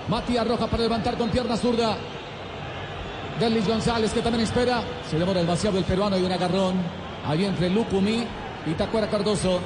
Matías 0.09 0.49
Rojas 0.49 0.69
para 0.69 0.83
levantar 0.83 1.19
con 1.19 1.29
pierna 1.29 1.57
zurda, 1.59 1.97
Delis 3.39 3.69
González 3.69 4.11
que 4.13 4.23
también 4.23 4.45
espera, 4.45 4.83
se 5.11 5.19
demora 5.19 5.41
el 5.41 5.85
peruano 5.85 6.17
y 6.19 6.23
un 6.23 6.33
agarrón, 6.33 6.75
ahí 7.27 7.45
entre 7.45 7.69
Lucumí 7.69 8.25
y 8.67 8.71
Tacuara 8.73 9.09
Cardoso, 9.09 9.61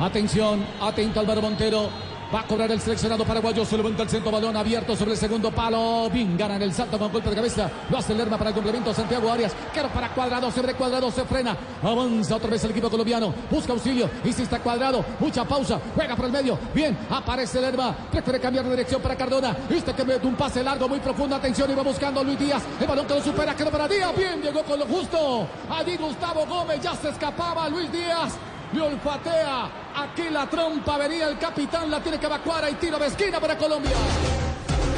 atención, 0.00 0.64
atento 0.80 1.20
Álvaro 1.20 1.42
Montero, 1.42 2.09
Va 2.32 2.40
a 2.40 2.46
cobrar 2.46 2.70
el 2.70 2.80
seleccionado 2.80 3.24
paraguayo. 3.24 3.64
Se 3.64 3.76
levanta 3.76 4.04
el 4.04 4.08
centro 4.08 4.30
balón 4.30 4.56
abierto 4.56 4.94
sobre 4.94 5.12
el 5.12 5.16
segundo 5.16 5.50
palo. 5.50 6.08
Bien, 6.10 6.38
gana 6.38 6.54
en 6.56 6.62
el 6.62 6.72
salto 6.72 6.96
con 6.96 7.10
golpe 7.10 7.28
de 7.28 7.34
cabeza. 7.34 7.68
Lo 7.90 7.98
hace 7.98 8.14
Lerma 8.14 8.38
para 8.38 8.50
el 8.50 8.54
complemento. 8.54 8.94
Santiago 8.94 9.32
Arias. 9.32 9.52
Quiero 9.72 9.88
para 9.88 10.10
cuadrado. 10.10 10.48
Sobre 10.52 10.74
cuadrado 10.74 11.10
se 11.10 11.24
frena. 11.24 11.56
Avanza 11.82 12.36
otra 12.36 12.50
vez 12.50 12.62
el 12.62 12.70
equipo 12.70 12.88
colombiano. 12.88 13.34
Busca 13.50 13.72
auxilio. 13.72 14.08
Está 14.24 14.60
cuadrado. 14.60 15.04
Mucha 15.18 15.44
pausa. 15.44 15.80
Juega 15.96 16.14
por 16.14 16.26
el 16.26 16.32
medio. 16.32 16.56
Bien. 16.72 16.96
Aparece 17.10 17.60
Lerma. 17.60 17.96
Prefiere 18.12 18.38
cambiar 18.38 18.64
de 18.64 18.70
dirección 18.70 19.02
para 19.02 19.16
Cardona. 19.16 19.56
Este 19.68 19.92
que 19.92 20.04
mete 20.04 20.24
un 20.24 20.36
pase 20.36 20.62
largo 20.62 20.88
muy 20.88 21.00
profundo. 21.00 21.34
Atención. 21.34 21.68
Y 21.68 21.74
va 21.74 21.82
buscando 21.82 22.20
a 22.20 22.22
Luis 22.22 22.38
Díaz. 22.38 22.62
El 22.80 22.86
balón 22.86 23.06
que 23.06 23.14
lo 23.14 23.22
supera. 23.22 23.56
Quedó 23.56 23.72
para 23.72 23.88
Díaz. 23.88 24.16
Bien. 24.16 24.40
Llegó 24.40 24.62
con 24.62 24.78
lo 24.78 24.86
justo. 24.86 25.48
Allí 25.68 25.96
Gustavo 25.96 26.46
Gómez. 26.46 26.80
Ya 26.80 26.94
se 26.94 27.08
escapaba 27.08 27.68
Luis 27.68 27.90
Díaz. 27.90 28.38
Le 28.72 28.80
olfatea. 28.80 29.70
Aquí 29.96 30.28
la 30.30 30.46
trompa 30.46 30.98
venía 30.98 31.28
el 31.28 31.38
capitán. 31.38 31.90
La 31.90 32.00
tiene 32.00 32.18
que 32.18 32.26
evacuar. 32.26 32.68
Y 32.70 32.74
tiro 32.74 32.98
de 32.98 33.06
esquina 33.06 33.40
para 33.40 33.56
Colombia. 33.56 33.92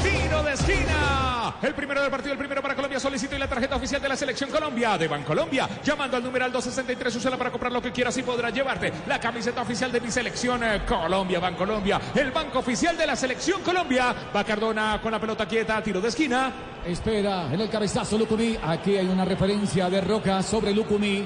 Tiro 0.03 0.43
de 0.43 0.53
esquina. 0.53 1.55
El 1.61 1.73
primero 1.73 2.01
del 2.01 2.11
partido, 2.11 2.33
el 2.33 2.37
primero 2.37 2.61
para 2.61 2.75
Colombia. 2.75 2.99
Solicito 2.99 3.35
y 3.35 3.39
la 3.39 3.47
tarjeta 3.47 3.75
oficial 3.75 4.01
de 4.01 4.09
la 4.09 4.15
selección 4.15 4.49
Colombia 4.49 4.97
de 4.97 5.07
Bancolombia. 5.07 5.67
Llamando 5.83 6.17
al 6.17 6.23
numeral 6.23 6.51
263, 6.51 7.15
úsala 7.15 7.37
para 7.37 7.51
comprar 7.51 7.71
lo 7.71 7.81
que 7.81 7.91
quieras 7.91 8.17
y 8.17 8.23
podrás 8.23 8.53
llevarte 8.53 8.91
la 9.07 9.19
camiseta 9.19 9.61
oficial 9.61 9.91
de 9.91 10.01
mi 10.01 10.11
selección 10.11 10.63
eh, 10.63 10.81
Colombia, 10.85 11.39
Bancolombia. 11.39 11.99
El 12.15 12.31
banco 12.31 12.59
oficial 12.59 12.97
de 12.97 13.07
la 13.07 13.15
selección 13.15 13.61
Colombia. 13.61 14.13
Va 14.35 14.43
Cardona 14.43 14.99
con 15.01 15.11
la 15.11 15.19
pelota 15.19 15.45
quieta, 15.47 15.81
tiro 15.81 16.01
de 16.01 16.09
esquina. 16.09 16.51
Espera 16.85 17.47
en 17.51 17.61
el 17.61 17.69
cabezazo 17.69 18.17
Lucumí. 18.17 18.57
Aquí 18.61 18.97
hay 18.97 19.07
una 19.07 19.25
referencia 19.25 19.89
de 19.89 20.01
Roca 20.01 20.43
sobre 20.43 20.73
Lucumí. 20.73 21.25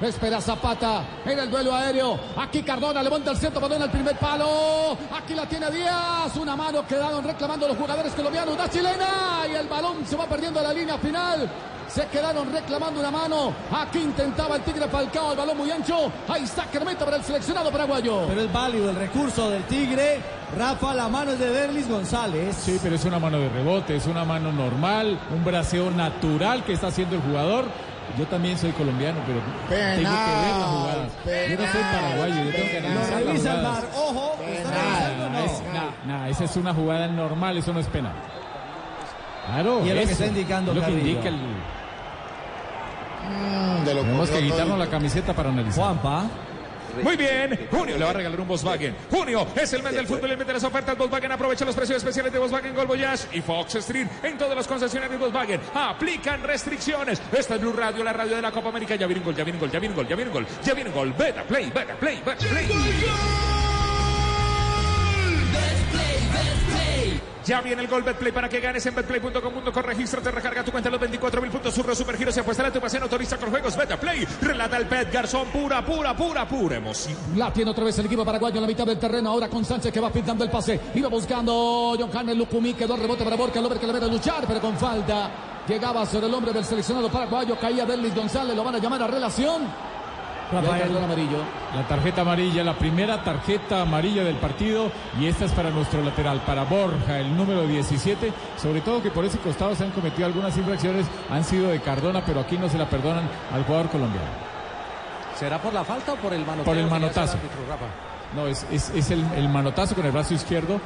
Espera 0.00 0.40
Zapata 0.40 1.02
en 1.24 1.38
el 1.38 1.50
duelo 1.50 1.74
aéreo. 1.74 2.18
Aquí 2.36 2.62
Cardona 2.62 3.02
levanta 3.02 3.32
el 3.32 3.36
centro, 3.36 3.60
balón 3.60 3.82
al 3.82 3.90
primer 3.90 4.16
palo. 4.16 4.96
Aquí 5.12 5.34
la 5.34 5.44
tiene 5.46 5.70
Díaz. 5.70 6.36
Una 6.36 6.54
mano 6.54 6.86
quedaron 6.86 7.24
reclamando 7.24 7.66
los 7.66 7.76
jugadores 7.76 8.12
colombianos. 8.12 8.56
Da 8.56 8.70
chilena 8.70 9.44
y 9.50 9.56
el 9.56 9.66
balón 9.66 10.06
se 10.06 10.16
va 10.16 10.26
perdiendo 10.26 10.60
a 10.60 10.62
la 10.62 10.72
línea 10.72 10.98
final. 10.98 11.50
Se 11.88 12.06
quedaron 12.06 12.52
reclamando 12.52 13.00
una 13.00 13.10
mano. 13.10 13.52
Aquí 13.72 13.98
intentaba 13.98 14.56
el 14.56 14.62
Tigre 14.62 14.86
Falcao, 14.88 15.32
el 15.32 15.38
balón 15.38 15.56
muy 15.56 15.70
ancho. 15.70 16.12
Ahí 16.28 16.44
está 16.44 16.66
Kermeta 16.66 17.04
para 17.04 17.16
el 17.16 17.24
seleccionado 17.24 17.70
paraguayo. 17.72 18.26
Pero 18.28 18.42
es 18.42 18.52
válido 18.52 18.90
el 18.90 18.96
recurso 18.96 19.50
del 19.50 19.64
Tigre. 19.64 20.20
Rafa, 20.56 20.94
la 20.94 21.08
mano 21.08 21.32
es 21.32 21.38
de 21.38 21.50
Derlis 21.50 21.88
González. 21.88 22.56
Sí, 22.56 22.78
pero 22.82 22.94
es 22.94 23.04
una 23.04 23.18
mano 23.18 23.38
de 23.38 23.48
rebote, 23.48 23.96
es 23.96 24.06
una 24.06 24.24
mano 24.24 24.52
normal, 24.52 25.18
un 25.34 25.44
braseo 25.44 25.90
natural 25.90 26.62
que 26.64 26.74
está 26.74 26.86
haciendo 26.88 27.16
el 27.16 27.22
jugador. 27.22 27.64
Yo 28.16 28.26
también 28.26 28.56
soy 28.58 28.72
colombiano, 28.72 29.18
pero 29.26 29.38
tengo 29.40 29.68
que 29.68 29.74
ver 29.74 30.02
las 30.02 30.66
jugadas. 30.66 31.08
Yo 31.50 31.56
no 31.56 31.72
soy 31.72 31.82
paraguayo, 31.82 32.44
yo 32.44 32.50
tengo 32.52 32.68
que 32.70 32.78
analizar 32.78 33.22
jugadas. 33.22 33.62
bar. 33.62 33.84
Ojo. 33.96 34.36
¿está 34.48 34.70
revisando 34.70 35.24
o 35.26 35.30
no? 35.30 35.38
Es- 35.38 35.62
nah, 35.72 35.90
nah, 36.18 36.28
esa 36.28 36.44
es 36.44 36.56
una 36.56 36.74
jugada 36.74 37.06
normal, 37.08 37.56
eso 37.58 37.72
no 37.72 37.80
es 37.80 37.86
penal. 37.86 38.14
Claro, 39.46 39.82
Y 39.84 39.88
es 39.90 39.94
lo 39.94 40.00
que 40.02 40.12
está 40.12 40.26
indicando 40.26 40.74
lo 40.74 40.84
que 40.84 40.90
indica 40.90 41.28
el... 41.28 41.36
Mm, 43.28 43.84
de 43.84 43.94
lo 43.94 44.00
Tenemos 44.02 44.30
que 44.30 44.40
quitarnos 44.40 44.78
la 44.78 44.86
camiseta 44.86 45.32
para 45.34 45.50
analizar. 45.50 45.84
Juanpa. 45.84 46.24
Muy 47.02 47.16
bien, 47.16 47.68
Junio 47.70 47.96
le 47.96 48.04
va 48.04 48.10
a 48.10 48.14
regalar 48.14 48.40
un 48.40 48.48
Volkswagen. 48.48 48.94
Junio 49.10 49.46
es 49.54 49.72
el 49.72 49.82
mes 49.82 49.94
del 49.94 50.06
fútbol 50.06 50.30
el 50.30 50.38
mes 50.38 50.46
de 50.46 50.52
las 50.54 50.64
ofertas 50.64 50.96
Volkswagen. 50.96 51.32
Aprovecha 51.32 51.64
los 51.64 51.74
precios 51.74 51.98
especiales 51.98 52.32
de 52.32 52.38
Volkswagen 52.38 52.74
Gol 52.74 52.88
y 53.32 53.40
Fox 53.40 53.76
Street 53.76 54.06
en 54.22 54.38
todos 54.38 54.56
los 54.56 54.66
concesionarios 54.66 55.20
Volkswagen. 55.20 55.60
Aplican 55.74 56.42
restricciones. 56.42 57.20
Esta 57.32 57.54
es 57.54 57.60
Blue 57.60 57.72
Radio, 57.72 58.02
la 58.04 58.12
radio 58.12 58.36
de 58.36 58.42
la 58.42 58.50
Copa 58.50 58.68
América. 58.70 58.94
Ya 58.96 59.06
viene 59.06 59.20
un 59.20 59.26
gol, 59.26 59.34
ya 59.34 59.44
viene 59.44 59.56
un 59.56 59.60
gol, 59.60 59.70
ya 59.70 59.78
viene 59.78 59.92
un 59.92 59.96
gol, 59.96 60.08
ya 60.08 60.16
viene 60.16 60.30
un 60.30 60.34
gol, 60.34 60.46
ya 60.62 60.74
viene 60.74 60.90
un 60.90 60.96
gol. 60.96 61.12
Beta 61.12 61.42
play, 61.44 61.70
beta 61.70 61.94
play, 61.96 62.22
beta 62.24 62.46
play. 62.46 63.48
Ya 67.48 67.62
viene 67.62 67.80
el 67.80 67.88
gol 67.88 68.02
Betplay 68.02 68.30
para 68.30 68.46
que 68.46 68.60
ganes 68.60 68.84
en 68.84 68.94
betplay.com.co. 68.94 69.80
Regístrate, 69.80 70.30
recarga 70.30 70.62
tu 70.62 70.70
cuenta 70.70 70.90
en 70.90 70.92
los 70.92 71.00
24 71.00 71.40
mil 71.40 71.50
puntos. 71.50 71.72
Surro 71.72 71.94
Supergiros 71.94 72.36
y 72.36 72.40
apuesta 72.40 72.66
a 72.66 72.70
tu 72.70 72.78
pasión 72.78 73.02
autoriza 73.04 73.38
con 73.38 73.48
juegos 73.48 73.74
Betplay. 73.74 74.26
Relata 74.42 74.76
el 74.76 74.84
Bet 74.84 75.10
Garzón. 75.10 75.48
Pura, 75.48 75.82
pura, 75.82 76.14
pura, 76.14 76.46
pura 76.46 76.76
emoción. 76.76 77.16
La 77.36 77.50
tiene 77.50 77.70
otra 77.70 77.84
vez 77.84 77.98
el 78.00 78.04
equipo 78.04 78.22
paraguayo 78.22 78.56
en 78.56 78.60
la 78.60 78.68
mitad 78.68 78.84
del 78.84 78.98
terreno. 78.98 79.30
Ahora 79.30 79.48
con 79.48 79.64
Sánchez 79.64 79.90
que 79.90 79.98
va 79.98 80.12
pintando 80.12 80.44
el 80.44 80.50
pase. 80.50 80.78
Iba 80.94 81.08
buscando 81.08 81.96
John 81.98 82.10
Hannes 82.14 82.36
Lucumí. 82.36 82.74
Quedó 82.74 82.96
el 82.96 83.00
rebote 83.00 83.24
para 83.24 83.36
Borja. 83.36 83.62
Lover 83.62 83.78
que 83.78 83.86
le 83.86 83.96
a 83.96 84.08
luchar, 84.08 84.44
pero 84.46 84.60
con 84.60 84.76
falta. 84.76 85.30
Llegaba 85.66 86.04
sobre 86.04 86.26
el 86.26 86.34
hombre 86.34 86.52
del 86.52 86.66
seleccionado 86.66 87.10
paraguayo. 87.10 87.58
Caía 87.58 87.86
Delis 87.86 88.14
González. 88.14 88.54
Lo 88.54 88.62
van 88.62 88.74
a 88.74 88.78
llamar 88.78 89.04
a 89.04 89.06
relación. 89.06 89.87
Rafael. 90.52 90.96
amarillo. 90.96 91.38
La 91.74 91.86
tarjeta 91.86 92.22
amarilla, 92.22 92.64
la 92.64 92.74
primera 92.74 93.22
tarjeta 93.22 93.82
amarilla 93.82 94.24
del 94.24 94.36
partido 94.36 94.90
y 95.20 95.26
esta 95.26 95.44
es 95.44 95.52
para 95.52 95.70
nuestro 95.70 96.02
lateral, 96.02 96.40
para 96.46 96.64
Borja, 96.64 97.18
el 97.18 97.36
número 97.36 97.66
17, 97.66 98.32
sobre 98.56 98.80
todo 98.80 99.02
que 99.02 99.10
por 99.10 99.24
ese 99.24 99.38
costado 99.38 99.74
se 99.74 99.84
han 99.84 99.90
cometido 99.90 100.26
algunas 100.26 100.56
infracciones, 100.56 101.06
han 101.30 101.44
sido 101.44 101.68
de 101.68 101.80
Cardona, 101.80 102.24
pero 102.24 102.40
aquí 102.40 102.56
no 102.56 102.68
se 102.68 102.78
la 102.78 102.88
perdonan 102.88 103.28
al 103.52 103.64
jugador 103.64 103.88
colombiano. 103.90 104.48
¿Será 105.38 105.60
por 105.60 105.72
la 105.72 105.84
falta 105.84 106.14
o 106.14 106.16
por 106.16 106.32
el 106.32 106.40
manoteo? 106.40 106.64
Por 106.64 106.76
el 106.76 106.88
manotazo. 106.88 107.38
No, 108.34 108.46
es, 108.46 108.66
es, 108.70 108.90
es 108.90 109.10
el, 109.10 109.24
el 109.36 109.48
manotazo 109.48 109.94
con 109.94 110.04
el 110.04 110.12
brazo 110.12 110.34
izquierdo. 110.34 110.80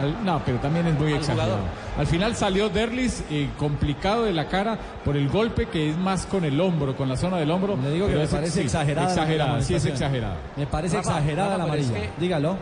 Al- 0.00 0.24
no, 0.24 0.40
pero 0.44 0.58
también 0.58 0.86
es 0.86 0.94
muy 0.98 1.12
Al 1.12 1.18
exagerado. 1.18 1.50
jugador. 1.56 1.70
Al 1.98 2.06
final 2.06 2.36
salió 2.36 2.68
Derlis 2.68 3.24
eh, 3.30 3.48
complicado 3.58 4.24
de 4.24 4.32
la 4.32 4.46
cara 4.48 4.78
por 5.04 5.16
el 5.16 5.28
golpe 5.28 5.66
que 5.66 5.90
es 5.90 5.96
más 5.96 6.26
con 6.26 6.44
el 6.44 6.60
hombro, 6.60 6.96
con 6.96 7.08
la 7.08 7.16
zona 7.16 7.36
del 7.38 7.50
hombro. 7.50 7.76
Le 7.82 7.90
digo 7.90 8.06
que 8.06 8.14
me 8.14 8.22
es- 8.24 8.30
parece 8.30 8.52
sí, 8.52 8.60
exagerada. 8.60 9.08
Exagerada, 9.08 9.60
sí 9.62 9.74
es 9.74 9.84
exagerada. 9.84 10.36
Me 10.56 10.66
parece 10.66 10.96
Rafa, 10.96 11.10
exagerada 11.18 11.56
Rafa, 11.56 11.58
la 11.68 11.76
es 11.76 11.86
amarilla. 11.90 12.12
que- 12.14 12.20
Dígalo. 12.20 12.56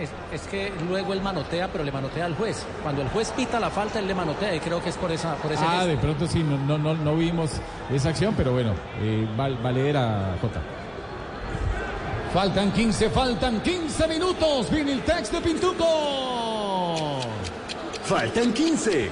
Es, 0.00 0.10
es 0.32 0.48
que 0.48 0.72
luego 0.88 1.12
él 1.12 1.22
manotea, 1.22 1.68
pero 1.70 1.84
le 1.84 1.92
manotea 1.92 2.24
al 2.26 2.34
juez. 2.34 2.66
Cuando 2.82 3.00
el 3.02 3.08
juez 3.10 3.30
pita 3.36 3.60
la 3.60 3.70
falta, 3.70 4.00
él 4.00 4.08
le 4.08 4.14
manotea 4.14 4.52
y 4.52 4.58
creo 4.58 4.82
que 4.82 4.88
es 4.88 4.96
por 4.96 5.12
esa 5.12 5.36
por 5.36 5.52
ese 5.52 5.62
Ah, 5.64 5.70
gesto. 5.74 5.86
de 5.86 5.96
pronto 5.98 6.26
sí, 6.26 6.42
no, 6.42 6.58
no, 6.58 6.78
no, 6.78 6.94
no 6.94 7.14
vimos 7.14 7.52
esa 7.92 8.08
acción, 8.08 8.34
pero 8.36 8.50
bueno, 8.52 8.72
eh, 9.00 9.24
val- 9.36 9.56
Valera 9.62 10.34
J. 10.42 10.60
Faltan 12.34 12.72
15, 12.72 13.08
faltan 13.10 13.60
15 13.60 14.08
minutos. 14.08 14.68
Vinil 14.70 15.00
Tex 15.02 15.30
de 15.32 15.40
Pintuco. 15.40 15.84
Faltan 18.08 18.54
15. 18.54 19.10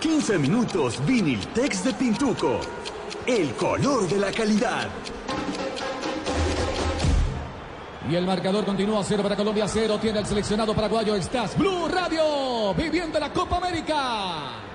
15 0.00 0.38
minutos 0.38 0.98
Viniltex 1.04 1.84
de 1.84 1.92
Pintuco. 1.92 2.58
El 3.26 3.54
color 3.54 4.08
de 4.08 4.18
la 4.18 4.32
calidad. 4.32 4.88
Y 8.10 8.14
el 8.14 8.24
marcador 8.24 8.64
continúa 8.64 9.04
0 9.04 9.22
para 9.22 9.36
Colombia, 9.36 9.68
0 9.68 9.98
tiene 10.00 10.20
el 10.20 10.26
seleccionado 10.26 10.74
paraguayo. 10.74 11.16
Estás 11.16 11.54
Blue 11.58 11.86
Radio, 11.88 12.72
viviendo 12.72 13.20
la 13.20 13.30
Copa 13.30 13.58
América. 13.58 14.69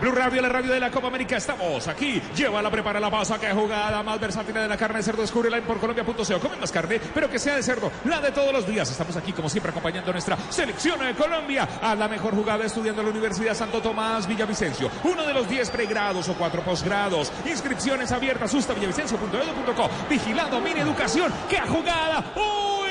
Blue 0.00 0.12
Radio, 0.12 0.42
la 0.42 0.48
radio 0.48 0.72
de 0.72 0.80
la 0.80 0.90
Copa 0.90 1.08
América. 1.08 1.36
Estamos 1.36 1.88
aquí. 1.88 2.20
Llévala, 2.34 2.70
prepara 2.70 3.00
la 3.00 3.10
pasa. 3.10 3.38
Que 3.38 3.50
jugada 3.52 4.02
más 4.02 4.20
versátil 4.20 4.54
de 4.54 4.68
la 4.68 4.76
carne 4.76 4.98
de 4.98 5.02
cerdo. 5.02 5.22
Descúbrela 5.22 5.56
en 5.56 5.64
porcolombia.co. 5.64 6.40
Come 6.40 6.56
más 6.56 6.72
carne, 6.72 7.00
pero 7.14 7.30
que 7.30 7.38
sea 7.38 7.56
de 7.56 7.62
cerdo. 7.62 7.90
La 8.04 8.20
de 8.20 8.32
todos 8.32 8.52
los 8.52 8.66
días. 8.66 8.90
Estamos 8.90 9.16
aquí, 9.16 9.32
como 9.32 9.48
siempre, 9.48 9.70
acompañando 9.70 10.10
a 10.10 10.12
nuestra 10.12 10.36
selección 10.50 11.00
de 11.00 11.14
Colombia. 11.14 11.68
A 11.80 11.94
la 11.94 12.08
mejor 12.08 12.34
jugada 12.34 12.64
estudiando 12.64 13.00
en 13.00 13.06
la 13.06 13.12
Universidad 13.12 13.54
Santo 13.54 13.80
Tomás 13.80 14.26
Villavicencio. 14.26 14.90
Uno 15.04 15.24
de 15.26 15.34
los 15.34 15.48
10 15.48 15.70
pregrados 15.70 16.28
o 16.28 16.34
4 16.34 16.62
posgrados. 16.62 17.32
Inscripciones 17.46 18.12
abiertas. 18.12 18.50
Sustavillavicencio.edu.co. 18.50 19.90
Vigilando 20.08 20.60
Mini 20.60 20.80
Educación. 20.80 21.32
¡Qué 21.48 21.60
jugada! 21.60 22.24
¡Uy! 22.36 22.85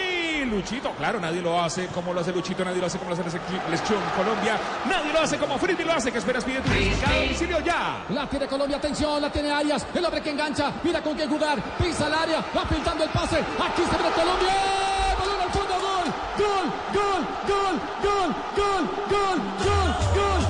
Luchito, 0.46 0.92
claro, 0.92 1.20
nadie 1.20 1.42
lo 1.42 1.62
hace 1.62 1.88
como 1.88 2.14
lo 2.14 2.22
hace 2.22 2.32
Luchito, 2.32 2.64
nadie 2.64 2.80
lo 2.80 2.88
hace 2.88 2.98
como 2.98 3.10
lo 3.12 3.16
hace 3.16 3.30
selección 3.30 4.00
Colombia, 4.16 4.58
nadie 4.88 5.14
lo 5.14 5.20
hace 5.20 5.38
como 5.38 5.58
Frisbee 5.58 5.86
lo 5.86 5.94
hace, 5.94 6.12
que 6.12 6.18
esperas 6.20 6.44
pide 6.44 6.62
tu 6.62 6.70
domicilio 6.70 7.60
ya. 7.62 8.04
La 8.10 8.28
tiene 8.28 8.48
Colombia, 8.48 8.78
atención, 8.78 9.22
la 9.22 9.32
tiene 9.32 9.52
Arias, 9.52 9.86
el 9.94 10.06
hombre 10.06 10.22
que 10.22 10.32
engancha, 10.32 10.72
mira 10.84 11.02
con 11.02 11.16
quién 11.16 11.30
jugar, 11.30 11.62
pisa 11.78 12.08
el 12.08 12.14
área, 12.14 12.40
va 12.56 12.66
filtrando 12.66 13.04
el 13.04 13.10
pase, 13.10 13.38
aquí 13.38 13.84
se 13.90 13.98
viene 13.98 14.12
Colombia, 14.14 14.54
balón 15.20 15.42
al 15.42 15.52
fondo, 15.52 15.74
gol, 15.74 16.14
gol, 16.38 16.66
gol, 16.94 17.22
gol, 17.48 17.76
gol, 18.04 18.36
gol, 18.56 18.86
gol, 18.86 18.86
gol, 19.10 19.40
gol, 19.66 19.96
gol, 20.16 20.45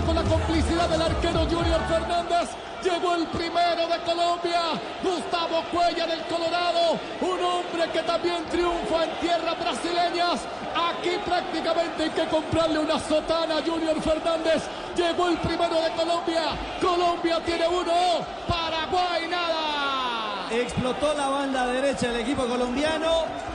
con 0.00 0.14
la 0.14 0.22
complicidad 0.22 0.88
del 0.88 1.02
arquero 1.02 1.40
Junior 1.40 1.80
Fernández. 1.86 2.48
Llegó 2.82 3.14
el 3.14 3.26
primero 3.26 3.86
de 3.86 3.98
Colombia, 4.04 4.80
Gustavo 5.02 5.62
Cuellar 5.70 6.10
el 6.10 6.22
Colorado, 6.22 6.98
un 7.20 7.44
hombre 7.44 7.90
que 7.92 8.02
también 8.02 8.44
triunfa 8.50 9.04
en 9.04 9.10
tierras 9.20 9.58
brasileñas. 9.58 10.40
Aquí 10.74 11.10
prácticamente 11.24 12.04
hay 12.04 12.10
que 12.10 12.26
comprarle 12.26 12.78
una 12.78 12.98
sotana 12.98 13.58
a 13.58 13.62
Junior 13.62 14.00
Fernández. 14.00 14.62
Llegó 14.96 15.28
el 15.28 15.36
primero 15.38 15.80
de 15.80 15.90
Colombia, 15.90 16.42
Colombia 16.80 17.40
tiene 17.44 17.68
uno, 17.68 18.26
Paraguay 18.48 19.28
nada. 19.28 20.48
Explotó 20.50 21.14
la 21.14 21.28
banda 21.28 21.66
derecha 21.66 22.08
del 22.08 22.22
equipo 22.22 22.46
colombiano. 22.46 23.51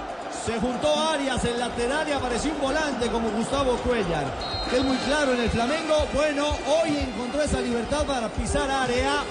Se 0.48 0.58
juntó 0.62 0.98
Arias 0.98 1.44
el 1.44 1.60
lateral 1.60 2.08
y 2.08 2.14
apareció 2.14 2.54
un 2.54 2.62
volante 2.62 3.08
como 3.10 3.30
Gustavo 3.32 3.76
Cuellar. 3.80 4.24
Que 4.70 4.78
es 4.78 4.84
muy 4.86 4.96
claro 5.00 5.34
en 5.34 5.42
el 5.42 5.50
Flamengo. 5.50 6.08
Bueno, 6.14 6.48
hoy 6.68 6.96
encontró 7.00 7.42
esa 7.42 7.60
libertad 7.60 8.06
para 8.06 8.30
pisar 8.30 8.72
área 8.72 9.24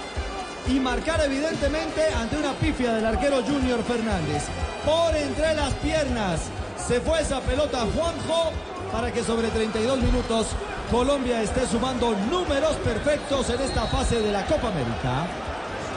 y 0.69 0.79
marcar 0.79 1.23
evidentemente 1.25 2.03
ante 2.15 2.37
una 2.37 2.53
pifia 2.53 2.93
del 2.93 3.07
arquero 3.07 3.43
Junior 3.43 3.83
Fernández. 3.85 4.43
Por 4.85 5.17
entre 5.17 5.55
las 5.55 5.73
piernas 5.77 6.43
se 6.87 7.01
fue 7.01 7.23
esa 7.23 7.41
pelota 7.41 7.87
Juanjo 7.97 8.53
para 8.93 9.11
que 9.11 9.25
sobre 9.25 9.49
32 9.49 9.99
minutos 9.99 10.49
Colombia 10.91 11.41
esté 11.41 11.67
sumando 11.67 12.15
números 12.31 12.77
perfectos 12.85 13.49
en 13.49 13.63
esta 13.63 13.87
fase 13.87 14.21
de 14.21 14.33
la 14.33 14.45
Copa 14.45 14.69
América. 14.69 15.27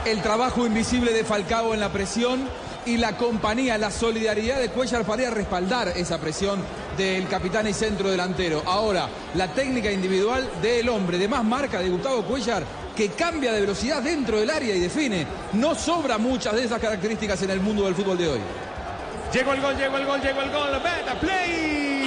El 0.06 0.22
trabajo 0.22 0.64
invisible 0.64 1.12
de 1.12 1.24
Falcao 1.24 1.74
en 1.74 1.80
la 1.80 1.90
presión 1.90 2.48
y 2.86 2.96
la 2.96 3.16
compañía, 3.16 3.78
la 3.78 3.90
solidaridad 3.90 4.58
de 4.58 4.70
Cuellar 4.70 5.04
para 5.04 5.22
ir 5.22 5.28
a 5.28 5.32
respaldar 5.32 5.88
esa 5.88 6.18
presión 6.18 6.60
del 6.96 7.28
capitán 7.28 7.66
y 7.66 7.72
centro 7.72 8.10
delantero. 8.10 8.62
Ahora, 8.66 9.08
la 9.34 9.48
técnica 9.48 9.90
individual 9.90 10.48
del 10.62 10.88
hombre 10.88 11.18
de 11.18 11.28
más 11.28 11.44
marca 11.44 11.80
de 11.80 11.88
Gustavo 11.88 12.22
Cuellar 12.22 12.64
que 12.96 13.08
cambia 13.10 13.52
de 13.52 13.60
velocidad 13.60 14.02
dentro 14.02 14.38
del 14.38 14.50
área 14.50 14.74
y 14.74 14.80
define. 14.80 15.26
No 15.54 15.74
sobra 15.74 16.18
muchas 16.18 16.54
de 16.54 16.64
esas 16.64 16.80
características 16.80 17.42
en 17.42 17.50
el 17.50 17.60
mundo 17.60 17.84
del 17.84 17.94
fútbol 17.94 18.18
de 18.18 18.28
hoy. 18.28 18.40
Llegó 19.32 19.52
el 19.52 19.60
gol, 19.60 19.76
llegó 19.76 19.96
el 19.96 20.06
gol, 20.06 20.20
llegó 20.20 20.42
el 20.42 20.50
gol. 20.50 20.70
Beta 20.82 21.18
Play. 21.20 22.04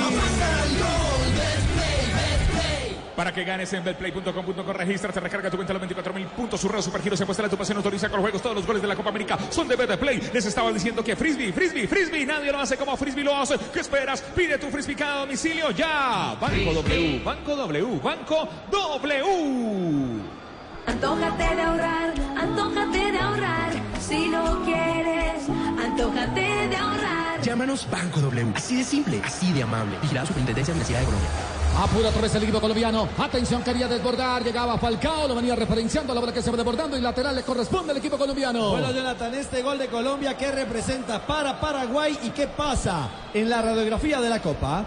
Para 3.16 3.32
que 3.32 3.44
ganes 3.44 3.72
en 3.74 3.84
betplay.com.co, 3.84 4.74
regístrate, 4.74 5.20
recarga 5.20 5.50
tu 5.50 5.58
cuenta 5.58 5.72
a 5.72 5.76
los 5.76 5.82
24 5.82 6.14
mil 6.14 6.26
puntos. 6.28 6.60
Su 6.60 6.68
supergiro 6.82 7.16
se 7.16 7.24
apuesta 7.24 7.44
la 7.44 7.50
tu 7.50 7.58
pasión 7.58 7.78
autoriza 7.78 8.10
con 8.10 8.18
los 8.18 8.24
juegos. 8.24 8.42
Todos 8.42 8.56
los 8.56 8.66
goles 8.66 8.82
de 8.82 8.88
la 8.88 8.96
Copa 8.96 9.10
América 9.10 9.38
son 9.50 9.68
de 9.68 9.76
Betplay. 9.76 10.32
Les 10.34 10.46
estaba 10.46 10.72
diciendo 10.72 11.04
que 11.04 11.16
frisbee, 11.16 11.54
frisbee, 11.54 11.88
frisbee. 11.88 12.26
Nadie 12.26 12.52
lo 12.52 12.60
hace 12.60 12.78
como 12.78 12.98
frisbee 12.98 13.24
lo 13.24 13.36
hace. 13.36 13.58
¿Qué 13.72 13.80
esperas? 13.80 14.22
Pide 14.22 14.58
tu 14.58 14.70
frisbee 14.70 14.96
cada 14.96 15.20
domicilio 15.22 15.72
ya. 15.72 16.36
Banco 16.40 16.74
W, 16.74 17.22
Banco 17.24 17.56
W, 17.56 18.00
Banco 18.02 18.50
W. 18.72 20.44
Antójate 20.86 21.56
de 21.56 21.62
ahorrar, 21.62 22.14
antójate 22.38 23.12
de 23.12 23.20
ahorrar. 23.20 23.72
Si 24.02 24.28
lo 24.28 24.64
quieres, 24.66 25.48
antójate 25.82 26.42
de 26.42 26.76
ahorrar. 26.76 27.42
Llámanos 27.42 27.88
Banco 27.90 28.20
W. 28.20 28.54
Así 28.56 28.78
de 28.78 28.84
simple, 28.84 29.22
así 29.24 29.54
de 29.54 29.64
amable. 29.64 29.98
Vigilado 30.02 30.28
Superintendencia 30.28 30.74
Financiera 30.74 31.00
de 31.00 31.06
Colombia. 31.06 31.30
Apura 31.76 32.10
otra 32.10 32.22
vez 32.22 32.36
el 32.36 32.44
equipo 32.44 32.62
colombiano. 32.62 33.10
Atención, 33.18 33.64
quería 33.64 33.88
desbordar. 33.88 34.44
Llegaba 34.44 34.78
Falcao, 34.78 35.28
lo 35.28 35.34
venía 35.34 35.56
referenciando. 35.56 36.14
La 36.14 36.20
bola 36.20 36.32
que 36.32 36.42
se 36.42 36.52
va 36.52 36.58
desbordando 36.58 36.96
y 36.96 37.02
lateral 37.02 37.36
le 37.36 37.42
corresponde 37.42 37.92
al 37.92 37.98
equipo 37.98 38.16
colombiano. 38.16 38.70
Bueno, 38.70 38.92
Jonathan, 38.92 39.34
este 39.34 39.64
gol 39.64 39.80
de 39.80 39.88
Colombia, 39.88 40.38
¿qué 40.38 40.52
representa 40.52 41.26
para 41.26 41.60
Paraguay 41.60 42.18
y 42.24 42.30
qué 42.30 42.48
pasa 42.48 43.10
en 43.34 43.50
la 43.50 43.64
radiografía 43.64 44.22
de 44.22 44.30
la 44.30 44.40
Copa? 44.40 44.86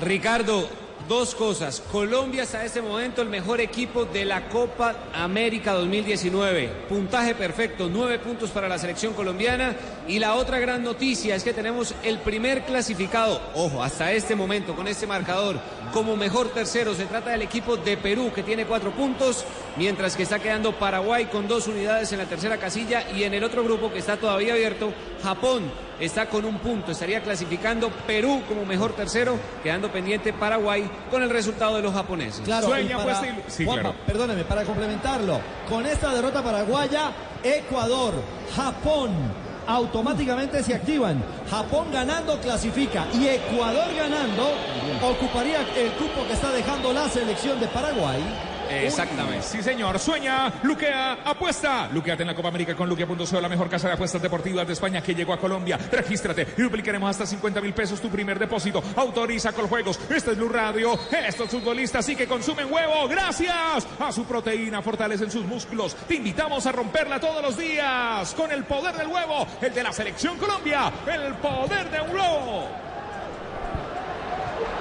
Ricardo, 0.00 0.66
dos 1.12 1.34
cosas. 1.34 1.82
Colombia 1.92 2.44
hasta 2.44 2.64
este 2.64 2.80
momento 2.80 3.20
el 3.20 3.28
mejor 3.28 3.60
equipo 3.60 4.06
de 4.06 4.24
la 4.24 4.48
Copa 4.48 4.94
América 5.12 5.74
2019. 5.74 6.86
Puntaje 6.88 7.34
perfecto, 7.34 7.90
nueve 7.92 8.18
puntos 8.18 8.48
para 8.48 8.66
la 8.66 8.78
selección 8.78 9.12
colombiana. 9.12 9.76
Y 10.08 10.18
la 10.18 10.36
otra 10.36 10.58
gran 10.58 10.82
noticia 10.82 11.34
es 11.34 11.44
que 11.44 11.52
tenemos 11.52 11.94
el 12.02 12.18
primer 12.20 12.64
clasificado, 12.64 13.42
ojo, 13.54 13.82
hasta 13.82 14.10
este 14.10 14.34
momento 14.34 14.74
con 14.74 14.88
este 14.88 15.06
marcador, 15.06 15.60
como 15.92 16.16
mejor 16.16 16.48
tercero. 16.48 16.94
Se 16.94 17.04
trata 17.04 17.28
del 17.28 17.42
equipo 17.42 17.76
de 17.76 17.98
Perú 17.98 18.32
que 18.34 18.42
tiene 18.42 18.64
cuatro 18.64 18.90
puntos, 18.92 19.44
mientras 19.76 20.16
que 20.16 20.22
está 20.22 20.38
quedando 20.38 20.78
Paraguay 20.78 21.26
con 21.26 21.46
dos 21.46 21.68
unidades 21.68 22.10
en 22.12 22.18
la 22.18 22.24
tercera 22.24 22.56
casilla 22.56 23.10
y 23.14 23.24
en 23.24 23.34
el 23.34 23.44
otro 23.44 23.62
grupo 23.62 23.92
que 23.92 23.98
está 23.98 24.16
todavía 24.16 24.54
abierto, 24.54 24.94
Japón 25.22 25.70
está 26.00 26.26
con 26.28 26.44
un 26.44 26.58
punto. 26.58 26.92
Estaría 26.92 27.22
clasificando 27.22 27.90
Perú 28.06 28.42
como 28.48 28.64
mejor 28.64 28.92
tercero, 28.94 29.38
quedando 29.62 29.92
pendiente 29.92 30.32
Paraguay 30.32 30.90
con 31.10 31.22
el 31.22 31.30
resultado 31.30 31.76
de 31.76 31.82
los 31.82 31.92
japoneses. 31.92 32.40
Claro, 32.44 32.66
Sueña, 32.68 32.90
y 32.90 32.94
para- 33.04 33.20
pues, 33.20 33.30
y- 33.48 33.50
sí, 33.50 33.64
Juanpa, 33.64 33.82
claro. 33.90 33.96
perdóneme, 34.06 34.44
para 34.44 34.64
complementarlo, 34.64 35.40
con 35.68 35.84
esta 35.86 36.12
derrota 36.14 36.42
paraguaya, 36.42 37.10
Ecuador, 37.42 38.14
Japón 38.54 39.10
automáticamente 39.66 40.62
se 40.62 40.74
activan. 40.74 41.22
Japón 41.50 41.86
ganando 41.92 42.38
clasifica 42.40 43.06
y 43.14 43.26
Ecuador 43.28 43.94
ganando 43.96 44.52
ocuparía 45.08 45.60
el 45.76 45.92
cupo 45.92 46.26
que 46.26 46.32
está 46.34 46.50
dejando 46.50 46.92
la 46.92 47.08
selección 47.08 47.58
de 47.60 47.68
Paraguay. 47.68 48.20
Exactamente. 48.72 49.42
Sí, 49.42 49.62
señor. 49.62 49.98
Sueña, 49.98 50.52
luquea, 50.62 51.18
apuesta. 51.24 51.88
Luqueate 51.92 52.22
en 52.22 52.28
la 52.28 52.34
Copa 52.34 52.48
América 52.48 52.74
con 52.74 52.88
luquea.co, 52.88 53.40
la 53.40 53.48
mejor 53.48 53.68
casa 53.68 53.88
de 53.88 53.94
apuestas 53.94 54.22
deportivas 54.22 54.66
de 54.66 54.72
España 54.72 55.02
que 55.02 55.14
llegó 55.14 55.32
a 55.32 55.38
Colombia. 55.38 55.78
Regístrate 55.90 56.46
y 56.56 56.62
duplicaremos 56.62 57.10
hasta 57.10 57.26
50 57.26 57.60
mil 57.60 57.74
pesos 57.74 58.00
tu 58.00 58.08
primer 58.08 58.38
depósito. 58.38 58.82
Autoriza 58.96 59.52
con 59.52 59.68
juegos. 59.68 59.98
Este 60.10 60.32
es 60.32 60.36
Blue 60.36 60.48
Radio. 60.48 60.98
Estos 61.10 61.48
futbolistas 61.48 62.04
sí 62.04 62.16
que 62.16 62.26
consumen 62.26 62.72
huevo. 62.72 63.08
Gracias 63.08 63.86
a 63.98 64.12
su 64.12 64.24
proteína 64.24 64.82
fortalecen 64.82 65.30
sus 65.30 65.44
músculos. 65.44 65.94
Te 66.08 66.14
invitamos 66.14 66.66
a 66.66 66.72
romperla 66.72 67.20
todos 67.20 67.42
los 67.42 67.56
días 67.56 68.34
con 68.34 68.50
el 68.52 68.64
poder 68.64 68.94
del 68.96 69.08
huevo, 69.08 69.46
el 69.60 69.72
de 69.72 69.82
la 69.82 69.92
selección 69.92 70.38
Colombia, 70.38 70.92
el 71.06 71.34
poder 71.34 71.90
de 71.90 72.00
un 72.00 72.16
huevo. 72.16 72.91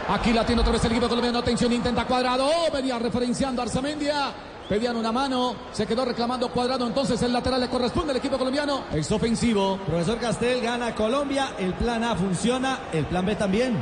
Aquí 0.10 0.34
la 0.34 0.46
tiene 0.46 0.62
otra 0.62 0.74
vez 0.74 0.84
el 0.86 0.92
equipo 0.92 1.08
colombiano. 1.08 1.40
Atención, 1.40 1.72
intenta 1.72 2.06
cuadrado. 2.06 2.46
Oh, 2.46 2.72
venía 2.72 3.00
referenciando 3.00 3.62
a 3.62 3.66
Arzamendia. 3.66 4.34
Pedían 4.68 4.96
una 4.96 5.12
mano. 5.12 5.56
Se 5.72 5.86
quedó 5.86 6.06
reclamando 6.06 6.50
cuadrado. 6.50 6.88
Entonces 6.88 7.22
el 7.22 7.34
lateral 7.34 7.62
le 7.62 7.70
corresponde 7.70 8.12
al 8.12 8.18
equipo 8.18 8.38
colombiano. 8.38 8.86
Es 8.94 9.12
ofensivo. 9.12 9.78
Profesor 9.86 10.18
Castel 10.18 10.62
gana 10.62 10.96
Colombia, 10.96 11.54
el 11.60 11.74
plan 11.74 12.04
A 12.04 12.16
funciona, 12.16 12.80
el 12.94 13.06
plan 13.06 13.26
B 13.26 13.36
también. 13.36 13.78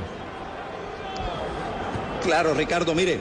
Claro, 2.24 2.54
Ricardo, 2.54 2.93
mire, 2.93 3.20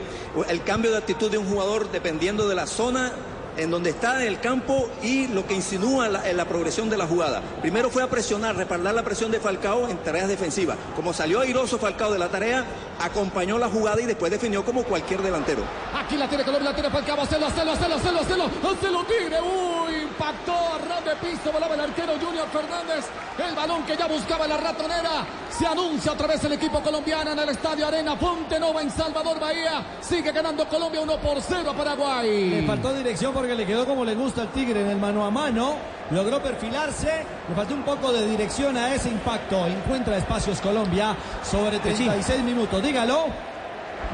el 0.49 0.63
cambio 0.65 0.91
de 0.91 0.99
actitud 0.99 1.31
de 1.31 1.39
un 1.39 1.47
jugador 1.47 1.91
dependiendo 1.91 2.49
de 2.49 2.55
la 2.55 2.67
zona 2.67 3.13
en 3.59 3.71
donde 3.71 3.91
está 3.91 4.23
en 4.23 4.29
el 4.29 4.41
campo 4.41 4.89
y 5.03 5.27
lo 5.27 5.47
que 5.47 5.55
insinúa 5.55 6.09
la, 6.09 6.29
en 6.31 6.37
la 6.37 6.47
progresión 6.47 6.89
de 6.89 6.97
la 6.97 7.07
jugada. 7.07 7.43
Primero 7.61 7.91
fue 7.91 8.03
a 8.03 8.09
presionar, 8.09 8.57
respaldar 8.57 8.95
la 8.95 9.03
presión 9.03 9.31
de 9.31 9.41
Falcao 9.41 9.89
en 9.89 9.99
tareas 9.99 10.29
defensivas. 10.29 10.79
Como 10.97 11.13
salió 11.13 11.41
airoso 11.41 11.79
Falcao 11.79 12.13
de 12.13 12.19
la 12.19 12.29
tarea, 12.29 12.65
acompañó 13.01 13.59
la 13.59 13.69
jugada 13.69 14.01
y 14.01 14.07
después 14.07 14.31
definió 14.31 14.65
como 14.65 14.85
cualquier 14.85 15.23
delantero. 15.23 15.63
Aquí 15.95 16.17
la 16.17 16.29
tiene 16.29 16.45
Colombia, 16.45 16.71
la 16.71 16.75
tiene 16.75 16.91
Falcao, 16.91 17.21
Hacelo, 17.21 17.47
hacelo, 17.47 17.73
hacelo, 17.73 17.95
hacelo, 17.97 18.21
hacelo, 18.21 18.45
hacelo, 18.45 19.05
Tigre. 19.05 19.41
Uy, 19.43 20.08
impactó 20.19 20.53
a 20.53 20.79
ras 20.79 21.05
de 21.05 21.15
piso, 21.29 21.53
volaba 21.53 21.75
el 21.75 21.81
arquero 21.81 22.15
Junior 22.21 22.49
Fernández. 22.49 23.07
El 23.39 23.55
balón 23.55 23.85
que 23.85 23.97
ya 23.97 24.07
buscaba 24.09 24.49
la 24.49 24.57
ratonera. 24.57 25.25
Se 25.49 25.65
anuncia 25.65 26.13
otra 26.13 26.27
vez 26.27 26.43
el 26.43 26.53
equipo 26.53 26.81
colombiano 26.81 27.33
en 27.33 27.39
el 27.39 27.49
Estadio 27.51 27.87
Arena 27.87 28.17
Fonte 28.17 28.59
Nova 28.59 28.83
en 28.83 28.91
Salvador 28.91 29.39
Bahía. 29.39 29.85
Sigue 30.01 30.33
ganando 30.33 30.69
Colombia 30.69 31.01
1 31.01 31.19
por 31.19 31.41
0 31.41 31.71
a 31.71 31.75
Paraguay. 31.75 32.51
Le 32.51 32.67
faltó 32.67 32.93
dirección 32.93 33.33
porque 33.33 33.55
le 33.55 33.65
quedó 33.65 33.87
como 33.87 34.05
le 34.05 34.17
gusta 34.17 34.43
al 34.43 34.49
Tigre 34.49 34.81
en 34.81 34.91
el 34.91 34.97
mano 34.97 35.25
a 35.25 35.31
mano. 35.31 35.77
Logró 36.11 36.43
perfilarse. 36.43 37.25
Le 37.49 37.55
faltó 37.55 37.75
un 37.75 37.83
poco 37.83 38.13
de 38.13 38.27
dirección 38.27 38.77
a 38.77 38.93
ese 38.93 39.11
impacto. 39.11 39.67
Encuentra 39.67 40.17
espacios 40.17 40.61
Colombia 40.61 41.15
sobre 41.45 41.79
36 41.79 42.43
minutos. 42.43 42.83
Dígalo. 42.83 43.27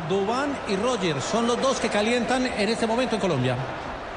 Dubán 0.08 0.54
y 0.68 0.76
Roger 0.76 1.20
son 1.22 1.46
los 1.46 1.60
dos 1.62 1.80
que 1.80 1.88
calientan 1.88 2.46
en 2.46 2.68
este 2.68 2.86
momento 2.86 3.14
en 3.14 3.20
Colombia. 3.22 3.56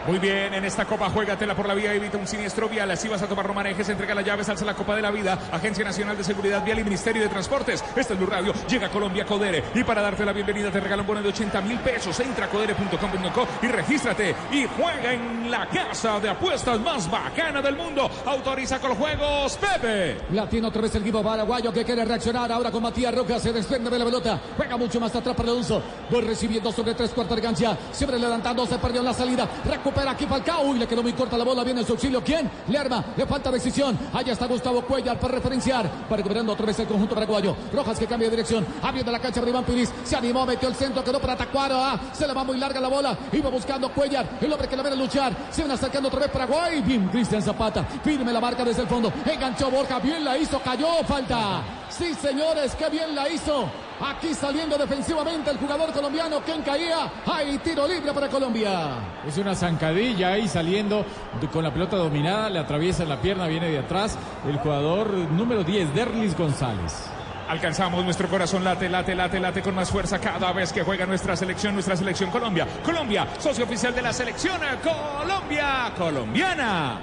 Muy 0.07 0.19
bien, 0.19 0.53
en 0.53 0.63
esta 0.63 0.85
copa 0.85 1.09
juégatela 1.09 1.53
por 1.53 1.67
la 1.67 1.73
vía, 1.73 1.93
evita 1.93 2.17
un 2.17 2.25
siniestro 2.25 2.69
vial. 2.69 2.89
Así 2.89 3.09
vas 3.09 3.21
a 3.21 3.27
tomar 3.27 3.45
romanejes, 3.45 3.89
entrega 3.89 4.15
las 4.15 4.23
llaves, 4.23 4.47
alza 4.47 4.63
la 4.63 4.73
Copa 4.73 4.95
de 4.95 5.01
la 5.01 5.11
Vida. 5.11 5.37
Agencia 5.51 5.83
Nacional 5.83 6.15
de 6.15 6.23
Seguridad 6.23 6.63
Vial 6.63 6.79
y 6.79 6.85
Ministerio 6.85 7.21
de 7.21 7.27
Transportes. 7.27 7.83
Este 7.93 8.13
es 8.13 8.17
Blue 8.17 8.25
Radio. 8.25 8.53
Llega 8.69 8.87
a 8.87 8.89
Colombia 8.89 9.25
Codere. 9.25 9.65
Y 9.75 9.83
para 9.83 10.01
darte 10.01 10.23
la 10.23 10.31
bienvenida 10.31 10.71
te 10.71 10.79
regala 10.79 11.01
un 11.01 11.07
bono 11.07 11.21
de 11.21 11.27
80 11.27 11.59
mil 11.59 11.77
pesos. 11.79 12.17
Entra 12.21 12.45
a 12.45 12.49
codere.com.co 12.49 13.47
y 13.61 13.67
regístrate. 13.67 14.33
Y 14.53 14.65
juega 14.77 15.11
en 15.11 15.51
la 15.51 15.67
casa 15.67 16.21
de 16.21 16.29
apuestas 16.29 16.79
más 16.79 17.11
bacana 17.11 17.61
del 17.61 17.75
mundo. 17.75 18.09
Autoriza 18.27 18.79
con 18.79 18.91
los 18.91 18.97
juegos, 18.97 19.57
Pepe. 19.57 20.19
La 20.31 20.47
tiene 20.47 20.67
otra 20.67 20.83
vez 20.83 20.95
el 20.95 21.01
equipo 21.01 21.21
paraguayo 21.21 21.73
que 21.73 21.83
quiere 21.83 22.05
reaccionar 22.05 22.49
ahora 22.49 22.71
con 22.71 22.81
Matías 22.81 23.13
Roca. 23.13 23.39
Se 23.39 23.51
desprende 23.51 23.89
de 23.89 23.99
la 23.99 24.05
pelota. 24.05 24.39
Juega 24.55 24.77
mucho 24.77 25.01
más 25.01 25.13
atrás 25.13 25.35
para 25.35 25.49
Alonso. 25.49 25.83
Voy 26.09 26.21
recibiendo 26.21 26.71
sobre 26.71 26.93
tres 26.93 27.11
cuartos 27.11 27.35
de. 27.35 27.77
Siempre 27.91 28.17
levantando. 28.17 28.65
Se 28.65 28.77
perdió 28.77 29.01
en 29.01 29.05
la 29.07 29.13
salida. 29.13 29.49
Recupera 29.65 29.96
aquí 30.05 30.25
Falcao. 30.25 30.63
Uy, 30.63 30.79
le 30.79 30.87
quedó 30.87 31.01
muy 31.01 31.13
corta 31.13 31.37
la 31.37 31.43
bola. 31.43 31.63
Viene 31.63 31.81
en 31.81 31.87
su 31.87 31.93
auxilio. 31.93 32.23
¿Quién? 32.23 32.49
Lerma. 32.67 33.03
Le 33.15 33.25
falta 33.25 33.51
decisión. 33.51 33.97
Allá 34.13 34.33
está 34.33 34.45
Gustavo 34.45 34.81
Cuellar 34.81 35.19
para 35.19 35.35
referenciar. 35.35 35.89
Para 35.89 36.17
recuperando 36.17 36.53
otra 36.53 36.65
vez 36.65 36.79
el 36.79 36.87
conjunto 36.87 37.15
paraguayo. 37.15 37.55
Rojas 37.73 37.97
que 37.97 38.07
cambia 38.07 38.29
de 38.29 38.35
dirección. 38.35 38.65
Abriendo 38.81 39.11
la 39.11 39.19
cancha 39.19 39.39
para 39.39 39.49
Iván 39.49 39.63
Piris. 39.63 39.91
Se 40.03 40.15
animó, 40.15 40.45
metió 40.45 40.67
el 40.67 40.75
centro. 40.75 41.03
Quedó 41.03 41.19
para 41.19 41.35
Tacuaro. 41.35 41.75
Ah, 41.77 41.99
se 42.13 42.27
le 42.27 42.33
va 42.33 42.43
muy 42.43 42.57
larga 42.57 42.79
la 42.79 42.87
bola. 42.89 43.17
Iba 43.31 43.49
buscando 43.49 43.89
Cuellar. 43.89 44.37
El 44.41 44.51
hombre 44.51 44.67
que 44.67 44.75
la 44.75 44.83
viene 44.83 44.97
a 44.97 44.99
luchar. 44.99 45.33
Se 45.49 45.61
viene 45.61 45.73
acercando 45.73 46.09
otra 46.09 46.19
vez 46.19 46.29
Paraguay. 46.29 46.81
Bien, 46.81 47.07
Cristian 47.07 47.41
Zapata. 47.41 47.83
Firme 48.03 48.31
la 48.33 48.41
marca 48.41 48.63
desde 48.63 48.81
el 48.81 48.87
fondo. 48.87 49.11
Enganchó 49.25 49.71
Borja. 49.71 49.99
Bien 49.99 50.23
la 50.23 50.37
hizo. 50.37 50.59
Cayó. 50.59 51.03
Falta. 51.07 51.61
Sí, 51.89 52.13
señores. 52.13 52.75
Qué 52.75 52.89
bien 52.89 53.15
la 53.15 53.29
hizo. 53.29 53.69
Aquí 53.99 54.33
saliendo 54.35 54.77
defensivamente 54.77 55.49
el 55.49 55.57
jugador 55.57 55.91
colombiano. 55.91 56.39
¿Quién 56.45 56.61
caía? 56.61 57.11
Hay 57.25 57.57
tiro 57.59 57.87
libre 57.87 58.13
para 58.13 58.27
Colombia. 58.29 58.89
Es 59.27 59.37
una 59.37 59.55
zancadilla 59.55 60.29
ahí 60.33 60.47
saliendo 60.47 61.03
de- 61.41 61.47
con 61.47 61.63
la 61.63 61.71
pelota 61.73 61.97
dominada, 61.97 62.49
le 62.49 62.59
atraviesa 62.59 63.05
la 63.05 63.19
pierna, 63.19 63.47
viene 63.47 63.69
de 63.69 63.79
atrás 63.79 64.17
el 64.47 64.57
jugador 64.59 65.09
número 65.11 65.63
10, 65.63 65.93
Derlis 65.95 66.37
González. 66.37 67.09
Alcanzamos 67.49 68.03
nuestro 68.03 68.27
corazón 68.27 68.63
late, 68.63 68.89
late, 68.89 69.15
late, 69.15 69.39
late 69.39 69.61
con 69.61 69.73
más 69.73 69.89
fuerza 69.89 70.19
cada 70.19 70.51
vez 70.51 70.71
que 70.73 70.83
juega 70.83 71.05
nuestra 71.05 71.35
selección, 71.35 71.73
nuestra 71.73 71.95
selección 71.95 72.29
Colombia. 72.29 72.67
Colombia, 72.83 73.25
socio 73.39 73.63
oficial 73.63 73.95
de 73.95 74.01
la 74.01 74.11
selección 74.13 74.59
Colombia, 74.83 75.91
colombiana. 75.97 76.99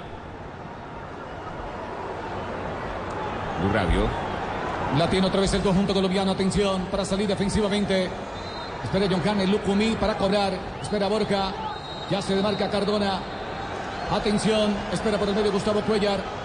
Radio. 3.73 4.24
La 4.97 5.09
tiene 5.09 5.27
otra 5.27 5.41
vez 5.41 5.53
el 5.53 5.61
conjunto 5.61 5.93
colombiano. 5.93 6.31
Atención 6.31 6.85
para 6.85 7.03
salir 7.03 7.27
defensivamente. 7.27 8.09
Espera 8.83 9.07
John 9.09 9.19
Carnes, 9.19 9.49
Lucumí 9.49 9.95
para 9.99 10.17
cobrar. 10.17 10.53
Espera 10.81 11.09
Borja. 11.09 11.51
Ya 12.09 12.21
se 12.21 12.35
demarca 12.35 12.69
Cardona. 12.69 13.19
Atención. 14.11 14.73
Espera 14.93 15.17
por 15.17 15.27
el 15.27 15.35
medio 15.35 15.51
Gustavo 15.51 15.81
Cuellar. 15.81 16.44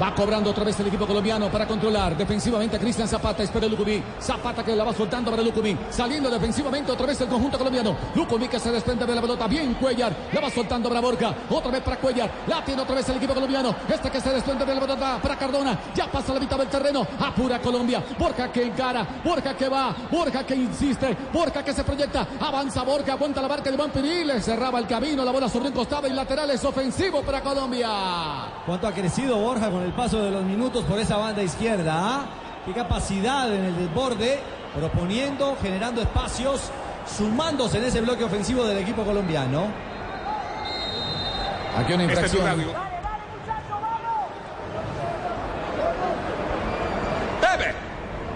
Va 0.00 0.14
cobrando 0.14 0.48
otra 0.48 0.64
vez 0.64 0.80
el 0.80 0.86
equipo 0.86 1.06
colombiano 1.06 1.50
para 1.50 1.66
controlar 1.66 2.16
defensivamente 2.16 2.76
a 2.76 2.78
Cristian 2.80 3.06
Zapata. 3.06 3.42
Espera 3.42 3.66
Lucumí. 3.66 4.02
Zapata 4.18 4.64
que 4.64 4.74
la 4.74 4.82
va 4.82 4.94
soltando 4.94 5.30
para 5.30 5.42
Lucumí. 5.42 5.76
Saliendo 5.90 6.30
defensivamente 6.30 6.90
otra 6.90 7.04
vez 7.04 7.20
el 7.20 7.28
conjunto 7.28 7.58
colombiano. 7.58 7.94
Lucumí 8.14 8.48
que 8.48 8.58
se 8.58 8.72
desprende 8.72 9.04
de 9.04 9.14
la 9.14 9.20
pelota. 9.20 9.46
Bien 9.46 9.74
Cuellar. 9.74 10.16
La 10.32 10.40
va 10.40 10.50
soltando 10.50 10.88
para 10.88 11.02
Borja. 11.02 11.34
Otra 11.50 11.70
vez 11.70 11.82
para 11.82 11.98
Cuellar. 11.98 12.30
La 12.46 12.64
tiene 12.64 12.80
otra 12.80 12.94
vez 12.94 13.06
el 13.10 13.16
equipo 13.16 13.34
colombiano. 13.34 13.74
Este 13.86 14.10
que 14.10 14.22
se 14.22 14.30
desprende 14.30 14.64
de 14.64 14.74
la 14.74 14.80
pelota 14.80 15.18
para 15.22 15.36
Cardona. 15.36 15.78
Ya 15.94 16.06
pasa 16.10 16.32
la 16.32 16.40
mitad 16.40 16.56
del 16.56 16.68
terreno. 16.68 17.06
Apura 17.18 17.60
Colombia. 17.60 18.02
Borja 18.18 18.50
que 18.50 18.62
encara. 18.62 19.06
Borja 19.22 19.54
que 19.54 19.68
va. 19.68 19.94
Borja 20.10 20.46
que 20.46 20.54
insiste. 20.54 21.14
Borja 21.30 21.62
que 21.62 21.74
se 21.74 21.84
proyecta. 21.84 22.26
Avanza 22.40 22.84
Borja. 22.84 23.12
Aguanta 23.12 23.42
la 23.42 23.48
barca 23.48 23.70
de 23.70 23.76
Iván 23.76 23.90
Le 24.26 24.40
cerraba 24.40 24.78
el 24.78 24.86
camino. 24.86 25.26
La 25.26 25.30
bola 25.30 25.50
sobre 25.50 25.68
un 25.68 25.74
costado 25.74 26.08
y 26.08 26.12
lateral 26.14 26.50
es 26.50 26.64
ofensivo 26.64 27.20
para 27.20 27.42
Colombia. 27.42 27.90
¿Cuánto 28.64 28.86
ha 28.86 28.92
crecido 28.92 29.36
Borja 29.36 29.70
con 29.70 29.82
el 29.82 29.89
paso 29.92 30.22
de 30.22 30.30
los 30.30 30.42
minutos 30.44 30.84
por 30.84 30.98
esa 30.98 31.16
banda 31.16 31.42
izquierda? 31.42 31.94
ah? 31.96 32.24
Qué 32.66 32.72
capacidad 32.72 33.52
en 33.52 33.64
el 33.64 33.76
desborde, 33.76 34.38
proponiendo, 34.76 35.56
generando 35.62 36.02
espacios, 36.02 36.70
sumándose 37.16 37.78
en 37.78 37.84
ese 37.84 38.00
bloque 38.00 38.24
ofensivo 38.24 38.64
del 38.64 38.78
equipo 38.78 39.02
colombiano. 39.02 39.64
Aquí 41.78 41.92
una 41.94 42.04
Este 42.04 42.14
es 42.26 42.32
infracción. 42.34 42.46
radio. 42.46 42.66
Bebe. 47.40 47.74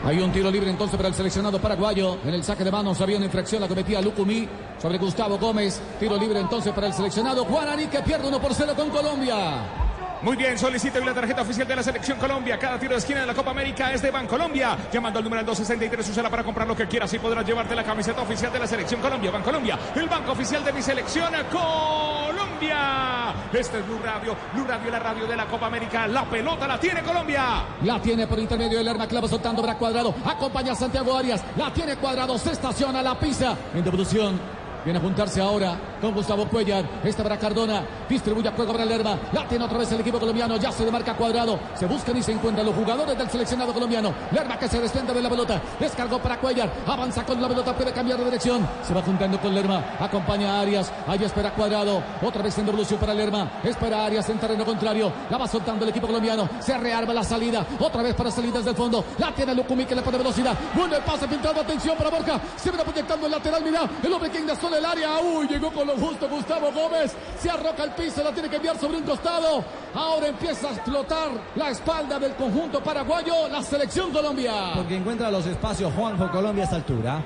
Hay 0.06 0.18
un 0.20 0.32
tiro 0.32 0.50
libre 0.50 0.70
entonces 0.70 0.96
para 0.96 1.08
el 1.08 1.14
seleccionado 1.14 1.58
paraguayo. 1.60 2.18
En 2.24 2.34
el 2.34 2.44
saque 2.44 2.64
de 2.64 2.70
manos 2.70 3.00
había 3.00 3.16
una 3.16 3.26
infracción, 3.26 3.60
la 3.60 3.68
cometía 3.68 4.00
Lucumí 4.00 4.48
sobre 4.80 4.98
Gustavo 4.98 5.38
Gómez. 5.38 5.80
Tiro 5.98 6.16
libre 6.16 6.40
entonces 6.40 6.72
para 6.72 6.86
el 6.88 6.92
seleccionado 6.94 7.44
Guaraní 7.44 7.86
que 7.86 8.00
pierde 8.00 8.28
1 8.28 8.40
por 8.40 8.54
0 8.54 8.72
con 8.76 8.90
Colombia. 8.90 9.83
Muy 10.24 10.36
bien, 10.36 10.58
solicita 10.58 10.98
hoy 10.98 11.04
la 11.04 11.12
tarjeta 11.12 11.42
oficial 11.42 11.68
de 11.68 11.76
la 11.76 11.82
Selección 11.82 12.18
Colombia. 12.18 12.58
Cada 12.58 12.78
tiro 12.78 12.92
de 12.92 12.98
esquina 12.98 13.20
de 13.20 13.26
la 13.26 13.34
Copa 13.34 13.50
América 13.50 13.92
es 13.92 14.00
de 14.00 14.10
Bancolombia. 14.10 14.74
Llamando 14.90 15.18
al 15.18 15.24
número 15.24 15.44
263, 15.44 16.08
úsala 16.08 16.30
para 16.30 16.42
comprar 16.42 16.66
lo 16.66 16.74
que 16.74 16.88
quieras 16.88 17.12
y 17.12 17.18
podrás 17.18 17.46
llevarte 17.46 17.74
la 17.74 17.84
camiseta 17.84 18.22
oficial 18.22 18.50
de 18.50 18.58
la 18.58 18.66
Selección 18.66 19.02
Colombia. 19.02 19.30
Bancolombia, 19.30 19.78
el 19.94 20.08
banco 20.08 20.32
oficial 20.32 20.64
de 20.64 20.72
mi 20.72 20.80
selección 20.80 21.30
Colombia. 21.52 23.34
Este 23.52 23.80
es 23.80 23.86
Blue 23.86 24.00
Radio, 24.02 24.34
Blue 24.54 24.64
Radio, 24.64 24.90
la 24.90 24.98
radio 24.98 25.26
de 25.26 25.36
la 25.36 25.44
Copa 25.44 25.66
América. 25.66 26.06
La 26.06 26.24
pelota 26.24 26.66
la 26.66 26.80
tiene 26.80 27.02
Colombia. 27.02 27.66
La 27.82 28.00
tiene 28.00 28.26
por 28.26 28.38
intermedio 28.38 28.78
del 28.78 28.88
arma 28.88 29.06
clava 29.06 29.28
soltando 29.28 29.60
para 29.60 29.76
cuadrado. 29.76 30.14
Acompaña 30.24 30.72
a 30.72 30.74
Santiago 30.74 31.14
Arias. 31.14 31.44
La 31.58 31.70
tiene 31.70 31.96
cuadrado. 31.96 32.38
Se 32.38 32.52
estaciona 32.52 33.02
la 33.02 33.18
pisa. 33.18 33.58
En 33.74 33.84
devolución. 33.84 34.63
Viene 34.84 34.98
a 34.98 35.02
juntarse 35.02 35.40
ahora 35.40 35.78
con 36.00 36.12
Gustavo 36.12 36.46
Cuellar. 36.46 36.84
Este 37.02 37.22
para 37.22 37.38
Cardona. 37.38 37.82
Distribuye 38.06 38.48
a 38.48 38.52
juego 38.52 38.72
para 38.72 38.84
Lerma. 38.84 39.18
La 39.32 39.48
tiene 39.48 39.64
otra 39.64 39.78
vez 39.78 39.90
el 39.92 40.00
equipo 40.00 40.20
colombiano. 40.20 40.56
Ya 40.56 40.70
se 40.70 40.84
demarca 40.84 41.14
cuadrado. 41.14 41.58
Se 41.74 41.86
buscan 41.86 42.16
y 42.18 42.22
se 42.22 42.32
encuentran 42.32 42.66
los 42.66 42.74
jugadores 42.74 43.16
del 43.16 43.30
seleccionado 43.30 43.72
colombiano. 43.72 44.12
Lerma 44.30 44.58
que 44.58 44.68
se 44.68 44.78
desprende 44.78 45.14
de 45.14 45.22
la 45.22 45.30
pelota. 45.30 45.62
Descargó 45.80 46.18
para 46.18 46.38
Cuellar. 46.38 46.70
Avanza 46.86 47.24
con 47.24 47.40
la 47.40 47.48
pelota. 47.48 47.74
Puede 47.74 47.92
cambiar 47.92 48.18
de 48.18 48.26
dirección. 48.26 48.68
Se 48.86 48.92
va 48.92 49.00
juntando 49.00 49.40
con 49.40 49.54
Lerma. 49.54 49.96
Acompaña 49.98 50.58
a 50.58 50.60
Arias. 50.60 50.92
Ahí 51.06 51.24
espera 51.24 51.54
cuadrado. 51.54 52.02
Otra 52.20 52.42
vez 52.42 52.58
en 52.58 52.66
devolución 52.66 53.00
para 53.00 53.14
Lerma. 53.14 53.50
Espera 53.62 54.04
Arias 54.04 54.28
en 54.28 54.38
terreno 54.38 54.66
contrario. 54.66 55.10
La 55.30 55.38
va 55.38 55.48
soltando 55.48 55.84
el 55.84 55.90
equipo 55.90 56.06
colombiano. 56.06 56.46
Se 56.60 56.76
rearma 56.76 57.14
la 57.14 57.24
salida. 57.24 57.64
Otra 57.80 58.02
vez 58.02 58.14
para 58.14 58.30
salir 58.30 58.52
desde 58.52 58.68
el 58.68 58.76
fondo. 58.76 59.02
La 59.16 59.32
tiene 59.32 59.54
Lucumí 59.54 59.86
que 59.86 59.94
le 59.94 60.02
pone 60.02 60.18
velocidad. 60.18 60.54
Bueno 60.74 60.94
el 60.94 61.02
pase 61.02 61.26
pintado. 61.26 61.62
Atención 61.62 61.96
para 61.96 62.10
Borja. 62.10 62.38
Se 62.56 62.68
viene 62.70 62.84
proyectando 62.84 63.24
el 63.24 63.32
lateral. 63.32 63.62
Mira. 63.64 63.88
El 64.02 64.12
hombre 64.12 64.30
que 64.30 64.40
ingresó 64.40 64.73
en 64.74 64.84
el 64.84 64.86
área. 64.90 65.18
Uy, 65.20 65.46
llegó 65.46 65.70
con 65.72 65.86
lo 65.86 65.94
justo 65.94 66.28
Gustavo 66.28 66.72
Gómez. 66.72 67.12
Se 67.38 67.50
arroca 67.50 67.82
al 67.82 67.94
piso. 67.94 68.22
La 68.22 68.32
tiene 68.32 68.48
que 68.48 68.56
enviar 68.56 68.78
sobre 68.78 68.98
un 68.98 69.04
costado. 69.04 69.64
Ahora 69.94 70.28
empieza 70.28 70.68
a 70.68 70.72
explotar 70.72 71.28
la 71.56 71.70
espalda 71.70 72.18
del 72.18 72.34
conjunto 72.34 72.82
paraguayo. 72.82 73.48
La 73.48 73.62
selección 73.62 74.10
Colombia. 74.10 74.72
Porque 74.74 74.96
encuentra 74.96 75.30
los 75.30 75.46
espacios 75.46 75.92
Juanjo 75.94 76.30
Colombia 76.30 76.62
a 76.62 76.64
esta 76.64 76.76
altura. 76.76 77.22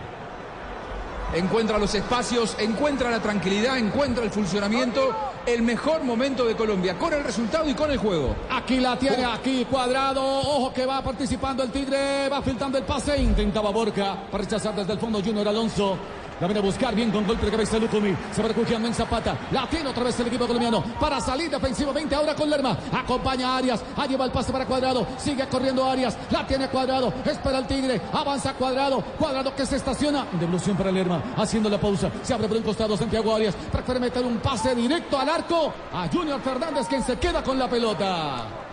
Encuentra 1.35 1.77
los 1.77 1.95
espacios, 1.95 2.57
encuentra 2.59 3.11
la 3.11 3.21
tranquilidad, 3.21 3.77
encuentra 3.77 4.25
el 4.25 4.31
funcionamiento, 4.31 5.15
el 5.45 5.61
mejor 5.61 6.03
momento 6.03 6.47
de 6.47 6.57
Colombia, 6.57 6.99
con 6.99 7.13
el 7.13 7.23
resultado 7.23 7.69
y 7.69 7.75
con 7.75 7.91
el 7.91 7.99
juego. 7.99 8.35
Aquí 8.51 8.81
la 8.81 8.99
tiene, 8.99 9.27
aquí 9.27 9.67
cuadrado. 9.67 10.23
Ojo 10.25 10.73
que 10.73 10.87
va 10.87 11.03
participando 11.03 11.63
el 11.63 11.71
Tigre. 11.71 12.31
Va 12.31 12.41
filtrando 12.41 12.79
el 12.79 12.85
pase. 12.85 13.21
Intentaba 13.21 13.71
Borja 13.71 14.17
para 14.31 14.45
rechazar 14.45 14.75
desde 14.75 14.95
el 14.95 14.99
fondo 14.99 15.21
Junior 15.23 15.47
Alonso. 15.47 15.99
La 16.41 16.47
viene 16.47 16.61
a 16.61 16.62
buscar 16.62 16.95
bien 16.95 17.11
con 17.11 17.26
golpe 17.26 17.47
de 17.47 17.51
cabeza 17.51 17.78
Lucumi. 17.78 18.14
Se 18.32 18.43
va 18.43 18.49
refugiando 18.49 18.86
en 18.86 18.95
Zapata. 18.95 19.36
La 19.51 19.68
tiene 19.68 19.89
otra 19.89 20.05
vez 20.05 20.18
el 20.20 20.28
equipo 20.28 20.47
colombiano. 20.47 20.82
Para 21.01 21.20
salir 21.20 21.51
defensivamente 21.51 22.14
ahora 22.14 22.34
con 22.34 22.49
Lerma. 22.49 22.76
Acompaña 22.93 23.55
a 23.55 23.57
Arias. 23.57 23.82
Ahí 23.97 24.09
lleva 24.11 24.24
el 24.24 24.30
pase 24.30 24.53
para 24.53 24.64
Cuadrado. 24.64 25.07
Sigue 25.18 25.47
corriendo 25.49 25.84
Arias. 25.84 26.16
La 26.30 26.47
tiene 26.47 26.68
Cuadrado. 26.68 27.12
Espera 27.24 27.59
el 27.59 27.66
Tigre. 27.66 28.01
Avanza 28.12 28.55
Cuadrado. 28.55 29.03
Cuadrado 29.18 29.55
que 29.55 29.66
se 29.66 29.76
estaciona. 29.76 30.26
Devolución 30.39 30.76
para 30.76 30.93
Lerma. 30.93 31.22
Haciendo 31.36 31.68
la 31.68 31.78
pausa. 31.78 32.11
Se 32.22 32.34
abre 32.34 32.47
por 32.47 32.57
un 32.57 32.62
costado 32.62 32.97
Santiago 32.97 33.34
Arias. 33.34 33.57
Prefiere 33.72 33.99
meter 33.99 34.24
un 34.24 34.39
pase 34.39 34.74
directo 34.74 35.18
al 35.18 35.28
arco. 35.28 35.72
A 35.93 36.07
Junior 36.09 36.41
Fernández 36.41 36.86
quien 36.86 37.03
se 37.03 37.16
queda 37.18 37.43
con 37.43 37.59
la 37.59 37.68
pelota. 37.68 38.68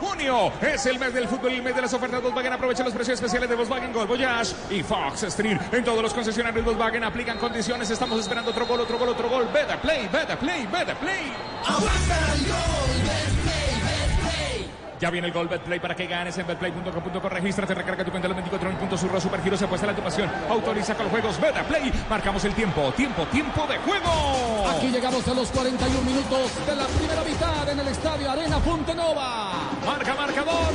Junio 0.00 0.50
es 0.62 0.86
el 0.86 0.98
mes 0.98 1.12
del 1.12 1.28
fútbol 1.28 1.52
y 1.52 1.56
el 1.56 1.62
mes 1.62 1.76
de 1.76 1.82
las 1.82 1.92
ofertas 1.92 2.22
Volkswagen. 2.22 2.52
Aprovecha 2.52 2.82
los 2.82 2.94
precios 2.94 3.16
especiales 3.16 3.48
de 3.48 3.54
Volkswagen 3.54 3.92
Gol 3.92 4.06
Voyage 4.06 4.54
y 4.70 4.82
Fox 4.82 5.24
Street. 5.24 5.58
En 5.72 5.84
todos 5.84 6.02
los 6.02 6.14
concesionarios 6.14 6.64
Volkswagen 6.64 7.04
aplican 7.04 7.38
condiciones. 7.38 7.90
Estamos 7.90 8.18
esperando 8.18 8.50
otro 8.50 8.66
gol, 8.66 8.80
otro 8.80 8.98
gol, 8.98 9.10
otro 9.10 9.28
gol. 9.28 9.46
Better 9.52 9.78
play, 9.80 10.08
better 10.10 10.38
play, 10.38 10.66
better 10.66 10.96
play. 10.96 11.32
Ya 15.00 15.08
viene 15.08 15.28
el 15.28 15.32
gol 15.32 15.48
Betplay 15.48 15.80
para 15.80 15.94
que 15.94 16.06
ganes 16.06 16.36
en 16.36 16.46
betplay.com.co. 16.46 17.28
Regístrate, 17.28 17.74
recarga 17.74 18.04
tu 18.04 18.10
cuenta 18.10 18.28
los 18.28 18.36
24 18.36 18.70
en 18.70 18.76
punto 18.76 18.98
surro 18.98 19.18
super 19.18 19.40
se 19.56 19.64
apuesta 19.64 19.86
la 19.86 19.94
tu 19.94 20.02
pasión. 20.02 20.30
Autoriza 20.48 20.94
con 20.94 21.04
los 21.04 21.12
juegos 21.12 21.40
Betplay. 21.40 21.90
Marcamos 22.08 22.44
el 22.44 22.54
tiempo, 22.54 22.92
tiempo, 22.92 23.24
tiempo 23.26 23.66
de 23.66 23.78
juego. 23.78 24.68
Aquí 24.68 24.88
llegamos 24.88 25.26
a 25.26 25.32
los 25.34 25.50
41 25.50 26.02
minutos 26.02 26.66
de 26.66 26.76
la 26.76 26.86
primera 26.86 27.24
mitad 27.24 27.68
en 27.70 27.80
el 27.80 27.88
estadio 27.88 28.30
Arena 28.30 28.60
Fontenova. 28.60 29.52
Marca 29.86 30.14
marcador. 30.14 30.74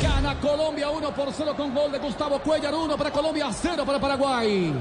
Gana 0.00 0.38
Colombia 0.38 0.90
1 0.90 1.10
por 1.10 1.32
0 1.32 1.54
con 1.56 1.74
gol 1.74 1.90
de 1.90 1.98
Gustavo 1.98 2.38
Cuellar. 2.38 2.72
1 2.72 2.96
para 2.96 3.10
Colombia, 3.10 3.48
0 3.50 3.82
para 3.84 3.98
Paraguay. 3.98 4.72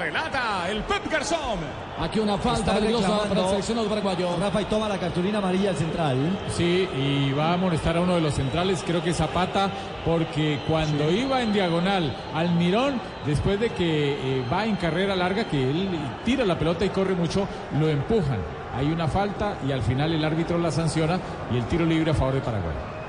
Relata 0.00 0.66
el 0.70 0.82
Pep 0.84 1.10
Garzón. 1.10 1.58
Aquí 1.98 2.20
una 2.20 2.38
falta 2.38 2.72
peligrosa 2.72 3.18
para 3.28 3.42
el 3.42 3.48
seleccionado 3.48 3.86
paraguayo. 3.86 4.34
Rafa 4.40 4.62
y 4.62 4.64
toma 4.64 4.88
la 4.88 4.96
cartulina 4.96 5.36
amarilla 5.36 5.70
al 5.70 5.76
central. 5.76 6.38
Sí, 6.48 6.88
y 6.96 7.32
va 7.32 7.52
a 7.52 7.58
molestar 7.58 7.98
a 7.98 8.00
uno 8.00 8.14
de 8.14 8.22
los 8.22 8.32
centrales, 8.32 8.82
creo 8.86 9.04
que 9.04 9.12
Zapata, 9.12 9.68
porque 10.06 10.58
cuando 10.66 11.10
iba 11.10 11.42
en 11.42 11.52
diagonal 11.52 12.16
al 12.34 12.50
Mirón, 12.54 12.98
después 13.26 13.60
de 13.60 13.68
que 13.74 14.38
eh, 14.38 14.44
va 14.50 14.64
en 14.64 14.76
carrera 14.76 15.14
larga, 15.14 15.44
que 15.44 15.70
él 15.70 15.90
tira 16.24 16.46
la 16.46 16.58
pelota 16.58 16.86
y 16.86 16.88
corre 16.88 17.14
mucho, 17.14 17.46
lo 17.78 17.86
empujan. 17.86 18.38
Hay 18.74 18.86
una 18.86 19.06
falta 19.06 19.58
y 19.68 19.72
al 19.72 19.82
final 19.82 20.14
el 20.14 20.24
árbitro 20.24 20.56
la 20.56 20.70
sanciona 20.70 21.20
y 21.52 21.58
el 21.58 21.66
tiro 21.66 21.84
libre 21.84 22.12
a 22.12 22.14
favor 22.14 22.32
de 22.32 22.40
Paraguay. 22.40 22.99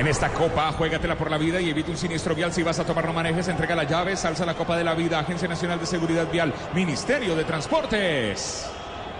En 0.00 0.06
esta 0.06 0.30
copa, 0.30 0.72
juégatela 0.72 1.14
por 1.14 1.30
la 1.30 1.36
vida 1.36 1.60
y 1.60 1.68
evita 1.68 1.90
un 1.90 1.96
siniestro 1.98 2.34
vial. 2.34 2.50
Si 2.54 2.62
vas 2.62 2.78
a 2.78 2.84
tomar 2.84 3.04
no 3.04 3.12
manejes, 3.12 3.48
entrega 3.48 3.74
las 3.74 3.86
llaves, 3.86 4.24
alza 4.24 4.46
la 4.46 4.54
copa 4.54 4.74
de 4.78 4.82
la 4.82 4.94
vida, 4.94 5.18
Agencia 5.18 5.46
Nacional 5.46 5.78
de 5.78 5.84
Seguridad 5.84 6.26
Vial, 6.32 6.54
Ministerio 6.74 7.36
de 7.36 7.44
Transportes. 7.44 8.66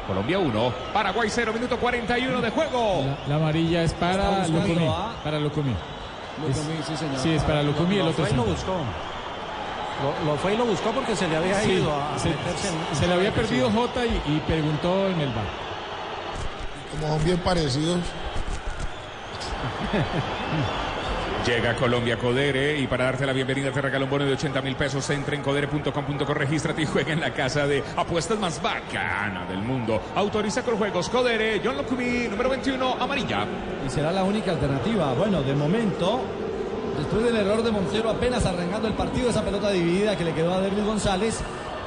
Colombia 0.06 0.38
1, 0.38 0.72
Paraguay 0.94 1.28
0, 1.30 1.52
minuto 1.52 1.76
41 1.78 2.40
de 2.40 2.48
juego. 2.50 3.04
La 3.28 3.34
amarilla 3.34 3.82
es 3.82 3.92
para 3.92 4.48
Lucumí. 4.48 4.86
a- 4.88 5.22
Para 5.22 5.38
Lucumí. 5.38 5.74
Lucumí, 6.40 6.76
sí, 6.86 6.96
señor. 6.96 7.18
Sí, 7.18 7.34
es 7.34 7.42
para 7.42 7.62
Lucumí, 7.62 7.96
el 7.98 8.04
Lo 8.06 8.10
otro 8.12 8.24
fue 8.24 8.32
y 8.32 8.36
lo 8.36 8.44
buscó. 8.44 8.72
Lo, 10.24 10.32
lo 10.32 10.38
fue 10.38 10.54
y 10.54 10.56
lo 10.56 10.64
buscó 10.64 10.92
porque 10.92 11.14
se 11.14 11.28
le 11.28 11.36
había 11.36 11.60
Sí, 11.60 11.72
ido 11.72 11.92
a, 11.94 12.18
se, 12.18 12.30
en- 12.30 12.36
se 12.98 13.06
le 13.06 13.12
había 13.12 13.34
perdido 13.34 13.70
Jota 13.70 14.06
y, 14.06 14.08
y 14.26 14.42
preguntó 14.46 15.08
en 15.10 15.20
el 15.20 15.28
bar. 15.28 15.44
Como 16.98 17.14
son 17.16 17.24
bien 17.26 17.36
parecidos. 17.40 17.98
Llega 21.46 21.74
Colombia 21.74 22.18
Codere 22.18 22.78
y 22.78 22.86
para 22.86 23.04
darte 23.04 23.24
la 23.24 23.32
bienvenida 23.32 23.72
te 23.72 23.80
regala 23.80 24.04
un 24.04 24.10
bono 24.10 24.26
de 24.26 24.34
80 24.34 24.60
mil 24.60 24.76
pesos. 24.76 25.08
Entra 25.08 25.34
en 25.34 25.42
codere.com.co, 25.42 26.34
regístrate 26.34 26.82
y 26.82 26.86
juega 26.86 27.14
en 27.14 27.20
la 27.20 27.32
casa 27.32 27.66
de 27.66 27.82
apuestas 27.96 28.38
más 28.38 28.60
bacana 28.60 29.46
del 29.46 29.62
mundo. 29.62 30.02
Autoriza 30.14 30.62
con 30.62 30.76
juegos 30.76 31.08
Codere, 31.08 31.60
John 31.64 31.78
Locumí, 31.78 32.28
número 32.28 32.50
21, 32.50 32.96
amarilla. 33.00 33.46
Y 33.86 33.88
será 33.88 34.12
la 34.12 34.22
única 34.22 34.50
alternativa. 34.50 35.14
Bueno, 35.14 35.42
de 35.42 35.54
momento, 35.54 36.20
después 36.98 37.24
del 37.24 37.36
error 37.36 37.62
de 37.62 37.70
Montero, 37.70 38.10
apenas 38.10 38.44
arrancando 38.44 38.88
el 38.88 38.94
partido, 38.94 39.30
esa 39.30 39.42
pelota 39.42 39.70
dividida 39.70 40.16
que 40.16 40.24
le 40.24 40.34
quedó 40.34 40.54
a 40.54 40.60
Derlis 40.60 40.84
González. 40.84 41.40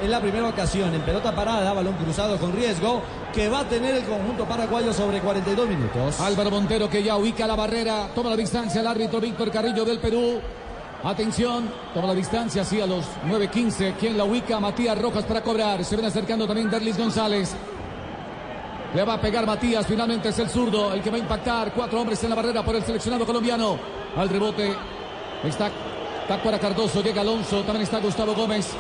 Es 0.04 0.10
la 0.10 0.20
primera 0.20 0.49
ocasión 0.49 0.93
en 0.93 1.01
pelota 1.04 1.34
parada, 1.34 1.72
balón 1.72 1.93
cruzado 1.93 2.38
con 2.38 2.51
riesgo, 2.51 3.01
que 3.34 3.47
va 3.47 3.62
a 3.62 3.70
tener 3.70 3.95
el 3.95 4.04
conjunto 4.04 4.43
paraguayo 4.43 4.91
sobre 4.91 5.22
42 5.22 5.70
minutos. 5.70 6.20
Álvaro 6.20 6.51
Montero 6.51 6.89
que 6.89 7.01
ya 7.01 7.16
ubica 7.16 7.47
la 7.47 7.56
barrera, 7.56 8.10
toma 8.14 8.32
la 8.32 8.36
distancia 8.36 8.82
el 8.82 8.88
árbitro 8.88 9.22
Víctor 9.22 9.49
Carrillo 9.49 9.86
del 9.86 9.99
Perú. 9.99 10.41
Atención, 11.06 11.72
toma 11.93 12.08
la 12.08 12.16
distancia, 12.16 12.66
sí, 12.66 12.82
a 12.82 12.86
los 12.86 13.06
9.15. 13.30 13.93
¿Quién 13.97 14.18
la 14.18 14.26
ubica? 14.26 14.60
Matías 14.60 15.01
Rojas 15.01 15.24
para 15.24 15.41
cobrar. 15.41 15.86
Se 15.86 15.95
viene 15.95 16.10
acercando 16.10 16.45
también 16.45 16.70
Derlis 16.70 16.97
González. 16.97 17.56
Le 18.93 19.06
va 19.06 19.14
a 19.14 19.22
pegar 19.22 19.45
Matías. 19.45 19.88
Finalmente 19.88 20.30
es 20.30 20.39
el 20.39 20.49
zurdo 20.49 20.93
el 20.93 21.01
que 21.01 21.12
va 21.12 21.16
a 21.16 21.20
impactar. 21.20 21.72
Cuatro 21.72 22.01
hombres 22.01 22.22
en 22.26 22.30
la 22.30 22.36
barrera 22.36 22.62
por 22.62 22.76
el 22.76 22.84
seleccionado 22.84 23.26
colombiano. 23.26 23.80
Al 24.18 24.28
rebote 24.28 24.70
está 25.45 25.72
Tacuara 26.28 26.60
Cardoso. 26.60 27.01
Llega 27.01 27.22
Alonso. 27.22 27.62
También 27.62 27.84
está 27.84 27.99
Gustavo 27.99 28.34
Gómez. 28.34 28.76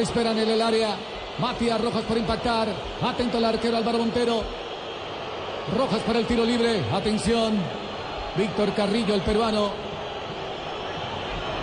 Esperan 0.00 0.38
en 0.38 0.50
el 0.50 0.62
área. 0.62 0.96
Matías 1.38 1.80
Rojas 1.80 2.02
para 2.02 2.20
impactar. 2.20 2.68
Atento 3.02 3.38
el 3.38 3.44
arquero 3.44 3.76
Álvaro 3.76 3.98
Montero. 3.98 4.42
Rojas 5.76 6.00
para 6.00 6.18
el 6.18 6.26
tiro 6.26 6.44
libre. 6.44 6.82
Atención. 6.92 7.58
Víctor 8.36 8.74
Carrillo, 8.74 9.14
el 9.14 9.22
peruano. 9.22 9.70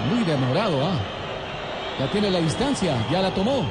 Muy 0.10 0.24
demorado, 0.24 0.84
¿ah? 0.84 0.94
Ya 2.00 2.12
tiene 2.12 2.32
la 2.32 2.40
distancia, 2.40 2.96
ya 3.12 3.22
la 3.22 3.34
tomó. 3.34 3.64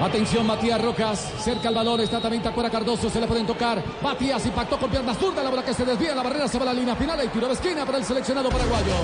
Atención, 0.00 0.46
Matías 0.46 0.80
Rojas, 0.80 1.32
cerca 1.38 1.68
al 1.68 1.74
balón, 1.74 2.00
está 2.00 2.20
también 2.20 2.42
Tacuara 2.42 2.70
Cardoso, 2.70 3.10
se 3.10 3.20
le 3.20 3.26
pueden 3.26 3.46
tocar. 3.46 3.82
Matías 4.02 4.44
impactó 4.46 4.78
con 4.78 4.90
piernas 4.90 5.18
zurda, 5.18 5.42
la 5.42 5.50
bola 5.50 5.62
que 5.62 5.74
se 5.74 5.84
desvía, 5.84 6.14
la 6.14 6.22
barrera 6.22 6.48
se 6.48 6.58
va 6.58 6.64
a 6.64 6.66
la 6.66 6.72
línea 6.72 6.96
final 6.96 7.22
y 7.22 7.28
tiro 7.28 7.46
de 7.46 7.52
esquina 7.52 7.84
para 7.84 7.98
el 7.98 8.04
seleccionado 8.04 8.48
paraguayo. 8.48 8.94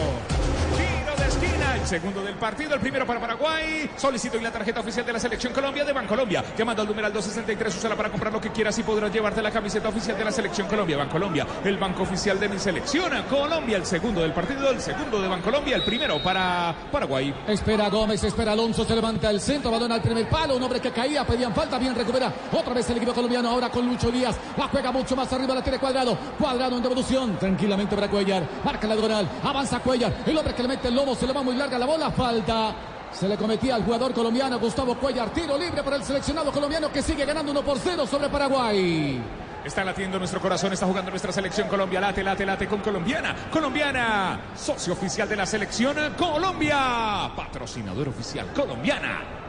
Segundo 1.86 2.20
del 2.20 2.34
partido, 2.34 2.74
el 2.74 2.80
primero 2.80 3.06
para 3.06 3.20
Paraguay. 3.20 3.88
Solicito 3.96 4.36
y 4.36 4.40
la 4.40 4.50
tarjeta 4.50 4.80
oficial 4.80 5.06
de 5.06 5.12
la 5.12 5.20
Selección 5.20 5.52
Colombia 5.52 5.84
de 5.84 5.92
Bancolombia. 5.92 6.42
Llamando 6.58 6.82
al 6.82 6.88
numeral 6.88 7.12
263, 7.12 7.76
úsala 7.76 7.94
para 7.94 8.10
comprar 8.10 8.32
lo 8.32 8.40
que 8.40 8.50
quieras 8.50 8.76
y 8.80 8.82
podrás 8.82 9.12
llevarte 9.12 9.40
la 9.40 9.52
camiseta 9.52 9.88
oficial 9.88 10.18
de 10.18 10.24
la 10.24 10.32
Selección 10.32 10.66
Colombia. 10.66 10.96
Bancolombia, 10.96 11.46
el 11.62 11.78
banco 11.78 12.02
oficial 12.02 12.40
de 12.40 12.48
mi 12.48 12.58
selección. 12.58 13.12
Colombia, 13.30 13.76
el 13.76 13.86
segundo 13.86 14.20
del 14.20 14.32
partido, 14.32 14.68
el 14.68 14.80
segundo 14.80 15.22
de 15.22 15.28
Bancolombia, 15.28 15.76
el 15.76 15.84
primero 15.84 16.20
para 16.20 16.74
Paraguay. 16.90 17.32
Espera 17.46 17.88
Gómez, 17.88 18.24
espera 18.24 18.50
Alonso, 18.50 18.84
se 18.84 18.96
levanta 18.96 19.30
el 19.30 19.40
centro, 19.40 19.70
balón 19.70 19.92
al 19.92 20.02
primer 20.02 20.28
palo, 20.28 20.56
un 20.56 20.62
hombre 20.64 20.80
que 20.80 20.90
caía, 20.90 21.24
pedían 21.24 21.54
falta, 21.54 21.78
bien 21.78 21.94
recupera. 21.94 22.32
Otra 22.50 22.74
vez 22.74 22.90
el 22.90 22.96
equipo 22.96 23.14
colombiano, 23.14 23.48
ahora 23.48 23.70
con 23.70 23.86
Lucho 23.86 24.10
Díaz. 24.10 24.36
La 24.56 24.66
juega 24.66 24.90
mucho 24.90 25.14
más 25.14 25.32
arriba, 25.32 25.54
la 25.54 25.62
tiene 25.62 25.78
cuadrado. 25.78 26.18
Cuadrado 26.36 26.76
en 26.76 26.82
devolución, 26.82 27.38
tranquilamente 27.38 27.94
para 27.94 28.08
Cuellar. 28.08 28.42
Marca 28.64 28.88
la 28.88 28.96
diagonal, 28.96 29.28
avanza 29.44 29.78
Cuellar. 29.78 30.12
El 30.26 30.36
hombre 30.36 30.52
que 30.52 30.62
le 30.62 30.68
mete 30.68 30.88
el 30.88 30.96
lomo, 30.96 31.14
se 31.14 31.28
le 31.28 31.32
va 31.32 31.44
muy 31.44 31.54
larga 31.54 31.75
la 31.78 31.86
bola, 31.86 32.10
falta. 32.10 32.74
Se 33.12 33.28
le 33.28 33.36
cometía 33.36 33.76
al 33.76 33.84
jugador 33.84 34.12
colombiano 34.12 34.58
Gustavo 34.58 34.94
Cuellar. 34.96 35.30
Tiro 35.30 35.56
libre 35.56 35.82
para 35.82 35.96
el 35.96 36.04
seleccionado 36.04 36.52
colombiano 36.52 36.90
que 36.92 37.02
sigue 37.02 37.24
ganando 37.24 37.50
1 37.52 37.62
por 37.62 37.78
0 37.78 38.06
sobre 38.06 38.28
Paraguay. 38.28 39.22
Está 39.64 39.82
latiendo 39.82 40.18
nuestro 40.18 40.40
corazón, 40.40 40.72
está 40.72 40.86
jugando 40.86 41.10
nuestra 41.10 41.32
selección 41.32 41.66
Colombia. 41.66 42.00
Late, 42.00 42.22
late, 42.22 42.46
late 42.46 42.66
con 42.68 42.80
colombiana. 42.80 43.34
Colombiana, 43.50 44.40
socio 44.54 44.92
oficial 44.92 45.28
de 45.28 45.36
la 45.36 45.46
selección 45.46 45.96
Colombia. 46.16 47.32
Patrocinador 47.34 48.08
oficial 48.08 48.52
colombiana. 48.52 49.45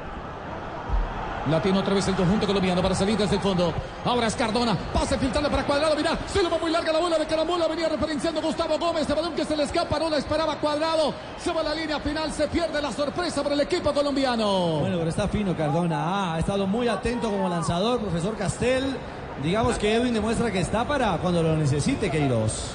La 1.50 1.62
tiene 1.62 1.80
otra 1.80 1.93
vez 1.93 2.06
el 2.10 2.16
conjunto 2.16 2.45
colombiano 2.45 2.82
para 2.82 2.93
salir 2.93 3.18
desde 3.18 3.36
el 3.36 3.41
fondo. 3.41 3.74
Ahora 4.04 4.28
es 4.28 4.36
Cardona. 4.36 4.76
Pase 4.93 5.18
filtrando 5.18 5.50
para 5.50 5.64
Cuadrado. 5.64 5.95
Mira, 5.95 6.18
se 6.28 6.43
le 6.43 6.50
va 6.50 6.58
muy 6.58 6.70
larga 6.72 6.91
la 6.91 7.00
bola 7.00 7.18
de 7.18 7.26
Caramola. 7.26 7.68
Venía 7.68 7.88
referenciando 7.88 8.41
Gustavo 8.41 8.78
Gómez. 8.78 9.08
De 9.08 9.14
balón 9.14 9.34
que 9.34 9.45
se 9.45 9.56
le 9.56 9.64
escapa. 9.64 9.98
No 9.98 10.10
la 10.10 10.18
esperaba 10.18 10.58
Cuadrado. 10.58 11.14
Se 11.38 11.54
va 11.54 11.62
a 11.62 11.64
la 11.64 11.74
línea 11.74 12.00
final. 12.02 12.34
Se 12.34 12.48
pierde 12.50 12.82
la 12.82 12.91
sorpresa 12.91 13.43
para 13.43 13.56
el 13.56 13.62
equipo 13.62 13.93
colombiano. 13.93 14.80
Bueno, 14.80 14.98
pero 14.98 15.10
está 15.10 15.30
fino 15.30 15.56
Cardona. 15.56 15.98
Ah, 15.98 16.34
ha 16.36 16.39
estado 16.39 16.68
muy 16.68 16.89
atento 16.89 17.30
como 17.30 17.48
lanzador, 17.48 18.02
profesor 18.02 18.36
Castel. 18.36 18.98
Digamos 19.41 19.78
que 19.78 19.95
Edwin 19.95 20.14
demuestra 20.14 20.52
que 20.52 20.60
está 20.60 20.86
para 20.86 21.18
cuando 21.20 21.43
lo 21.43 21.56
necesite, 21.56 22.12
Queiroz. 22.12 22.72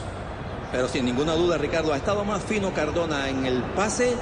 Pero 0.71 0.89
sin 0.89 1.05
ninguna 1.05 1.35
duda, 1.35 1.59
Ricardo, 1.59 1.93
ha 1.93 1.97
estado 1.99 2.25
más 2.25 2.43
fino 2.43 2.73
Cardona 2.73 3.29
en 3.29 3.45
el 3.45 3.63
pase 3.75 4.15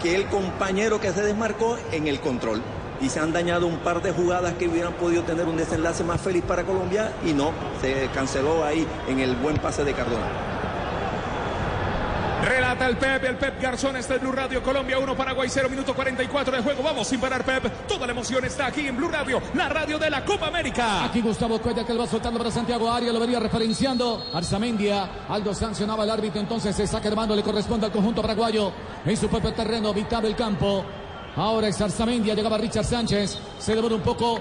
que 0.00 0.14
el 0.14 0.26
compañero 0.28 0.98
que 0.98 1.12
se 1.12 1.20
desmarcó 1.20 1.76
en 1.92 2.08
el 2.08 2.20
control. 2.20 2.62
Y 3.00 3.08
se 3.08 3.20
han 3.20 3.32
dañado 3.32 3.66
un 3.66 3.78
par 3.78 4.02
de 4.02 4.12
jugadas 4.12 4.54
que 4.54 4.68
hubieran 4.68 4.92
podido 4.94 5.22
tener 5.22 5.46
un 5.46 5.56
desenlace 5.56 6.04
más 6.04 6.20
feliz 6.20 6.44
para 6.46 6.64
Colombia 6.64 7.12
y 7.24 7.32
no, 7.32 7.52
se 7.80 8.08
canceló 8.14 8.64
ahí 8.64 8.86
en 9.08 9.20
el 9.20 9.36
buen 9.36 9.56
pase 9.56 9.84
de 9.84 9.94
Cardona. 9.94 10.50
Relata 12.42 12.86
el 12.86 12.96
Pep, 12.96 13.22
el 13.24 13.36
Pep 13.36 13.60
Garzón 13.60 13.96
está 13.96 14.14
en 14.14 14.22
Blue 14.22 14.32
Radio 14.32 14.62
Colombia 14.62 14.98
1, 14.98 15.14
Paraguay 15.14 15.48
0, 15.50 15.68
minuto 15.68 15.94
44 15.94 16.56
de 16.56 16.62
juego. 16.62 16.82
Vamos 16.82 17.06
sin 17.06 17.20
parar, 17.20 17.44
Pep. 17.44 17.86
Toda 17.86 18.06
la 18.06 18.12
emoción 18.12 18.42
está 18.44 18.66
aquí 18.66 18.86
en 18.86 18.96
Blue 18.96 19.08
Radio, 19.08 19.42
la 19.54 19.68
radio 19.68 19.98
de 19.98 20.08
la 20.08 20.24
Copa 20.24 20.46
América. 20.46 21.04
Aquí 21.04 21.20
Gustavo 21.20 21.60
Cuella 21.60 21.84
que 21.84 21.92
lo 21.92 22.00
va 22.00 22.06
soltando 22.06 22.38
para 22.38 22.50
Santiago 22.50 22.90
Arias, 22.90 23.12
lo 23.12 23.20
venía 23.20 23.38
referenciando. 23.40 24.24
Arzamendia, 24.32 25.26
Aldo 25.28 25.52
sancionaba 25.54 26.02
al 26.04 26.10
árbitro, 26.10 26.40
entonces 26.40 26.74
se 26.74 26.86
saca 26.86 27.10
de 27.10 27.16
mano, 27.16 27.36
le 27.36 27.42
corresponde 27.42 27.86
al 27.86 27.92
conjunto 27.92 28.22
paraguayo 28.22 28.72
en 29.04 29.16
su 29.16 29.28
propio 29.28 29.52
terreno, 29.52 29.92
mitad 29.92 30.22
del 30.22 30.34
campo. 30.34 30.84
Ahora 31.36 31.68
es 31.68 31.80
Arzamendia, 31.80 32.34
llegaba 32.34 32.58
Richard 32.58 32.84
Sánchez, 32.84 33.38
se 33.58 33.74
demora 33.74 33.94
un 33.94 34.02
poco. 34.02 34.40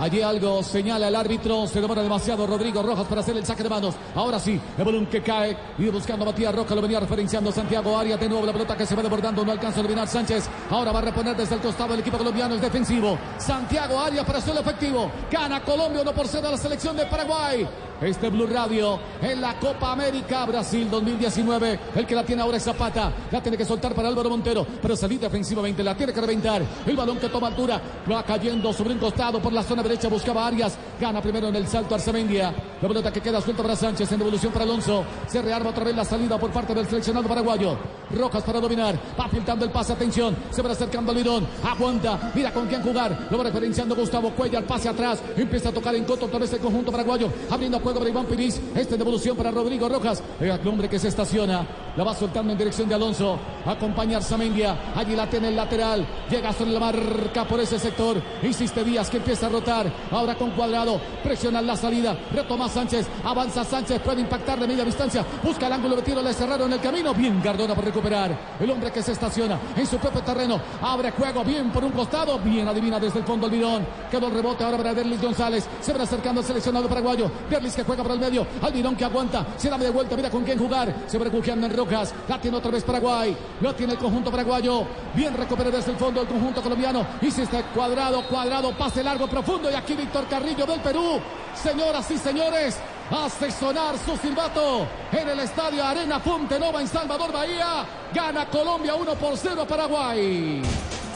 Allí 0.00 0.22
algo 0.22 0.62
señala 0.62 1.08
el 1.08 1.16
árbitro, 1.16 1.66
se 1.66 1.80
demora 1.80 2.02
demasiado 2.02 2.46
Rodrigo 2.46 2.82
Rojas 2.84 3.04
para 3.08 3.20
hacer 3.20 3.36
el 3.36 3.44
saque 3.44 3.64
de 3.64 3.68
manos. 3.68 3.96
Ahora 4.14 4.38
sí, 4.38 4.60
el 4.78 4.84
balón 4.84 5.06
que 5.06 5.20
cae, 5.22 5.56
y 5.76 5.88
buscando 5.88 6.24
a 6.24 6.28
Matías 6.28 6.54
Roca, 6.54 6.72
lo 6.76 6.82
venía 6.82 7.00
referenciando 7.00 7.50
Santiago 7.50 7.98
Arias, 7.98 8.20
de 8.20 8.28
nuevo 8.28 8.46
la 8.46 8.52
pelota 8.52 8.76
que 8.76 8.86
se 8.86 8.94
va 8.94 9.02
desbordando, 9.02 9.44
no 9.44 9.50
alcanza 9.50 9.78
a 9.78 9.80
eliminar 9.80 10.06
Sánchez. 10.06 10.48
Ahora 10.70 10.92
va 10.92 11.00
a 11.00 11.02
reponer 11.02 11.36
desde 11.36 11.56
el 11.56 11.60
costado 11.60 11.94
el 11.94 12.00
equipo 12.00 12.16
colombiano, 12.16 12.54
es 12.54 12.60
defensivo. 12.60 13.18
Santiago 13.38 13.98
Arias 13.98 14.24
para 14.24 14.40
suelo 14.40 14.60
efectivo. 14.60 15.10
Gana 15.30 15.60
Colombia 15.64 16.02
1 16.02 16.12
por 16.12 16.28
0 16.28 16.46
a 16.46 16.50
la 16.52 16.58
selección 16.58 16.96
de 16.96 17.04
Paraguay. 17.06 17.68
Este 18.00 18.28
Blue 18.28 18.46
Radio 18.46 19.00
en 19.20 19.40
la 19.40 19.58
Copa 19.58 19.90
América 19.90 20.46
Brasil 20.46 20.88
2019. 20.88 21.80
El 21.96 22.06
que 22.06 22.14
la 22.14 22.24
tiene 22.24 22.42
ahora 22.42 22.56
es 22.56 22.62
Zapata. 22.62 23.12
La 23.32 23.42
tiene 23.42 23.56
que 23.56 23.64
soltar 23.64 23.92
para 23.92 24.06
Álvaro 24.06 24.30
Montero. 24.30 24.64
Pero 24.80 24.94
salir 24.94 25.18
defensivamente. 25.18 25.82
La 25.82 25.96
tiene 25.96 26.12
que 26.12 26.20
reventar. 26.20 26.62
El 26.86 26.96
balón 26.96 27.18
que 27.18 27.28
toma 27.28 27.48
altura. 27.48 27.80
Va 28.10 28.22
cayendo 28.22 28.72
sobre 28.72 28.92
un 28.92 29.00
costado 29.00 29.40
por 29.42 29.52
la 29.52 29.64
zona 29.64 29.82
derecha. 29.82 30.08
Buscaba 30.08 30.46
Arias. 30.46 30.78
Gana 31.00 31.22
primero 31.22 31.46
en 31.48 31.54
el 31.54 31.68
salto 31.68 31.94
Arzamendia. 31.94 32.52
La 32.82 32.88
pelota 32.88 33.12
que 33.12 33.20
queda 33.20 33.40
suelta 33.40 33.62
para 33.62 33.76
Sánchez. 33.76 34.10
En 34.10 34.18
devolución 34.18 34.52
para 34.52 34.64
Alonso. 34.64 35.04
Se 35.28 35.40
rearma 35.40 35.70
otra 35.70 35.84
vez 35.84 35.94
la 35.94 36.04
salida 36.04 36.38
por 36.38 36.50
parte 36.50 36.74
del 36.74 36.86
seleccionado 36.86 37.28
paraguayo. 37.28 37.76
Rojas 38.16 38.42
para 38.42 38.58
dominar. 38.58 38.98
Va 39.18 39.28
filtrando 39.28 39.64
el 39.64 39.70
pase. 39.70 39.92
Atención. 39.92 40.36
Se 40.50 40.60
va 40.60 40.72
acercando 40.72 41.12
al 41.12 41.18
bidón. 41.18 41.46
Aguanta. 41.62 42.32
Mira 42.34 42.52
con 42.52 42.66
quién 42.66 42.82
jugar. 42.82 43.28
Lo 43.30 43.38
va 43.38 43.44
referenciando 43.44 43.94
Gustavo 43.94 44.30
Cuellar. 44.30 44.64
Pase 44.64 44.88
atrás. 44.88 45.20
Empieza 45.36 45.68
a 45.68 45.72
tocar 45.72 45.94
en 45.94 46.04
coto 46.04 46.26
otra 46.26 46.40
vez 46.40 46.52
el 46.52 46.58
conjunto 46.58 46.90
paraguayo. 46.90 47.28
Abriendo 47.48 47.78
juego 47.78 48.00
para 48.00 48.10
Iván 48.10 48.26
Piris. 48.26 48.60
Este 48.74 48.94
en 48.94 48.98
devolución 48.98 49.36
para 49.36 49.52
Rodrigo 49.52 49.88
Rojas. 49.88 50.22
El 50.40 50.66
hombre 50.66 50.88
que 50.88 50.98
se 50.98 51.08
estaciona. 51.08 51.64
La 51.96 52.04
va 52.04 52.14
soltando 52.14 52.52
en 52.52 52.58
dirección 52.58 52.88
de 52.88 52.96
Alonso. 52.96 53.38
Acompaña 53.66 54.16
Arzamendia. 54.16 54.92
Allí 54.96 55.14
la 55.14 55.28
tiene 55.30 55.48
el 55.48 55.56
lateral. 55.56 56.04
Llega 56.28 56.52
sobre 56.52 56.72
la 56.72 56.80
marca 56.80 57.44
por 57.44 57.60
ese 57.60 57.78
sector. 57.78 58.20
Insiste 58.42 58.82
Díaz 58.82 59.10
que 59.10 59.18
empieza 59.18 59.46
a 59.46 59.50
rotar. 59.50 59.86
Ahora 60.10 60.34
con 60.34 60.50
cuadrado. 60.50 60.87
Presiona 61.22 61.60
la 61.60 61.76
salida. 61.76 62.16
Retoma 62.32 62.68
Sánchez. 62.68 63.06
Avanza 63.24 63.64
Sánchez. 63.64 64.00
Puede 64.00 64.20
impactar 64.20 64.58
de 64.58 64.66
media 64.66 64.84
distancia. 64.84 65.24
Busca 65.42 65.66
el 65.66 65.72
ángulo 65.72 65.96
de 65.96 66.02
tiro. 66.02 66.22
Le 66.22 66.32
cerraron 66.32 66.72
el 66.72 66.80
camino. 66.80 67.12
Bien 67.12 67.40
Gardona 67.42 67.74
por 67.74 67.84
recuperar. 67.84 68.36
El 68.60 68.70
hombre 68.70 68.90
que 68.90 69.02
se 69.02 69.12
estaciona 69.12 69.58
en 69.76 69.86
su 69.86 69.98
propio 69.98 70.22
terreno. 70.22 70.60
Abre 70.82 71.10
juego 71.10 71.44
bien 71.44 71.70
por 71.70 71.84
un 71.84 71.92
costado. 71.92 72.38
Bien 72.38 72.66
adivina 72.68 72.98
desde 72.98 73.18
el 73.18 73.24
fondo 73.24 73.46
el 73.46 73.52
bidón. 73.52 73.86
Quedó 74.10 74.28
el 74.28 74.34
rebote 74.34 74.64
ahora 74.64 74.78
para 74.78 74.94
Derlis 74.94 75.20
González. 75.20 75.66
Se 75.80 75.92
va 75.92 76.04
acercando 76.04 76.40
el 76.40 76.46
seleccionado 76.46 76.88
paraguayo. 76.88 77.30
Derlis 77.50 77.74
que 77.74 77.84
juega 77.84 78.02
para 78.02 78.14
el 78.14 78.20
medio. 78.20 78.46
Almirón 78.62 78.96
que 78.96 79.04
aguanta. 79.04 79.46
Se 79.56 79.68
da 79.68 79.76
de 79.76 79.90
vuelta. 79.90 80.16
Mira 80.16 80.30
con 80.30 80.44
quién 80.44 80.58
jugar. 80.58 80.94
Se 81.06 81.18
va 81.18 81.26
en 81.26 81.76
Rojas. 81.76 82.14
La 82.28 82.40
tiene 82.40 82.56
otra 82.56 82.70
vez 82.70 82.84
Paraguay. 82.84 83.36
Lo 83.60 83.74
tiene 83.74 83.94
el 83.94 83.98
conjunto 83.98 84.30
paraguayo. 84.30 84.84
Bien 85.14 85.34
recupera 85.34 85.70
desde 85.70 85.92
el 85.92 85.96
fondo 85.96 86.20
el 86.20 86.26
conjunto 86.26 86.62
colombiano. 86.62 87.06
Y 87.20 87.30
si 87.30 87.42
está 87.42 87.62
cuadrado, 87.74 88.22
cuadrado. 88.28 88.72
Pase 88.72 89.02
largo, 89.02 89.26
profundo. 89.26 89.70
Y 89.70 89.74
aquí 89.74 89.94
Víctor 89.94 90.26
Carrillo 90.28 90.66
del 90.66 90.77
Perú. 90.78 91.20
Señoras 91.54 92.10
y 92.10 92.18
señores. 92.18 92.76
Hace 93.10 93.50
sonar 93.50 93.96
su 94.04 94.16
silbato 94.18 94.86
en 95.12 95.28
el 95.28 95.40
estadio 95.40 95.82
Arena 95.84 96.20
Fontenova 96.20 96.80
en 96.80 96.88
Salvador 96.88 97.32
Bahía. 97.32 97.86
Gana 98.12 98.46
Colombia 98.46 98.94
1 98.94 99.14
por 99.14 99.36
0 99.36 99.66
Paraguay. 99.66 100.62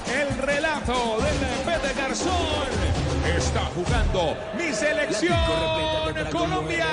El 0.07 0.39
relato 0.39 1.19
del 1.21 1.37
Pete 1.65 1.95
Garzón. 1.95 3.02
Está 3.25 3.61
jugando 3.75 4.37
mi 4.59 4.73
selección 4.73 5.39
Colombia. 6.31 6.87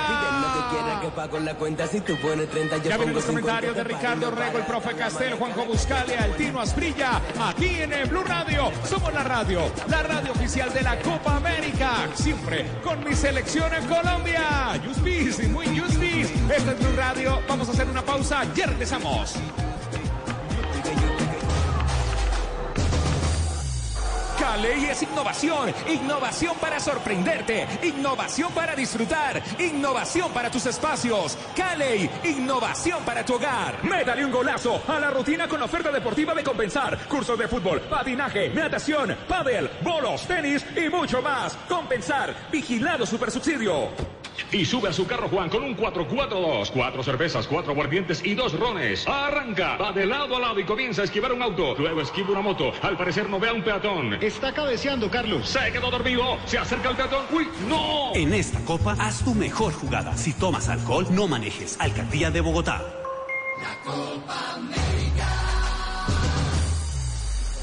Ya 2.84 2.97
vienen 2.97 3.13
los 3.13 3.25
comentarios 3.25 3.75
de 3.75 3.84
Ricardo 3.84 4.32
Rego, 4.32 4.57
el 4.57 4.65
profe 4.65 4.95
Castel, 4.95 5.34
Juanjo 5.36 5.65
Buscalia, 5.65 6.25
el 6.25 6.34
Tino 6.34 6.59
Asprilla, 6.59 7.21
aquí 7.41 7.82
en 7.82 7.93
el 7.93 8.09
Blue 8.09 8.23
Radio. 8.23 8.71
Somos 8.84 9.13
la 9.13 9.23
radio, 9.23 9.61
la 9.88 10.03
radio 10.03 10.32
oficial 10.32 10.71
de 10.73 10.82
la 10.82 10.99
Copa 10.99 11.38
América. 11.38 12.07
Siempre 12.13 12.65
con 12.84 13.03
mi 13.03 13.15
selección 13.15 13.73
en 13.73 13.86
Colombia. 13.88 14.80
Yuspis, 14.86 15.49
muy 15.49 15.65
Yuspis. 15.75 16.30
Este 16.32 16.71
es 16.71 16.80
Blue 16.80 16.95
Radio. 16.95 17.39
Vamos 17.47 17.69
a 17.69 17.71
hacer 17.71 17.89
una 17.89 18.01
pausa. 18.01 18.43
Ya 18.55 18.67
regresamos. 18.67 19.36
Cali 24.62 24.88
es 24.88 25.03
innovación, 25.03 25.74
innovación 25.88 26.53
para 26.57 26.82
sorprenderte, 26.82 27.66
innovación 27.82 28.51
para 28.51 28.76
disfrutar, 28.76 29.41
innovación 29.57 30.34
para 30.34 30.51
tus 30.51 30.66
espacios. 30.66 31.38
Cali, 31.55 32.10
innovación 32.26 33.01
para 33.05 33.24
tu 33.24 33.36
hogar. 33.36 33.82
Métale 33.86 34.26
un 34.26 34.32
golazo 34.32 34.82
a 34.86 34.99
la 34.99 35.12
rutina 35.12 35.47
con 35.47 35.62
oferta 35.62 35.93
deportiva 35.93 36.34
de 36.34 36.43
compensar. 36.43 36.99
Cursos 37.07 37.39
de 37.39 37.47
fútbol, 37.47 37.80
patinaje, 37.84 38.49
natación, 38.49 39.16
pádel, 39.30 39.70
bolos, 39.82 40.28
tenis 40.28 40.66
y 40.76 40.89
mucho 40.89 41.22
más. 41.22 41.55
Compensar, 41.70 42.36
vigilado 42.51 43.05
super 43.05 43.32
subsidio. 43.32 44.18
Y 44.51 44.65
sube 44.65 44.89
a 44.89 44.93
su 44.93 45.05
carro 45.05 45.29
Juan 45.29 45.49
con 45.49 45.63
un 45.63 45.75
442. 45.75 46.71
Cuatro 46.71 47.03
cervezas, 47.03 47.47
cuatro 47.47 47.71
aguardientes 47.71 48.25
y 48.25 48.33
dos 48.33 48.57
rones. 48.57 49.07
Arranca, 49.07 49.77
va 49.77 49.91
de 49.91 50.05
lado 50.05 50.35
a 50.37 50.39
lado 50.39 50.59
y 50.59 50.63
comienza 50.63 51.03
a 51.03 51.05
esquivar 51.05 51.31
un 51.31 51.41
auto. 51.41 51.75
Luego 51.77 52.01
esquiva 52.01 52.31
una 52.31 52.41
moto. 52.41 52.71
Al 52.81 52.97
parecer 52.97 53.29
no 53.29 53.39
ve 53.39 53.49
a 53.49 53.53
un 53.53 53.61
peatón. 53.61 54.13
Está 54.15 54.51
cabeceando, 54.51 55.09
Carlos. 55.09 55.47
Se 55.47 55.71
quedó 55.71 55.91
dormido. 55.91 56.37
Se 56.45 56.57
acerca 56.57 56.89
el 56.89 56.95
peatón. 56.95 57.25
¡Uy, 57.31 57.47
no! 57.67 58.13
En 58.15 58.33
esta 58.33 58.59
copa, 58.61 58.95
haz 58.99 59.23
tu 59.23 59.35
mejor 59.35 59.73
jugada. 59.73 60.17
Si 60.17 60.33
tomas 60.33 60.67
alcohol, 60.67 61.05
no 61.11 61.27
manejes. 61.27 61.79
Alcaldía 61.79 62.31
de 62.31 62.41
Bogotá. 62.41 62.83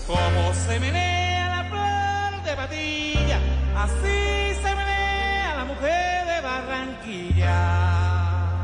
Como 0.07 0.55
se 0.55 0.79
menea 0.79 1.49
la 1.49 1.65
flor 1.65 2.45
de 2.45 2.57
patilla, 2.57 3.41
así 3.75 4.55
se 4.63 4.75
menea 4.77 5.57
la 5.57 5.65
mujer 5.65 6.26
Barranquilla. 6.87 8.63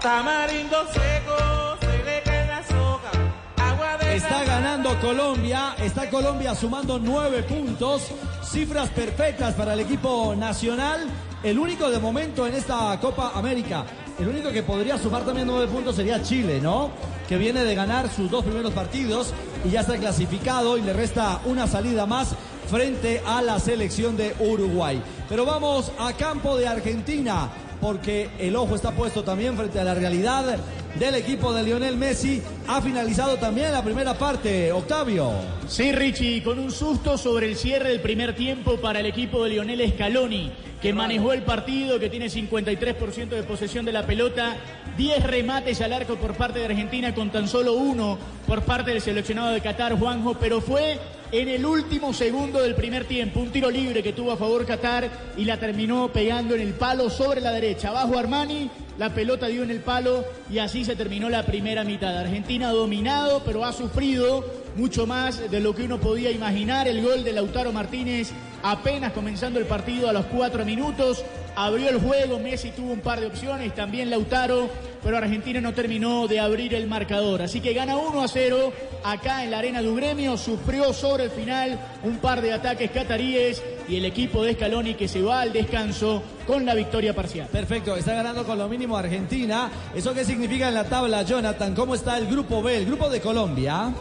Tamarindo 0.00 0.76
seco, 0.92 1.76
se 1.80 2.04
le 2.04 2.22
cae 2.22 2.46
la 2.46 2.62
soga, 2.64 3.10
agua 3.56 3.96
de 3.98 4.16
Está 4.16 4.44
ganando 4.44 4.98
Colombia, 5.00 5.74
está 5.78 6.08
Colombia 6.08 6.54
sumando 6.54 7.00
nueve 7.00 7.42
puntos, 7.42 8.12
cifras 8.44 8.90
perfectas 8.90 9.54
para 9.54 9.74
el 9.74 9.80
equipo 9.80 10.36
nacional, 10.36 11.08
el 11.42 11.58
único 11.58 11.90
de 11.90 11.98
momento 11.98 12.46
en 12.46 12.54
esta 12.54 12.96
Copa 13.00 13.32
América. 13.34 13.84
El 14.20 14.28
único 14.28 14.50
que 14.50 14.62
podría 14.64 14.98
sumar 14.98 15.24
también 15.24 15.46
nueve 15.46 15.68
puntos 15.68 15.96
sería 15.96 16.22
Chile, 16.22 16.60
¿no? 16.60 16.90
Que 17.28 17.36
viene 17.36 17.62
de 17.62 17.74
ganar 17.74 18.08
sus 18.08 18.30
dos 18.30 18.44
primeros 18.44 18.72
partidos 18.72 19.32
y 19.64 19.70
ya 19.70 19.80
está 19.80 19.96
clasificado 19.96 20.76
y 20.76 20.82
le 20.82 20.92
resta 20.92 21.40
una 21.44 21.66
salida 21.66 22.06
más 22.06 22.34
frente 22.70 23.22
a 23.24 23.42
la 23.42 23.58
selección 23.58 24.16
de 24.16 24.34
Uruguay. 24.40 25.02
Pero 25.28 25.44
vamos 25.44 25.90
a 25.98 26.12
campo 26.12 26.56
de 26.56 26.68
Argentina 26.68 27.50
porque 27.80 28.28
el 28.38 28.56
ojo 28.56 28.74
está 28.74 28.92
puesto 28.92 29.22
también 29.22 29.56
frente 29.56 29.78
a 29.78 29.84
la 29.84 29.94
realidad 29.94 30.58
del 30.98 31.14
equipo 31.14 31.52
de 31.52 31.62
Lionel 31.62 31.96
Messi. 31.96 32.42
Ha 32.66 32.80
finalizado 32.82 33.36
también 33.36 33.72
la 33.72 33.82
primera 33.82 34.14
parte, 34.14 34.72
Octavio. 34.72 35.30
Sí, 35.66 35.92
Richie, 35.92 36.42
con 36.42 36.58
un 36.58 36.72
susto 36.72 37.16
sobre 37.16 37.46
el 37.46 37.56
cierre 37.56 37.90
del 37.90 38.00
primer 38.00 38.34
tiempo 38.34 38.76
para 38.78 39.00
el 39.00 39.06
equipo 39.06 39.44
de 39.44 39.50
Lionel 39.50 39.92
Scaloni, 39.92 40.52
que 40.82 40.92
manejó 40.92 41.32
el 41.32 41.42
partido, 41.42 41.98
que 41.98 42.10
tiene 42.10 42.26
53% 42.26 43.28
de 43.28 43.42
posesión 43.44 43.84
de 43.84 43.92
la 43.92 44.06
pelota, 44.06 44.56
10 44.96 45.22
remates 45.24 45.80
al 45.80 45.92
arco 45.92 46.16
por 46.16 46.34
parte 46.34 46.58
de 46.58 46.66
Argentina 46.66 47.14
con 47.14 47.30
tan 47.30 47.46
solo 47.46 47.74
uno 47.74 48.18
por 48.46 48.62
parte 48.62 48.90
del 48.90 49.00
seleccionado 49.00 49.52
de 49.52 49.60
Qatar, 49.60 49.96
Juanjo, 49.96 50.34
pero 50.40 50.60
fue 50.60 50.98
en 51.30 51.48
el 51.48 51.66
último 51.66 52.14
segundo 52.14 52.60
del 52.60 52.74
primer 52.74 53.04
tiempo, 53.04 53.40
un 53.40 53.50
tiro 53.50 53.70
libre 53.70 54.02
que 54.02 54.12
tuvo 54.12 54.32
a 54.32 54.36
favor 54.36 54.64
Qatar 54.64 55.10
y 55.36 55.44
la 55.44 55.58
terminó 55.58 56.10
pegando 56.12 56.54
en 56.54 56.62
el 56.62 56.72
palo 56.72 57.10
sobre 57.10 57.40
la 57.40 57.52
derecha. 57.52 57.90
Abajo 57.90 58.18
Armani, 58.18 58.70
la 58.96 59.12
pelota 59.12 59.46
dio 59.46 59.62
en 59.62 59.70
el 59.70 59.80
palo 59.80 60.24
y 60.50 60.58
así 60.58 60.84
se 60.84 60.96
terminó 60.96 61.28
la 61.28 61.44
primera 61.44 61.84
mitad. 61.84 62.16
Argentina 62.16 62.70
dominado, 62.70 63.42
pero 63.44 63.64
ha 63.64 63.72
sufrido 63.72 64.44
mucho 64.76 65.06
más 65.06 65.50
de 65.50 65.60
lo 65.60 65.74
que 65.74 65.82
uno 65.82 65.98
podía 65.98 66.30
imaginar. 66.30 66.88
El 66.88 67.02
gol 67.02 67.22
de 67.22 67.32
Lautaro 67.32 67.72
Martínez 67.72 68.30
apenas 68.62 69.12
comenzando 69.12 69.58
el 69.58 69.66
partido 69.66 70.08
a 70.08 70.12
los 70.12 70.26
cuatro 70.26 70.64
minutos. 70.64 71.24
Abrió 71.60 71.88
el 71.88 71.98
juego, 71.98 72.38
Messi 72.38 72.70
tuvo 72.70 72.92
un 72.92 73.00
par 73.00 73.18
de 73.18 73.26
opciones, 73.26 73.74
también 73.74 74.10
Lautaro, 74.10 74.70
pero 75.02 75.16
Argentina 75.16 75.60
no 75.60 75.74
terminó 75.74 76.28
de 76.28 76.38
abrir 76.38 76.72
el 76.72 76.86
marcador. 76.86 77.42
Así 77.42 77.60
que 77.60 77.74
gana 77.74 77.96
1 77.96 78.22
a 78.22 78.28
0 78.28 78.72
acá 79.02 79.42
en 79.42 79.50
la 79.50 79.58
arena 79.58 79.82
de 79.82 79.92
Gremio, 79.92 80.36
sufrió 80.36 80.92
sobre 80.92 81.24
el 81.24 81.30
final 81.32 81.76
un 82.04 82.18
par 82.18 82.42
de 82.42 82.52
ataques 82.52 82.92
cataríes 82.92 83.60
y 83.88 83.96
el 83.96 84.04
equipo 84.04 84.44
de 84.44 84.54
Scaloni 84.54 84.94
que 84.94 85.08
se 85.08 85.20
va 85.20 85.40
al 85.40 85.52
descanso 85.52 86.22
con 86.46 86.64
la 86.64 86.76
victoria 86.76 87.12
parcial. 87.12 87.48
Perfecto, 87.50 87.96
está 87.96 88.14
ganando 88.14 88.44
con 88.44 88.56
lo 88.56 88.68
mínimo 88.68 88.96
Argentina. 88.96 89.68
¿Eso 89.96 90.14
qué 90.14 90.24
significa 90.24 90.68
en 90.68 90.74
la 90.74 90.84
tabla, 90.84 91.22
Jonathan? 91.22 91.74
¿Cómo 91.74 91.96
está 91.96 92.18
el 92.18 92.28
grupo 92.28 92.62
B, 92.62 92.76
el 92.76 92.86
grupo 92.86 93.10
de 93.10 93.20
Colombia? 93.20 93.92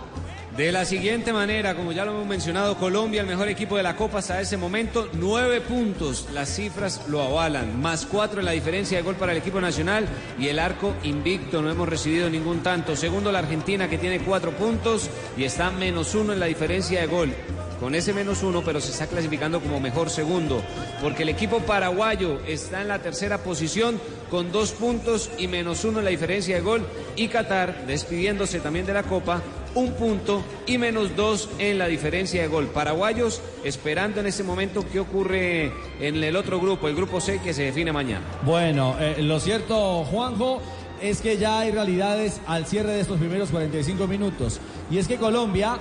De 0.57 0.71
la 0.71 0.85
siguiente 0.85 1.31
manera, 1.31 1.75
como 1.75 1.91
ya 1.91 2.03
lo 2.03 2.13
hemos 2.13 2.25
mencionado, 2.25 2.79
Colombia, 2.79 3.21
el 3.21 3.27
mejor 3.27 3.47
equipo 3.47 3.77
de 3.77 3.83
la 3.83 3.95
Copa 3.95 4.17
hasta 4.17 4.41
ese 4.41 4.57
momento, 4.57 5.07
nueve 5.13 5.61
puntos. 5.61 6.27
Las 6.33 6.49
cifras 6.49 7.07
lo 7.07 7.21
avalan. 7.21 7.79
Más 7.79 8.07
cuatro 8.07 8.39
en 8.39 8.45
la 8.47 8.53
diferencia 8.53 8.97
de 8.97 9.03
gol 9.03 9.13
para 9.13 9.33
el 9.33 9.37
equipo 9.37 9.61
nacional 9.61 10.07
y 10.39 10.47
el 10.47 10.57
arco 10.57 10.95
invicto. 11.03 11.61
No 11.61 11.69
hemos 11.69 11.87
recibido 11.87 12.27
ningún 12.27 12.63
tanto. 12.63 12.95
Segundo, 12.95 13.31
la 13.31 13.37
Argentina 13.37 13.87
que 13.87 13.99
tiene 13.99 14.21
cuatro 14.21 14.49
puntos 14.49 15.11
y 15.37 15.43
está 15.43 15.69
menos 15.69 16.15
uno 16.15 16.33
en 16.33 16.39
la 16.39 16.47
diferencia 16.47 17.01
de 17.01 17.05
gol. 17.05 17.31
Con 17.79 17.93
ese 17.93 18.11
menos 18.11 18.41
uno, 18.41 18.63
pero 18.65 18.81
se 18.81 18.89
está 18.89 19.05
clasificando 19.05 19.61
como 19.61 19.79
mejor 19.79 20.09
segundo. 20.09 20.63
Porque 21.03 21.21
el 21.21 21.29
equipo 21.29 21.59
paraguayo 21.59 22.41
está 22.47 22.81
en 22.81 22.87
la 22.87 22.97
tercera 22.97 23.37
posición 23.43 24.01
con 24.31 24.51
dos 24.51 24.71
puntos 24.71 25.29
y 25.37 25.47
menos 25.47 25.85
uno 25.85 25.99
en 25.99 26.05
la 26.05 26.09
diferencia 26.09 26.55
de 26.55 26.61
gol. 26.63 26.83
Y 27.15 27.27
Qatar, 27.27 27.85
despidiéndose 27.85 28.59
también 28.59 28.87
de 28.87 28.93
la 28.93 29.03
Copa, 29.03 29.43
un 29.77 29.91
punto 29.91 30.43
y 30.65 30.79
menos 30.79 31.15
dos 31.15 31.49
en 31.59 31.77
la 31.77 31.87
diferencia 31.87 32.41
de 32.41 32.47
gol. 32.47 32.65
Paraguayos 32.65 33.41
esperando 33.63 34.19
en 34.19 34.25
este 34.25 34.43
momento 34.43 34.83
qué 34.91 34.99
ocurre 34.99 35.71
en 35.99 36.23
el 36.23 36.35
otro 36.35 36.59
grupo, 36.59 36.87
el 36.87 36.95
grupo 36.95 37.21
C 37.21 37.39
que 37.39 37.53
se 37.53 37.63
define 37.63 37.91
mañana. 37.91 38.25
Bueno, 38.43 38.95
eh, 38.99 39.21
lo 39.21 39.39
cierto, 39.39 40.03
Juanjo, 40.05 40.61
es 40.99 41.21
que 41.21 41.37
ya 41.37 41.59
hay 41.59 41.71
realidades 41.71 42.41
al 42.47 42.65
cierre 42.65 42.93
de 42.93 43.01
estos 43.01 43.19
primeros 43.19 43.49
45 43.51 44.07
minutos. 44.07 44.59
Y 44.89 44.97
es 44.97 45.07
que 45.07 45.17
Colombia, 45.17 45.77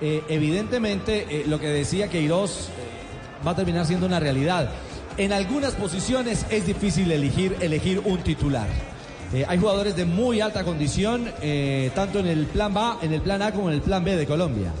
eh, 0.00 0.24
evidentemente, 0.28 1.26
eh, 1.30 1.44
lo 1.46 1.60
que 1.60 1.68
decía 1.68 2.08
Queiroz 2.08 2.68
va 3.46 3.52
a 3.52 3.56
terminar 3.56 3.86
siendo 3.86 4.06
una 4.06 4.18
realidad. 4.18 4.70
En 5.18 5.32
algunas 5.32 5.74
posiciones 5.74 6.46
es 6.50 6.66
difícil 6.66 7.12
elegir, 7.12 7.56
elegir 7.60 8.02
un 8.04 8.18
titular. 8.18 8.66
Eh, 9.32 9.44
hay 9.46 9.58
jugadores 9.58 9.96
de 9.96 10.04
muy 10.04 10.40
alta 10.40 10.62
condición, 10.62 11.30
eh, 11.42 11.90
tanto 11.94 12.20
en 12.20 12.26
el 12.26 12.46
plan 12.46 12.72
A, 12.76 12.98
en 13.02 13.12
el 13.12 13.20
plan 13.20 13.42
A 13.42 13.52
como 13.52 13.68
en 13.68 13.74
el 13.74 13.82
plan 13.82 14.04
B 14.04 14.16
de 14.16 14.26
Colombia. 14.26 14.72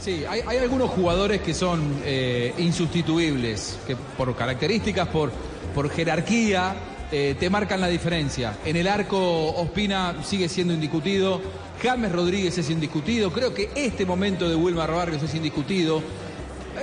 Sí, 0.00 0.24
hay, 0.28 0.58
algunos 0.58 0.90
jugadores 0.90 1.40
que 1.40 1.52
son 1.52 1.96
eh, 2.04 2.54
insustituibles, 2.58 3.78
que 3.86 3.96
por 3.96 4.34
características, 4.36 5.08
por, 5.08 5.32
por 5.74 5.90
jerarquía, 5.90 6.74
te 7.08 7.50
marcan 7.50 7.80
la 7.80 7.86
diferencia. 7.86 8.56
En 8.64 8.74
el 8.74 8.88
arco, 8.88 9.52
Ospina 9.54 10.16
sigue 10.24 10.48
siendo 10.48 10.74
indiscutido, 10.74 11.40
James 11.80 12.10
Rodríguez 12.10 12.58
es 12.58 12.68
indiscutido, 12.68 13.32
creo 13.32 13.54
que 13.54 13.70
este 13.76 14.04
momento 14.04 14.48
de 14.48 14.56
Wilmar 14.56 14.90
Barrios 14.90 15.22
es 15.22 15.32
indiscutido. 15.36 16.02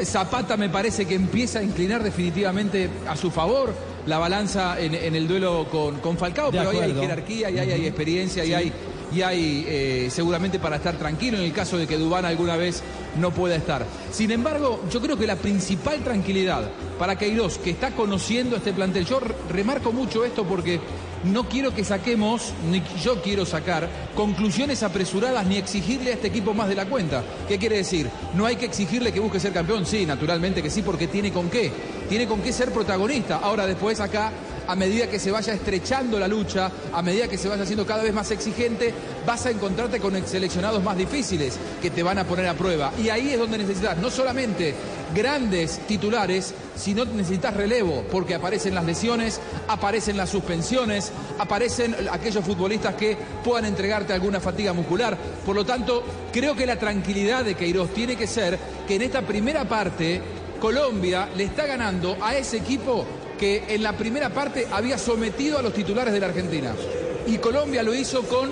Zapata 0.06 0.56
me 0.56 0.70
parece 0.70 1.06
que 1.06 1.16
empieza 1.16 1.60
a 1.60 1.64
inclinar 1.64 2.04
definitivamente 2.04 2.90
a 3.06 3.18
su 3.18 3.32
favor 3.32 3.74
la 4.06 4.18
balanza 4.18 4.80
en, 4.80 4.94
en 4.96 5.16
el 5.16 5.28
duelo 5.28 5.68
con, 5.72 6.00
con 6.00 6.18
Falcao, 6.18 6.52
De 6.52 6.58
pero 6.58 6.72
ahí 6.72 6.78
hay 6.78 6.94
jerarquía 7.02 7.50
y 7.50 7.60
ahí 7.60 7.72
hay 7.72 7.86
experiencia 7.88 8.44
y 8.46 8.54
hay, 8.54 8.72
y 9.16 9.22
hay 9.22 9.66
eh, 9.68 10.08
seguramente 10.12 10.60
para 10.60 10.76
estar 10.78 10.96
tranquilo 10.98 11.38
en 11.38 11.44
el 11.44 11.54
caso 11.54 11.78
de 11.78 11.88
que 11.88 11.98
Dubán 11.98 12.26
alguna 12.26 12.56
vez 12.58 12.82
no 13.20 13.32
pueda 13.32 13.56
estar. 13.56 13.86
Sin 14.12 14.32
embargo, 14.32 14.82
yo 14.92 15.00
creo 15.02 15.18
que 15.18 15.28
la 15.28 15.36
principal 15.36 16.00
tranquilidad 16.04 16.70
para 17.00 17.16
Queiroz, 17.18 17.58
que 17.60 17.70
está 17.70 17.92
conociendo 17.92 18.56
este 18.58 18.74
plantel, 18.74 19.06
yo 19.06 19.20
re- 19.20 19.36
remarco 19.50 19.92
mucho 19.92 20.26
esto 20.26 20.44
porque 20.44 20.80
no 21.24 21.48
quiero 21.48 21.74
que 21.74 21.84
saquemos, 21.84 22.54
ni 22.70 22.82
yo 23.02 23.22
quiero 23.22 23.46
sacar, 23.46 23.90
conclusiones 24.16 24.84
apresuradas 24.84 25.46
ni 25.46 25.58
exigirle 25.58 26.12
a 26.12 26.14
este 26.16 26.28
equipo 26.28 26.54
más 26.54 26.70
de 26.70 26.76
la 26.76 26.86
cuenta. 26.86 27.24
¿Qué 27.48 27.58
quiere 27.58 27.78
decir? 27.78 28.10
No 28.36 28.46
hay 28.46 28.56
que 28.56 28.66
exigirle 28.66 29.12
que 29.12 29.20
busque 29.20 29.40
ser 29.40 29.54
campeón, 29.54 29.86
sí, 29.86 30.06
naturalmente 30.06 30.62
que 30.62 30.70
sí, 30.70 30.82
porque 30.82 31.08
tiene 31.08 31.32
con 31.32 31.50
qué. 31.50 31.72
Tiene 32.10 32.28
con 32.28 32.42
qué 32.42 32.52
ser 32.52 32.72
protagonista. 32.72 33.38
Ahora 33.38 33.66
después 33.66 34.00
acá 34.00 34.32
a 34.68 34.76
medida 34.76 35.08
que 35.08 35.20
se 35.20 35.32
vaya 35.32 35.54
estrechando 35.54 36.20
la 36.20 36.28
lucha, 36.28 36.72
a 36.94 37.02
medida 37.02 37.28
que 37.28 37.38
se 37.38 37.48
vaya 37.48 37.64
haciendo 37.64 37.86
cada 37.86 38.04
vez 38.04 38.14
más 38.14 38.32
exigente, 38.32 38.94
vas 39.26 39.46
a 39.46 39.52
encontrarte 39.52 40.00
con 40.00 40.14
seleccionados 40.26 40.84
más 40.84 40.98
difíciles 40.98 41.58
que 41.82 41.90
te 41.90 42.04
van 42.04 42.18
a 42.18 42.26
poner 42.26 42.48
a 42.48 42.54
prueba. 42.54 42.92
Y 43.02 43.10
ahí 43.10 43.32
es 43.32 43.40
donde 43.40 43.58
necesitas 43.58 43.98
no 43.98 44.10
solamente 44.10 44.74
grandes 45.14 45.80
titulares, 45.88 46.54
sino 46.76 47.06
necesitas 47.06 47.56
relevo, 47.56 48.04
porque 48.12 48.36
aparecen 48.36 48.76
las 48.76 48.86
lesiones, 48.86 49.40
aparecen 49.68 50.18
las 50.18 50.30
suspensiones, 50.30 51.12
aparecen 51.38 51.96
aquellos 52.12 52.44
futbolistas 52.44 52.96
que 52.96 53.18
puedan 53.44 53.66
entregarte 53.66 54.14
alguna 54.14 54.40
fatiga 54.40 54.74
muscular. 54.74 55.18
Por 55.46 55.56
lo 55.56 55.66
tanto, 55.66 56.04
creo 56.32 56.56
que 56.56 56.66
la 56.66 56.80
tranquilidad 56.80 57.46
de 57.46 57.56
Queiroz 57.56 57.94
tiene 57.94 58.16
que 58.16 58.28
ser 58.28 58.58
que 58.88 58.96
en 58.96 59.04
esta 59.04 59.22
primera 59.22 59.66
parte 59.66 60.22
Colombia 60.60 61.30
le 61.36 61.44
está 61.44 61.66
ganando 61.66 62.18
a 62.22 62.36
ese 62.36 62.58
equipo 62.58 63.06
que 63.44 63.66
en 63.76 63.84
la 63.84 63.92
primera 63.98 64.30
parte 64.30 64.68
había 64.72 64.98
sometido 64.98 65.60
a 65.60 65.62
los 65.62 65.74
titulares 65.74 66.14
de 66.14 66.20
la 66.22 66.28
Argentina. 66.28 66.74
Y 67.28 67.40
Colombia 67.40 67.84
lo 67.84 67.94
hizo 67.94 68.24
con 68.24 68.50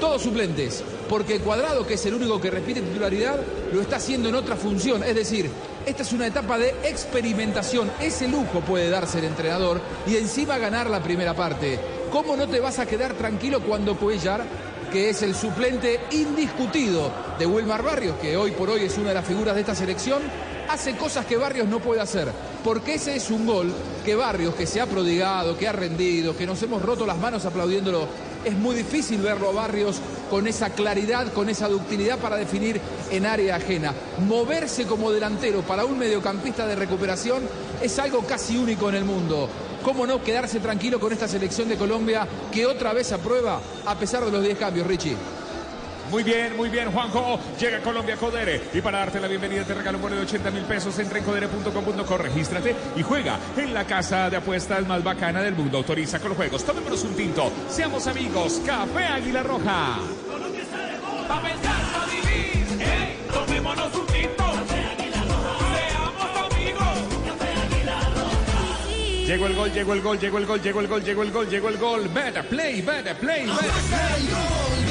todos 0.00 0.22
suplentes. 0.22 0.82
porque 1.08 1.38
Cuadrado, 1.38 1.86
que 1.86 1.94
es 1.94 2.04
el 2.06 2.14
único 2.14 2.40
que 2.40 2.50
repite 2.50 2.80
titularidad, 2.80 3.38
lo 3.72 3.80
está 3.80 3.96
haciendo 3.96 4.28
en 4.28 4.34
otra 4.34 4.56
función. 4.56 5.04
Es 5.04 5.14
decir, 5.14 5.48
esta 5.86 6.02
es 6.02 6.12
una 6.12 6.26
etapa 6.26 6.58
de 6.58 6.70
experimentación. 6.82 7.92
Ese 8.00 8.26
lujo 8.26 8.58
puede 8.58 8.90
darse 8.90 9.20
el 9.20 9.26
entrenador 9.26 9.80
y 10.04 10.16
encima 10.16 10.58
ganar 10.58 10.90
la 10.90 11.00
primera 11.00 11.34
parte. 11.34 11.78
¿Cómo 12.10 12.36
no 12.36 12.48
te 12.48 12.58
vas 12.58 12.80
a 12.80 12.86
quedar 12.86 13.14
tranquilo 13.14 13.60
cuando 13.60 13.96
Cuellar, 13.96 14.44
que 14.90 15.10
es 15.10 15.22
el 15.22 15.36
suplente 15.36 16.00
indiscutido 16.10 17.08
de 17.38 17.46
Wilmar 17.46 17.84
Barrios, 17.84 18.16
que 18.16 18.36
hoy 18.36 18.50
por 18.50 18.68
hoy 18.68 18.82
es 18.82 18.98
una 18.98 19.10
de 19.10 19.14
las 19.14 19.26
figuras 19.26 19.54
de 19.54 19.60
esta 19.60 19.76
selección, 19.76 20.22
hace 20.68 20.96
cosas 20.96 21.26
que 21.26 21.36
Barrios 21.36 21.68
no 21.68 21.80
puede 21.80 22.00
hacer? 22.00 22.28
Porque 22.62 22.94
ese 22.94 23.16
es 23.16 23.30
un 23.30 23.46
gol 23.46 23.72
que 24.04 24.14
Barrios, 24.14 24.54
que 24.54 24.66
se 24.66 24.80
ha 24.80 24.86
prodigado, 24.86 25.56
que 25.56 25.68
ha 25.68 25.72
rendido, 25.72 26.36
que 26.36 26.46
nos 26.46 26.62
hemos 26.62 26.82
roto 26.82 27.06
las 27.06 27.18
manos 27.18 27.44
aplaudiéndolo, 27.44 28.06
es 28.44 28.54
muy 28.54 28.76
difícil 28.76 29.20
verlo 29.20 29.48
a 29.48 29.52
Barrios 29.52 30.00
con 30.30 30.46
esa 30.46 30.70
claridad, 30.70 31.32
con 31.32 31.48
esa 31.48 31.68
ductilidad 31.68 32.18
para 32.18 32.36
definir 32.36 32.80
en 33.10 33.26
área 33.26 33.56
ajena. 33.56 33.94
Moverse 34.26 34.84
como 34.84 35.10
delantero 35.10 35.62
para 35.62 35.84
un 35.84 35.98
mediocampista 35.98 36.66
de 36.66 36.76
recuperación 36.76 37.42
es 37.82 37.98
algo 37.98 38.20
casi 38.20 38.56
único 38.56 38.88
en 38.88 38.96
el 38.96 39.04
mundo. 39.04 39.48
¿Cómo 39.82 40.06
no 40.06 40.22
quedarse 40.22 40.60
tranquilo 40.60 40.98
con 40.98 41.12
esta 41.12 41.28
selección 41.28 41.68
de 41.68 41.76
Colombia 41.76 42.26
que 42.50 42.66
otra 42.66 42.92
vez 42.92 43.12
aprueba 43.12 43.60
a 43.84 43.98
pesar 43.98 44.24
de 44.24 44.30
los 44.30 44.42
10 44.42 44.58
cambios, 44.58 44.86
Richie? 44.86 45.16
Muy 46.10 46.22
bien, 46.22 46.56
muy 46.56 46.68
bien, 46.68 46.90
Juanjo. 46.90 47.38
Llega 47.58 47.80
Colombia 47.80 48.16
Codere. 48.16 48.60
Y 48.72 48.80
para 48.80 48.98
darte 48.98 49.20
la 49.20 49.28
bienvenida 49.28 49.64
te 49.64 49.74
regalo 49.74 49.98
un 49.98 50.02
bono 50.02 50.16
de 50.16 50.22
80 50.22 50.50
mil 50.50 50.62
pesos. 50.64 50.98
Entra 50.98 51.18
en 51.18 51.24
codere.com.co, 51.24 52.18
regístrate 52.18 52.74
y 52.96 53.02
juega 53.02 53.38
en 53.56 53.74
la 53.74 53.84
casa 53.84 54.30
de 54.30 54.36
apuestas 54.36 54.86
más 54.86 55.02
bacana 55.02 55.42
del 55.42 55.54
mundo. 55.54 55.78
Autoriza 55.78 56.18
con 56.20 56.30
los 56.30 56.36
juegos. 56.36 56.64
Tomémonos 56.64 57.02
un 57.04 57.14
tinto. 57.14 57.50
Seamos 57.68 58.06
amigos. 58.06 58.60
Café 58.64 59.04
Águila 59.04 59.42
Roja. 59.42 59.98
Pa' 61.28 61.40
pensar, 61.40 61.82
pa' 61.92 62.06
vivir, 62.06 62.66
ey, 62.80 63.18
tomémonos 63.32 63.94
un 63.94 64.06
tinto. 64.06 64.44
Seamos 65.74 66.52
amigos. 66.52 67.14
Llegó 69.26 69.46
el 69.46 69.54
gol, 69.54 69.72
llegó 69.72 69.92
el 69.94 70.02
gol, 70.02 70.18
llegó 70.18 70.38
el 70.38 70.46
gol, 70.46 70.60
llegó 70.60 70.80
el 70.80 70.86
gol, 70.86 71.02
llegó 71.02 71.22
el 71.22 71.32
gol, 71.32 71.48
llegó 71.48 71.68
el 71.70 71.78
gol. 71.78 72.08
Better 72.08 72.46
play, 72.46 72.82
better 72.82 73.16
play, 73.16 73.46
better 73.46 74.83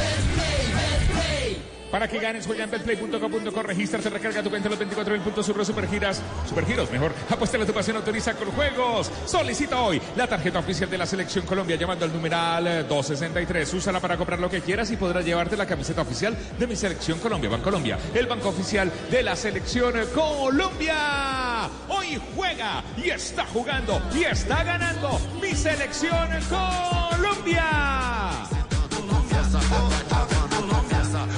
Para 1.93 2.07
que 2.07 2.17
ganes, 2.17 2.47
juega 2.47 2.63
en 2.63 2.71
betplay.com.co, 2.71 3.61
regístrate, 3.61 4.09
recarga 4.09 4.41
tu 4.41 4.49
cuenta 4.49 4.67
los 4.67 4.79
24 4.79 5.13
mil 5.13 5.21
puntos, 5.21 5.45
sobre 5.45 5.63
supergiras, 5.63 6.23
supergiros, 6.49 6.89
mejor. 6.89 7.13
Apuesta 7.29 7.63
tu 7.63 7.71
pasión, 7.71 7.97
autoriza 7.97 8.33
con 8.33 8.49
juegos. 8.49 9.11
Solicita 9.27 9.79
hoy 9.79 10.01
la 10.15 10.25
tarjeta 10.25 10.57
oficial 10.57 10.89
de 10.89 10.97
la 10.97 11.05
Selección 11.05 11.45
Colombia 11.45 11.75
llamando 11.75 12.05
al 12.05 12.11
numeral 12.11 12.65
eh, 12.65 12.83
263. 12.85 13.71
Úsala 13.75 13.99
para 13.99 14.17
comprar 14.17 14.39
lo 14.39 14.49
que 14.49 14.61
quieras 14.61 14.89
y 14.89 14.97
podrás 14.97 15.23
llevarte 15.23 15.55
la 15.55 15.67
camiseta 15.67 16.01
oficial 16.01 16.35
de 16.57 16.65
mi 16.65 16.75
Selección 16.75 17.19
Colombia. 17.19 17.51
Bancolombia, 17.51 17.99
el 18.15 18.25
banco 18.25 18.49
oficial 18.49 18.91
de 19.11 19.21
la 19.21 19.35
Selección 19.35 19.93
Colombia. 20.15 21.69
Hoy 21.89 22.19
juega 22.35 22.83
y 22.97 23.11
está 23.11 23.45
jugando 23.45 24.01
y 24.15 24.23
está 24.23 24.63
ganando 24.63 25.21
mi 25.39 25.53
Selección 25.53 26.27
Colombia. 26.49 28.49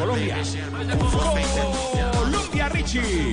Colombia. 0.05 0.37
Colombia, 2.13 2.69
Richie. 2.69 3.31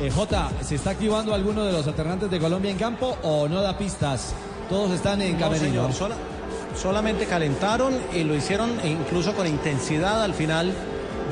Eh, 0.00 0.10
Jota, 0.14 0.50
¿se 0.62 0.76
está 0.76 0.90
activando 0.90 1.34
alguno 1.34 1.64
de 1.64 1.72
los 1.72 1.86
alternantes 1.86 2.30
de 2.30 2.38
Colombia 2.38 2.70
en 2.70 2.78
campo 2.78 3.16
o 3.22 3.48
no 3.48 3.60
da 3.60 3.76
pistas? 3.76 4.32
Todos 4.68 4.92
están 4.92 5.20
en 5.22 5.32
No, 5.34 5.40
camerino. 5.40 5.66
señor, 5.68 5.92
sola- 5.92 6.14
solamente 6.80 7.26
calentaron 7.26 7.94
y 8.14 8.22
lo 8.22 8.36
hicieron 8.36 8.70
incluso 8.84 9.34
con 9.34 9.46
intensidad 9.48 10.22
al 10.22 10.34
final. 10.34 10.72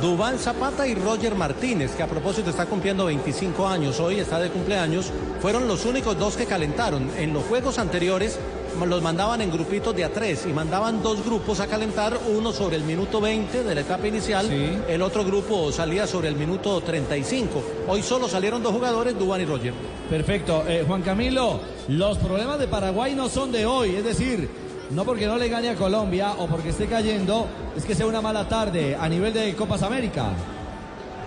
Dubán 0.02 0.38
Zapata 0.38 0.86
y 0.88 0.94
Roger 0.94 1.34
Martínez, 1.36 1.92
que 1.92 2.02
a 2.02 2.06
propósito 2.08 2.50
está 2.50 2.66
cumpliendo 2.66 3.04
25 3.04 3.68
años, 3.68 4.00
hoy 4.00 4.18
está 4.18 4.38
de 4.40 4.48
cumpleaños, 4.50 5.12
fueron 5.40 5.68
los 5.68 5.84
únicos 5.84 6.18
dos 6.18 6.36
que 6.36 6.46
calentaron. 6.46 7.10
En 7.18 7.32
los 7.32 7.44
juegos 7.44 7.78
anteriores 7.78 8.38
los 8.86 9.02
mandaban 9.02 9.40
en 9.40 9.50
grupitos 9.50 9.94
de 9.94 10.04
a 10.04 10.12
tres 10.12 10.46
y 10.46 10.52
mandaban 10.52 11.02
dos 11.02 11.24
grupos 11.24 11.60
a 11.60 11.66
calentar, 11.66 12.18
uno 12.34 12.52
sobre 12.52 12.76
el 12.76 12.84
minuto 12.84 13.20
20 13.20 13.64
de 13.64 13.74
la 13.74 13.80
etapa 13.80 14.06
inicial, 14.08 14.48
el 14.50 15.02
otro 15.02 15.24
grupo 15.24 15.72
salía 15.72 16.06
sobre 16.06 16.28
el 16.28 16.36
minuto 16.36 16.80
35. 16.80 17.62
Hoy 17.88 18.02
solo 18.02 18.28
salieron 18.28 18.62
dos 18.62 18.72
jugadores, 18.72 19.18
Dubán 19.18 19.40
y 19.40 19.44
Roger. 19.44 19.74
Perfecto. 20.08 20.64
Eh, 20.66 20.84
Juan 20.86 21.02
Camilo, 21.02 21.60
los 21.88 22.18
problemas 22.18 22.58
de 22.58 22.68
Paraguay 22.68 23.14
no 23.14 23.28
son 23.28 23.52
de 23.52 23.66
hoy, 23.66 23.96
es 23.96 24.04
decir, 24.04 24.48
no 24.90 25.04
porque 25.04 25.26
no 25.26 25.36
le 25.38 25.48
gane 25.48 25.68
a 25.68 25.76
Colombia 25.76 26.34
o 26.38 26.46
porque 26.46 26.70
esté 26.70 26.86
cayendo, 26.86 27.46
es 27.76 27.84
que 27.84 27.94
sea 27.94 28.06
una 28.06 28.20
mala 28.20 28.48
tarde 28.48 28.96
a 28.98 29.08
nivel 29.08 29.32
de 29.32 29.54
Copas 29.54 29.82
América. 29.82 30.32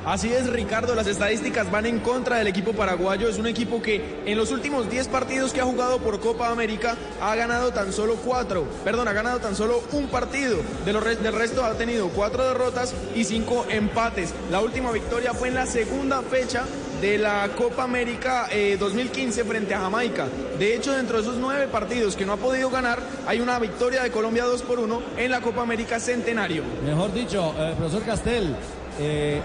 Así 0.05 0.33
es, 0.33 0.49
Ricardo, 0.51 0.95
las 0.95 1.07
estadísticas 1.07 1.71
van 1.71 1.85
en 1.85 1.99
contra 1.99 2.37
del 2.37 2.47
equipo 2.47 2.73
paraguayo. 2.73 3.29
Es 3.29 3.37
un 3.37 3.47
equipo 3.47 3.81
que 3.81 4.21
en 4.25 4.37
los 4.37 4.51
últimos 4.51 4.89
10 4.89 5.07
partidos 5.07 5.53
que 5.53 5.61
ha 5.61 5.65
jugado 5.65 5.99
por 5.99 6.19
Copa 6.19 6.49
América 6.49 6.97
ha 7.21 7.33
ganado 7.35 7.71
tan 7.71 7.93
solo 7.93 8.17
4. 8.17 8.65
Perdón, 8.83 9.07
ha 9.07 9.13
ganado 9.13 9.39
tan 9.39 9.55
solo 9.55 9.81
un 9.93 10.07
partido. 10.07 10.57
De 10.85 10.91
del 10.93 11.33
resto 11.33 11.63
ha 11.63 11.73
tenido 11.75 12.09
4 12.09 12.47
derrotas 12.49 12.93
y 13.15 13.23
5 13.23 13.67
empates. 13.69 14.33
La 14.51 14.59
última 14.59 14.91
victoria 14.91 15.33
fue 15.33 15.47
en 15.47 15.55
la 15.55 15.65
segunda 15.65 16.21
fecha 16.21 16.65
de 16.99 17.17
la 17.17 17.49
Copa 17.55 17.83
América 17.83 18.47
eh, 18.51 18.75
2015 18.77 19.45
frente 19.45 19.73
a 19.73 19.79
Jamaica. 19.79 20.27
De 20.59 20.75
hecho, 20.75 20.91
dentro 20.91 21.17
de 21.17 21.23
esos 21.23 21.37
9 21.37 21.67
partidos 21.67 22.17
que 22.17 22.25
no 22.25 22.33
ha 22.33 22.37
podido 22.37 22.69
ganar, 22.69 22.99
hay 23.25 23.39
una 23.39 23.57
victoria 23.57 24.03
de 24.03 24.11
Colombia 24.11 24.43
2 24.43 24.63
por 24.63 24.79
1 24.79 25.01
en 25.17 25.31
la 25.31 25.39
Copa 25.39 25.61
América 25.61 25.99
Centenario. 25.99 26.63
Mejor 26.85 27.13
dicho, 27.13 27.53
eh, 27.57 27.73
profesor 27.77 28.03
Castel, 28.03 28.55
eh, 28.99 29.41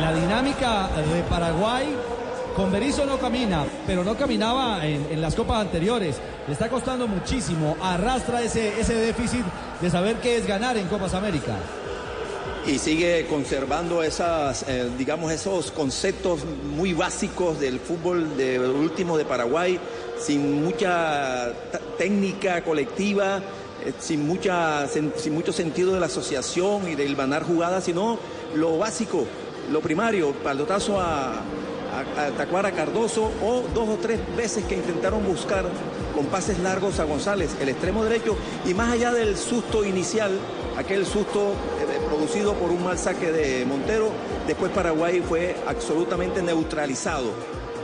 la 0.00 0.12
dinámica 0.14 0.88
de 1.12 1.22
Paraguay 1.22 1.86
con 2.54 2.72
Berizzo 2.72 3.04
no 3.04 3.18
camina, 3.18 3.64
pero 3.86 4.02
no 4.02 4.16
caminaba 4.16 4.86
en, 4.86 5.20
las 5.20 5.34
copas 5.34 5.58
anteriores. 5.60 6.16
Le 6.46 6.52
está 6.52 6.68
costando 6.70 7.06
muchísimo, 7.06 7.76
arrastra 7.82 8.42
ese, 8.42 8.80
ese 8.80 8.94
déficit 8.94 9.44
de 9.80 9.90
saber 9.90 10.16
qué 10.16 10.36
es 10.36 10.46
ganar 10.46 10.76
en 10.76 10.86
Copas 10.86 11.12
América. 11.14 11.54
y 12.66 12.78
sigue 12.78 13.26
conservando 13.26 14.02
esas, 14.02 14.64
eh, 14.68 14.88
digamos, 14.98 15.30
esos 15.30 15.70
conceptos 15.70 16.40
muy 16.76 16.94
básicos 16.94 17.60
del 17.60 17.78
fútbol 17.78 18.36
de 18.36 18.58
último 18.58 19.16
de 19.18 19.24
Paraguay, 19.24 19.78
sin 20.18 20.64
mucha 20.64 21.52
técnica 21.98 22.62
colectiva, 22.64 23.38
eh, 23.84 23.92
sin, 24.00 24.26
mucha, 24.26 24.86
sen- 24.88 25.12
sin 25.16 25.34
mucho 25.34 25.52
sentido 25.52 25.92
de 25.94 26.00
la 26.00 26.06
asociación 26.06 26.88
y 26.90 26.94
del 26.96 27.14
ganar 27.14 27.44
jugadas, 27.44 27.84
sino 27.84 28.18
lo 28.56 28.78
básico, 28.78 29.24
lo 29.70 29.80
primario, 29.80 30.32
palotazo 30.32 31.00
a, 31.00 31.32
a, 31.34 32.30
Tacuara 32.36 32.72
Cardoso 32.72 33.30
o 33.42 33.62
dos 33.74 33.88
o 33.88 33.96
tres 33.96 34.20
veces 34.36 34.64
que 34.64 34.76
intentaron 34.76 35.24
buscar 35.24 35.64
con 36.14 36.26
pases 36.26 36.58
largos 36.60 36.98
a 36.98 37.04
González, 37.04 37.56
el 37.60 37.68
extremo 37.68 38.02
derecho, 38.04 38.36
y 38.64 38.74
más 38.74 38.92
allá 38.92 39.12
del 39.12 39.36
susto 39.36 39.84
inicial, 39.84 40.32
aquel 40.76 41.04
susto 41.04 41.50
eh, 41.50 42.00
producido 42.08 42.54
por 42.54 42.70
un 42.70 42.84
mal 42.84 42.98
saque 42.98 43.32
de 43.32 43.64
Montero, 43.66 44.10
después 44.46 44.72
Paraguay 44.72 45.22
fue 45.26 45.56
absolutamente 45.66 46.42
neutralizado, 46.42 47.30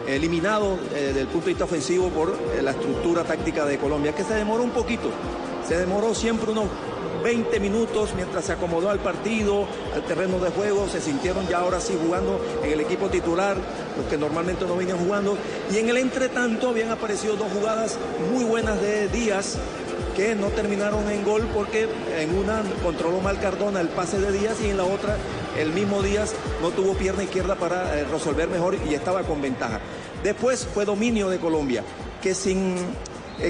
eliminado 0.06 0.78
eh, 0.94 1.12
del 1.14 1.26
punto 1.26 1.46
de 1.46 1.52
vista 1.52 1.64
ofensivo 1.64 2.08
por 2.08 2.30
eh, 2.30 2.62
la 2.62 2.70
estructura 2.70 3.22
táctica 3.24 3.66
de 3.66 3.78
Colombia, 3.78 4.14
que 4.14 4.24
se 4.24 4.34
demoró 4.34 4.62
un 4.62 4.70
poquito, 4.70 5.10
se 5.66 5.76
demoró 5.76 6.14
siempre 6.14 6.52
unos 6.52 6.66
20 7.22 7.60
minutos 7.60 8.10
mientras 8.14 8.44
se 8.44 8.52
acomodó 8.52 8.90
al 8.90 8.98
partido, 8.98 9.66
al 9.94 10.02
terreno 10.04 10.38
de 10.38 10.50
juego, 10.50 10.88
se 10.88 11.00
sintieron 11.00 11.46
ya 11.48 11.58
ahora 11.58 11.80
sí 11.80 11.96
jugando 12.02 12.40
en 12.62 12.72
el 12.72 12.80
equipo 12.80 13.08
titular, 13.08 13.56
los 13.96 14.06
que 14.06 14.16
normalmente 14.16 14.64
no 14.66 14.76
venían 14.76 14.98
jugando, 14.98 15.36
y 15.72 15.78
en 15.78 15.88
el 15.88 15.96
entretanto 15.96 16.68
habían 16.68 16.90
aparecido 16.90 17.36
dos 17.36 17.50
jugadas 17.52 17.98
muy 18.32 18.44
buenas 18.44 18.80
de 18.80 19.08
Díaz, 19.08 19.58
que 20.16 20.34
no 20.34 20.48
terminaron 20.48 21.08
en 21.10 21.24
gol 21.24 21.48
porque 21.54 21.88
en 22.18 22.36
una 22.36 22.62
controló 22.82 23.20
mal 23.20 23.40
Cardona 23.40 23.80
el 23.80 23.88
pase 23.88 24.20
de 24.20 24.30
Díaz 24.30 24.58
y 24.62 24.68
en 24.68 24.76
la 24.76 24.84
otra 24.84 25.16
el 25.58 25.72
mismo 25.72 26.02
Díaz 26.02 26.34
no 26.60 26.70
tuvo 26.70 26.94
pierna 26.94 27.24
izquierda 27.24 27.54
para 27.54 27.98
eh, 27.98 28.04
resolver 28.04 28.48
mejor 28.48 28.76
y 28.88 28.94
estaba 28.94 29.22
con 29.22 29.40
ventaja. 29.40 29.80
Después 30.22 30.66
fue 30.66 30.84
dominio 30.84 31.28
de 31.28 31.38
Colombia, 31.38 31.82
que 32.22 32.34
sin 32.34 32.76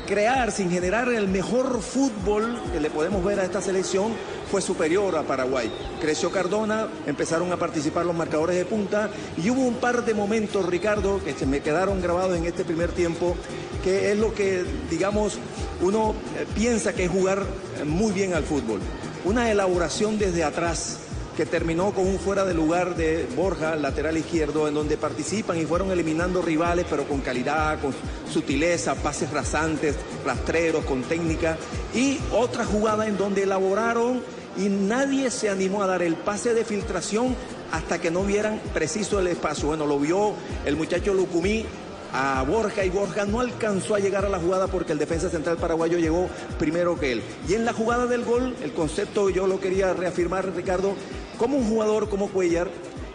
crear, 0.00 0.50
sin 0.50 0.70
generar 0.70 1.08
el 1.12 1.28
mejor 1.28 1.82
fútbol 1.82 2.58
que 2.72 2.80
le 2.80 2.88
podemos 2.88 3.22
ver 3.22 3.38
a 3.40 3.44
esta 3.44 3.60
selección, 3.60 4.12
fue 4.50 4.62
superior 4.62 5.16
a 5.16 5.22
Paraguay. 5.22 5.70
Creció 6.00 6.30
Cardona, 6.30 6.88
empezaron 7.06 7.52
a 7.52 7.58
participar 7.58 8.06
los 8.06 8.16
marcadores 8.16 8.56
de 8.56 8.64
punta 8.64 9.10
y 9.36 9.50
hubo 9.50 9.62
un 9.62 9.74
par 9.74 10.04
de 10.04 10.14
momentos, 10.14 10.64
Ricardo, 10.66 11.22
que 11.22 11.34
se 11.34 11.46
me 11.46 11.60
quedaron 11.60 12.00
grabados 12.00 12.36
en 12.36 12.46
este 12.46 12.64
primer 12.64 12.92
tiempo, 12.92 13.36
que 13.84 14.12
es 14.12 14.18
lo 14.18 14.34
que, 14.34 14.64
digamos, 14.90 15.38
uno 15.82 16.14
eh, 16.38 16.46
piensa 16.54 16.92
que 16.92 17.04
es 17.04 17.10
jugar 17.10 17.42
eh, 17.80 17.84
muy 17.84 18.12
bien 18.12 18.34
al 18.34 18.44
fútbol. 18.44 18.80
Una 19.24 19.50
elaboración 19.50 20.18
desde 20.18 20.44
atrás 20.44 21.01
que 21.36 21.46
terminó 21.46 21.92
con 21.92 22.06
un 22.06 22.18
fuera 22.18 22.44
de 22.44 22.54
lugar 22.54 22.94
de 22.96 23.26
Borja, 23.34 23.76
lateral 23.76 24.16
izquierdo, 24.18 24.68
en 24.68 24.74
donde 24.74 24.96
participan 24.96 25.58
y 25.58 25.64
fueron 25.64 25.90
eliminando 25.90 26.42
rivales, 26.42 26.86
pero 26.88 27.04
con 27.04 27.20
calidad, 27.20 27.80
con 27.80 27.94
sutileza, 28.30 28.94
pases 28.94 29.30
rasantes, 29.30 29.96
rastreros, 30.24 30.84
con 30.84 31.02
técnica. 31.02 31.56
Y 31.94 32.18
otra 32.32 32.64
jugada 32.64 33.06
en 33.06 33.16
donde 33.16 33.44
elaboraron 33.44 34.22
y 34.56 34.68
nadie 34.68 35.30
se 35.30 35.48
animó 35.48 35.82
a 35.82 35.86
dar 35.86 36.02
el 36.02 36.16
pase 36.16 36.52
de 36.52 36.64
filtración 36.64 37.34
hasta 37.72 38.00
que 38.00 38.10
no 38.10 38.22
vieran 38.22 38.60
preciso 38.74 39.18
el 39.18 39.28
espacio. 39.28 39.68
Bueno, 39.68 39.86
lo 39.86 39.98
vio 39.98 40.34
el 40.66 40.76
muchacho 40.76 41.14
Lucumí 41.14 41.64
a 42.12 42.42
Borja 42.42 42.84
y 42.84 42.90
Borja 42.90 43.24
no 43.24 43.40
alcanzó 43.40 43.94
a 43.94 43.98
llegar 43.98 44.26
a 44.26 44.28
la 44.28 44.38
jugada 44.38 44.66
porque 44.66 44.92
el 44.92 44.98
defensa 44.98 45.30
central 45.30 45.56
paraguayo 45.56 45.98
llegó 45.98 46.28
primero 46.58 46.98
que 46.98 47.12
él. 47.12 47.22
Y 47.48 47.54
en 47.54 47.64
la 47.64 47.72
jugada 47.72 48.06
del 48.06 48.24
gol, 48.24 48.54
el 48.62 48.72
concepto 48.72 49.30
yo 49.30 49.46
lo 49.46 49.60
quería 49.60 49.94
reafirmar, 49.94 50.54
Ricardo, 50.54 50.94
como 51.38 51.56
un 51.56 51.68
jugador 51.68 52.08
como 52.08 52.28
Cuellar 52.28 52.68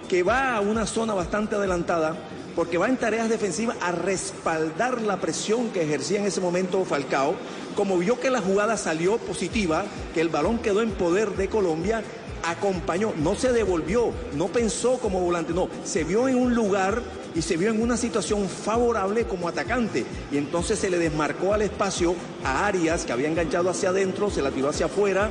que 0.07 0.23
va 0.23 0.55
a 0.55 0.61
una 0.61 0.85
zona 0.85 1.13
bastante 1.13 1.55
adelantada 1.55 2.15
porque 2.55 2.79
va 2.79 2.87
en 2.87 2.97
tareas 2.97 3.29
defensivas 3.29 3.77
a 3.81 3.91
respaldar 3.91 5.01
la 5.01 5.17
presión 5.17 5.69
que 5.69 5.83
ejercía 5.83 6.19
en 6.19 6.25
ese 6.25 6.41
momento 6.41 6.83
Falcao, 6.85 7.35
como 7.75 7.99
vio 7.99 8.19
que 8.19 8.31
la 8.31 8.41
jugada 8.41 8.77
salió 8.77 9.19
positiva, 9.19 9.85
que 10.15 10.21
el 10.21 10.29
balón 10.29 10.57
quedó 10.57 10.81
en 10.81 10.89
poder 10.89 11.35
de 11.35 11.49
Colombia, 11.49 12.03
acompañó, 12.43 13.13
no 13.17 13.35
se 13.35 13.51
devolvió, 13.51 14.11
no 14.35 14.47
pensó 14.47 14.97
como 14.97 15.19
volante, 15.19 15.53
no, 15.53 15.69
se 15.83 16.03
vio 16.03 16.27
en 16.27 16.35
un 16.35 16.55
lugar 16.55 17.03
y 17.35 17.43
se 17.43 17.57
vio 17.57 17.69
en 17.69 17.79
una 17.79 17.97
situación 17.97 18.49
favorable 18.49 19.25
como 19.25 19.47
atacante. 19.47 20.03
Y 20.31 20.37
entonces 20.37 20.79
se 20.79 20.89
le 20.89 20.97
desmarcó 20.97 21.53
al 21.53 21.61
espacio 21.61 22.15
a 22.43 22.65
Arias, 22.65 23.05
que 23.05 23.11
había 23.11 23.27
enganchado 23.27 23.69
hacia 23.69 23.89
adentro, 23.89 24.31
se 24.31 24.41
la 24.41 24.49
tiró 24.49 24.69
hacia 24.69 24.87
afuera. 24.87 25.29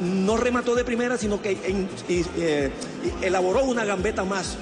No 0.00 0.36
remató 0.36 0.74
de 0.74 0.84
primera, 0.84 1.16
sino 1.18 1.40
que 1.40 1.58
eh, 2.08 2.70
elaboró 3.22 3.64
una 3.64 3.84
gambeta 3.84 4.24
más. 4.24 4.56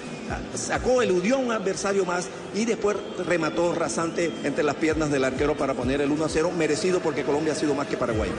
Sacó, 0.55 1.03
eludió 1.03 1.37
a 1.37 1.39
un 1.39 1.53
adversario 1.53 2.05
más 2.05 2.29
y 2.55 2.65
después 2.65 2.97
remató 3.27 3.75
rasante 3.75 4.33
entre 4.45 4.63
las 4.63 4.77
piernas 4.77 5.11
del 5.11 5.25
arquero 5.25 5.57
para 5.57 5.75
poner 5.75 6.01
el 6.01 6.11
1 6.11 6.25
a 6.25 6.29
0, 6.29 6.53
merecido 6.57 7.01
porque 7.01 7.23
Colombia 7.23 7.53
ha 7.53 7.57
sido 7.57 7.75
más 7.75 7.87
que 7.87 7.97
Paraguay. 7.97 8.31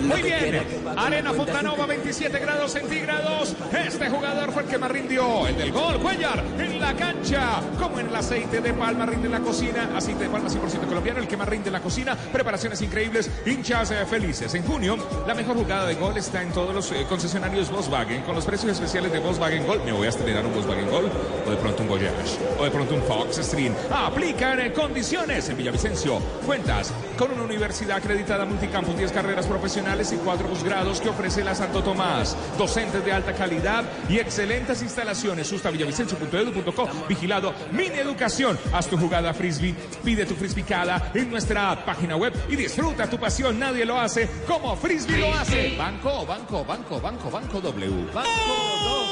Muy 0.00 0.22
bien, 0.22 0.62
Arena 0.96 1.32
Fontanova, 1.32 1.86
27 1.86 2.38
grados 2.38 2.72
centígrados. 2.72 3.54
Este 3.86 4.08
jugador 4.08 4.52
fue 4.52 4.62
el 4.62 4.68
que 4.68 4.78
más 4.78 4.90
rindió, 4.90 5.46
el 5.46 5.56
del 5.56 5.72
gol, 5.72 5.98
Cuellar, 6.00 6.42
en 6.58 6.80
la 6.80 6.94
cancha, 6.94 7.60
como 7.78 8.00
en 8.00 8.08
el 8.08 8.16
aceite 8.16 8.60
de 8.60 8.72
palma 8.72 9.06
rinde 9.06 9.26
en 9.26 9.32
la 9.32 9.40
cocina, 9.40 9.90
aceite 9.96 10.24
de 10.24 10.30
palma 10.30 10.48
100% 10.48 10.86
colombiano, 10.86 11.20
el 11.20 11.28
que 11.28 11.36
más 11.36 11.48
rinde 11.48 11.68
en 11.68 11.72
la 11.74 11.80
cocina, 11.80 12.16
preparaciones 12.16 12.80
increíbles, 12.82 13.30
hinchas 13.46 13.90
eh, 13.90 14.06
felices. 14.06 14.54
En 14.54 14.64
junio, 14.64 14.96
la 15.26 15.34
mejor 15.34 15.56
jugada 15.56 15.86
de 15.86 15.94
gol 15.94 16.16
está 16.16 16.42
en 16.42 16.52
todos 16.52 16.74
los 16.74 16.90
eh, 16.92 17.04
concesionarios 17.08 17.70
Volkswagen, 17.70 18.22
con 18.22 18.34
los 18.34 18.44
precios 18.44 18.72
especiales 18.72 19.12
de 19.12 19.18
Volkswagen 19.18 19.66
Gol. 19.66 19.82
Me 19.84 19.92
voy 19.92 20.06
a 20.06 20.10
estrenar 20.18 20.44
un 20.44 20.52
Volkswagen 20.52 20.90
Gol, 20.90 21.10
o 21.46 21.50
de 21.50 21.56
pronto 21.56 21.82
un 21.82 21.88
Voyage, 21.88 22.38
o 22.58 22.64
de 22.64 22.70
pronto 22.70 22.94
un 22.94 23.02
Fox 23.02 23.36
Stream. 23.36 23.74
Aplican 23.90 24.60
eh, 24.60 24.72
condiciones 24.72 25.48
en 25.48 25.56
Villavicencio. 25.56 26.18
Cuentas 26.44 26.92
con 27.16 27.32
una 27.32 27.42
universidad 27.42 27.98
acreditada 27.98 28.44
multicampus, 28.44 28.96
10 28.96 29.12
carreras 29.12 29.46
profesionales 29.46 30.12
y 30.12 30.16
4 30.16 30.48
posgrados 30.48 31.00
que 31.00 31.08
ofrece 31.08 31.44
la 31.44 31.54
Santo 31.54 31.82
Tomás. 31.82 32.36
Docentes 32.58 33.04
de 33.04 33.12
alta 33.12 33.32
calidad 33.32 33.84
y 34.08 34.18
excelentes 34.18 34.82
instalaciones. 34.82 35.46
Sustavillavicencio.edu.co. 35.48 36.88
Vigilado 37.08 37.54
Mini 37.72 37.98
Educación. 37.98 38.58
Haz 38.72 38.88
tu 38.88 38.96
jugada 38.96 39.32
frisbee. 39.32 39.74
Pide 40.04 40.26
tu 40.26 40.34
frisbicada 40.34 41.12
en 41.14 41.30
nuestra 41.30 41.84
página 41.84 42.16
web 42.16 42.32
y 42.48 42.56
disfruta 42.56 43.08
tu 43.08 43.18
pasión. 43.18 43.58
Nadie 43.58 43.84
lo 43.84 43.98
hace 43.98 44.28
como 44.46 44.76
Frisbee 44.76 45.18
lo 45.18 45.34
hace. 45.34 45.76
Banco, 45.76 46.26
banco, 46.26 46.64
banco, 46.64 47.00
banco, 47.00 47.30
banco 47.30 47.60
W. 47.60 48.06
Banco 48.12 48.28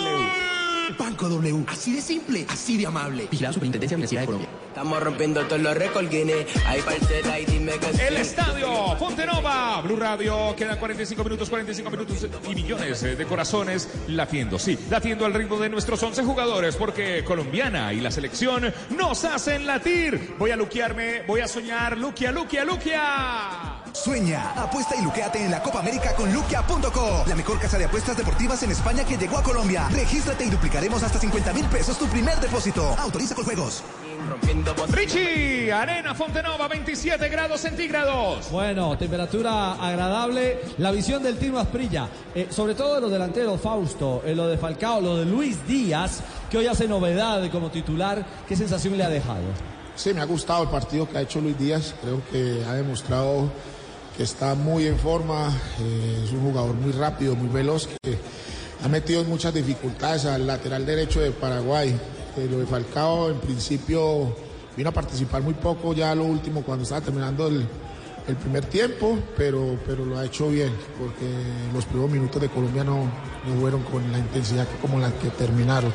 W. 0.03 0.56
Banco 0.99 1.29
W, 1.29 1.65
así 1.69 1.95
de 1.95 2.01
simple, 2.01 2.47
así 2.49 2.77
de 2.77 2.87
amable. 2.87 3.29
Vigilado 3.31 3.55
Superintendencia 3.55 3.97
Financiera 3.97 4.23
de 4.23 4.27
Colombia. 4.27 4.49
Estamos 4.69 5.03
rompiendo 5.03 5.45
todos 5.47 5.63
los 5.63 5.75
récords, 5.75 6.11
Guinness. 6.11 6.47
Hay 6.67 6.81
parcela 6.83 7.41
y 7.41 7.47
dime 7.47 7.73
que. 7.73 8.07
El 8.07 8.17
estadio 8.19 8.97
Fontenova, 8.97 9.81
Blue 9.83 9.97
Radio, 9.97 10.55
quedan 10.57 10.79
45 10.79 11.25
minutos, 11.25 11.49
45 11.49 11.91
minutos 11.91 12.27
y 12.51 12.55
millones 12.55 13.01
de 13.01 13.27
corazones 13.27 13.89
latiendo, 14.09 14.59
sí, 14.59 14.79
latiendo 14.91 15.25
al 15.25 15.35
ritmo 15.35 15.59
de 15.59 15.69
nuestros 15.69 16.03
11 16.03 16.23
jugadores, 16.25 16.77
porque 16.77 17.25
colombiana 17.25 17.93
y 17.93 18.01
la 18.01 18.11
selección 18.11 18.73
nos 18.91 19.25
hacen 19.25 19.67
latir. 19.67 20.35
Voy 20.39 20.51
a 20.51 20.57
luquearme, 20.57 21.23
voy 21.27 21.41
a 21.41 21.49
soñar, 21.49 21.97
luquia, 21.97 22.33
luquia, 22.33 22.65
luquia. 22.65 23.86
Sueña, 23.97 24.53
apuesta 24.53 24.95
y 24.95 25.03
luqueate 25.03 25.43
en 25.43 25.51
la 25.51 25.63
Copa 25.63 25.81
América 25.81 26.15
con 26.15 26.31
luquia.co, 26.31 27.25
la 27.27 27.35
mejor 27.35 27.59
casa 27.59 27.79
de 27.79 27.87
apuestas 27.87 28.15
deportivas 28.15 28.63
en 28.63 28.71
España 28.71 29.05
que 29.05 29.17
llegó 29.17 29.39
a 29.39 29.43
Colombia. 29.43 29.89
Regístrate 29.91 30.45
y 30.45 30.51
duplicaremos 30.51 31.03
hasta 31.03 31.19
50 31.19 31.55
mil 31.55 31.65
pesos 31.67 31.99
tu 31.99 32.07
primer 32.07 32.39
depósito. 32.39 32.95
Autoriza 32.99 33.35
con 33.35 33.45
juegos. 33.45 33.83
Richie, 34.91 35.73
Arena 35.73 36.15
Fontenova, 36.15 36.69
27 36.69 37.27
grados 37.31 37.63
centígrados. 37.63 38.51
Bueno, 38.51 38.99
temperatura 38.99 39.73
agradable. 39.73 40.61
La 40.77 40.91
visión 40.91 41.23
del 41.23 41.39
Tino 41.39 41.59
Asprilla, 41.59 42.09
eh, 42.35 42.49
sobre 42.51 42.75
todo 42.75 42.97
de 42.97 43.01
los 43.01 43.11
delanteros, 43.11 43.59
Fausto, 43.61 44.23
eh, 44.27 44.35
lo 44.35 44.47
de 44.47 44.59
Falcao, 44.59 45.01
lo 45.01 45.17
de 45.17 45.25
Luis 45.25 45.67
Díaz, 45.67 46.21
que 46.51 46.59
hoy 46.59 46.67
hace 46.67 46.87
novedad 46.87 47.51
como 47.51 47.71
titular. 47.71 48.25
¿Qué 48.47 48.57
sensación 48.57 48.99
le 48.99 49.05
ha 49.05 49.09
dejado? 49.09 49.45
Sí, 49.95 50.13
me 50.13 50.21
ha 50.21 50.27
gustado 50.27 50.65
el 50.65 50.69
partido 50.69 51.09
que 51.09 51.17
ha 51.17 51.23
hecho 51.23 51.41
Luis 51.41 51.59
Díaz. 51.59 51.95
Creo 52.03 52.21
que 52.31 52.63
ha 52.69 52.75
demostrado 52.75 53.51
que 54.17 54.23
está 54.23 54.55
muy 54.55 54.87
en 54.87 54.99
forma. 54.99 55.49
eh, 55.81 56.23
es 56.25 56.33
un 56.33 56.41
jugador 56.41 56.75
muy 56.75 56.93
rápido, 56.93 57.35
muy 57.37 57.49
veloz, 57.49 57.87
que 57.87 58.19
ha 58.83 58.89
metido 58.89 59.23
muchas 59.25 59.53
dificultades 59.53 60.25
al 60.25 60.47
lateral 60.47 60.87
derecho 60.87 61.21
de 61.21 61.31
Paraguay. 61.33 61.91
Eh, 62.37 62.49
lo 62.51 62.59
de 62.59 62.67
Falcao, 62.67 63.31
en 63.31 63.41
principio, 63.41 64.35
vino 64.77 64.91
a 64.91 64.93
participar 64.93 65.43
muy 65.43 65.55
poco 65.55 65.93
ya 65.93 66.15
lo 66.15 66.25
último 66.25 66.63
cuando 66.63 66.85
estaba 66.85 67.01
terminando 67.01 67.49
el, 67.49 67.67
primer 68.43 68.65
tiempo, 68.65 69.17
pero, 69.37 69.79
pero 69.87 70.05
lo 70.05 70.19
ha 70.19 70.25
hecho 70.25 70.49
bien, 70.49 70.73
porque 70.99 71.31
los 71.73 71.85
primeros 71.85 72.11
minutos 72.11 72.43
de 72.43 72.49
Colombia 72.49 72.83
no, 72.83 73.05
no 73.05 73.61
fueron 73.61 73.85
con 73.85 74.11
la 74.11 74.19
intensidad 74.19 74.67
como 74.83 74.99
las 74.99 75.13
que 75.13 75.29
terminaron. 75.29 75.93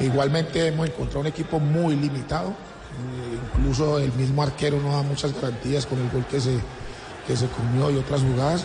Igualmente 0.00 0.66
hemos 0.66 0.88
encontrado 0.88 1.20
un 1.20 1.28
equipo 1.28 1.58
muy 1.58 1.96
limitado, 1.96 2.48
eh, 2.50 3.38
incluso 3.56 3.98
el 3.98 4.12
mismo 4.12 4.42
arquero 4.42 4.78
no 4.82 4.92
da 4.92 5.02
muchas 5.02 5.34
garantías 5.34 5.86
con 5.86 5.98
el 5.98 6.10
gol 6.10 6.26
que 6.26 6.42
se, 6.42 6.58
que 7.30 7.36
se 7.36 7.46
comió 7.46 7.92
y 7.92 7.96
otras 7.96 8.22
jugadas, 8.22 8.62
eh, 8.62 8.64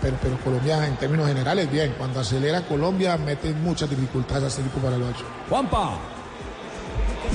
pero, 0.00 0.16
pero 0.22 0.38
Colombia 0.38 0.86
en 0.86 0.96
términos 0.96 1.28
generales 1.28 1.70
bien, 1.70 1.94
cuando 1.98 2.20
acelera 2.20 2.62
Colombia 2.62 3.18
mete 3.18 3.52
muchas 3.52 3.90
dificultades 3.90 4.44
a 4.44 4.46
este 4.46 4.62
equipo 4.62 4.78
paraguayo. 4.78 5.26
Juanpa. 5.50 5.98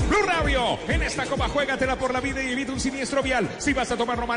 Blue 0.08 0.26
Radio, 0.26 0.76
en 0.88 1.02
esta 1.02 1.26
copa 1.26 1.48
juégatela 1.48 1.94
por 1.94 2.12
la 2.12 2.20
vida 2.20 2.42
y 2.42 2.50
evita 2.50 2.72
un 2.72 2.80
siniestro 2.80 3.22
vial. 3.22 3.48
Si 3.58 3.72
vas 3.72 3.92
a 3.92 3.96
tomar 3.96 4.18
Román 4.18 4.36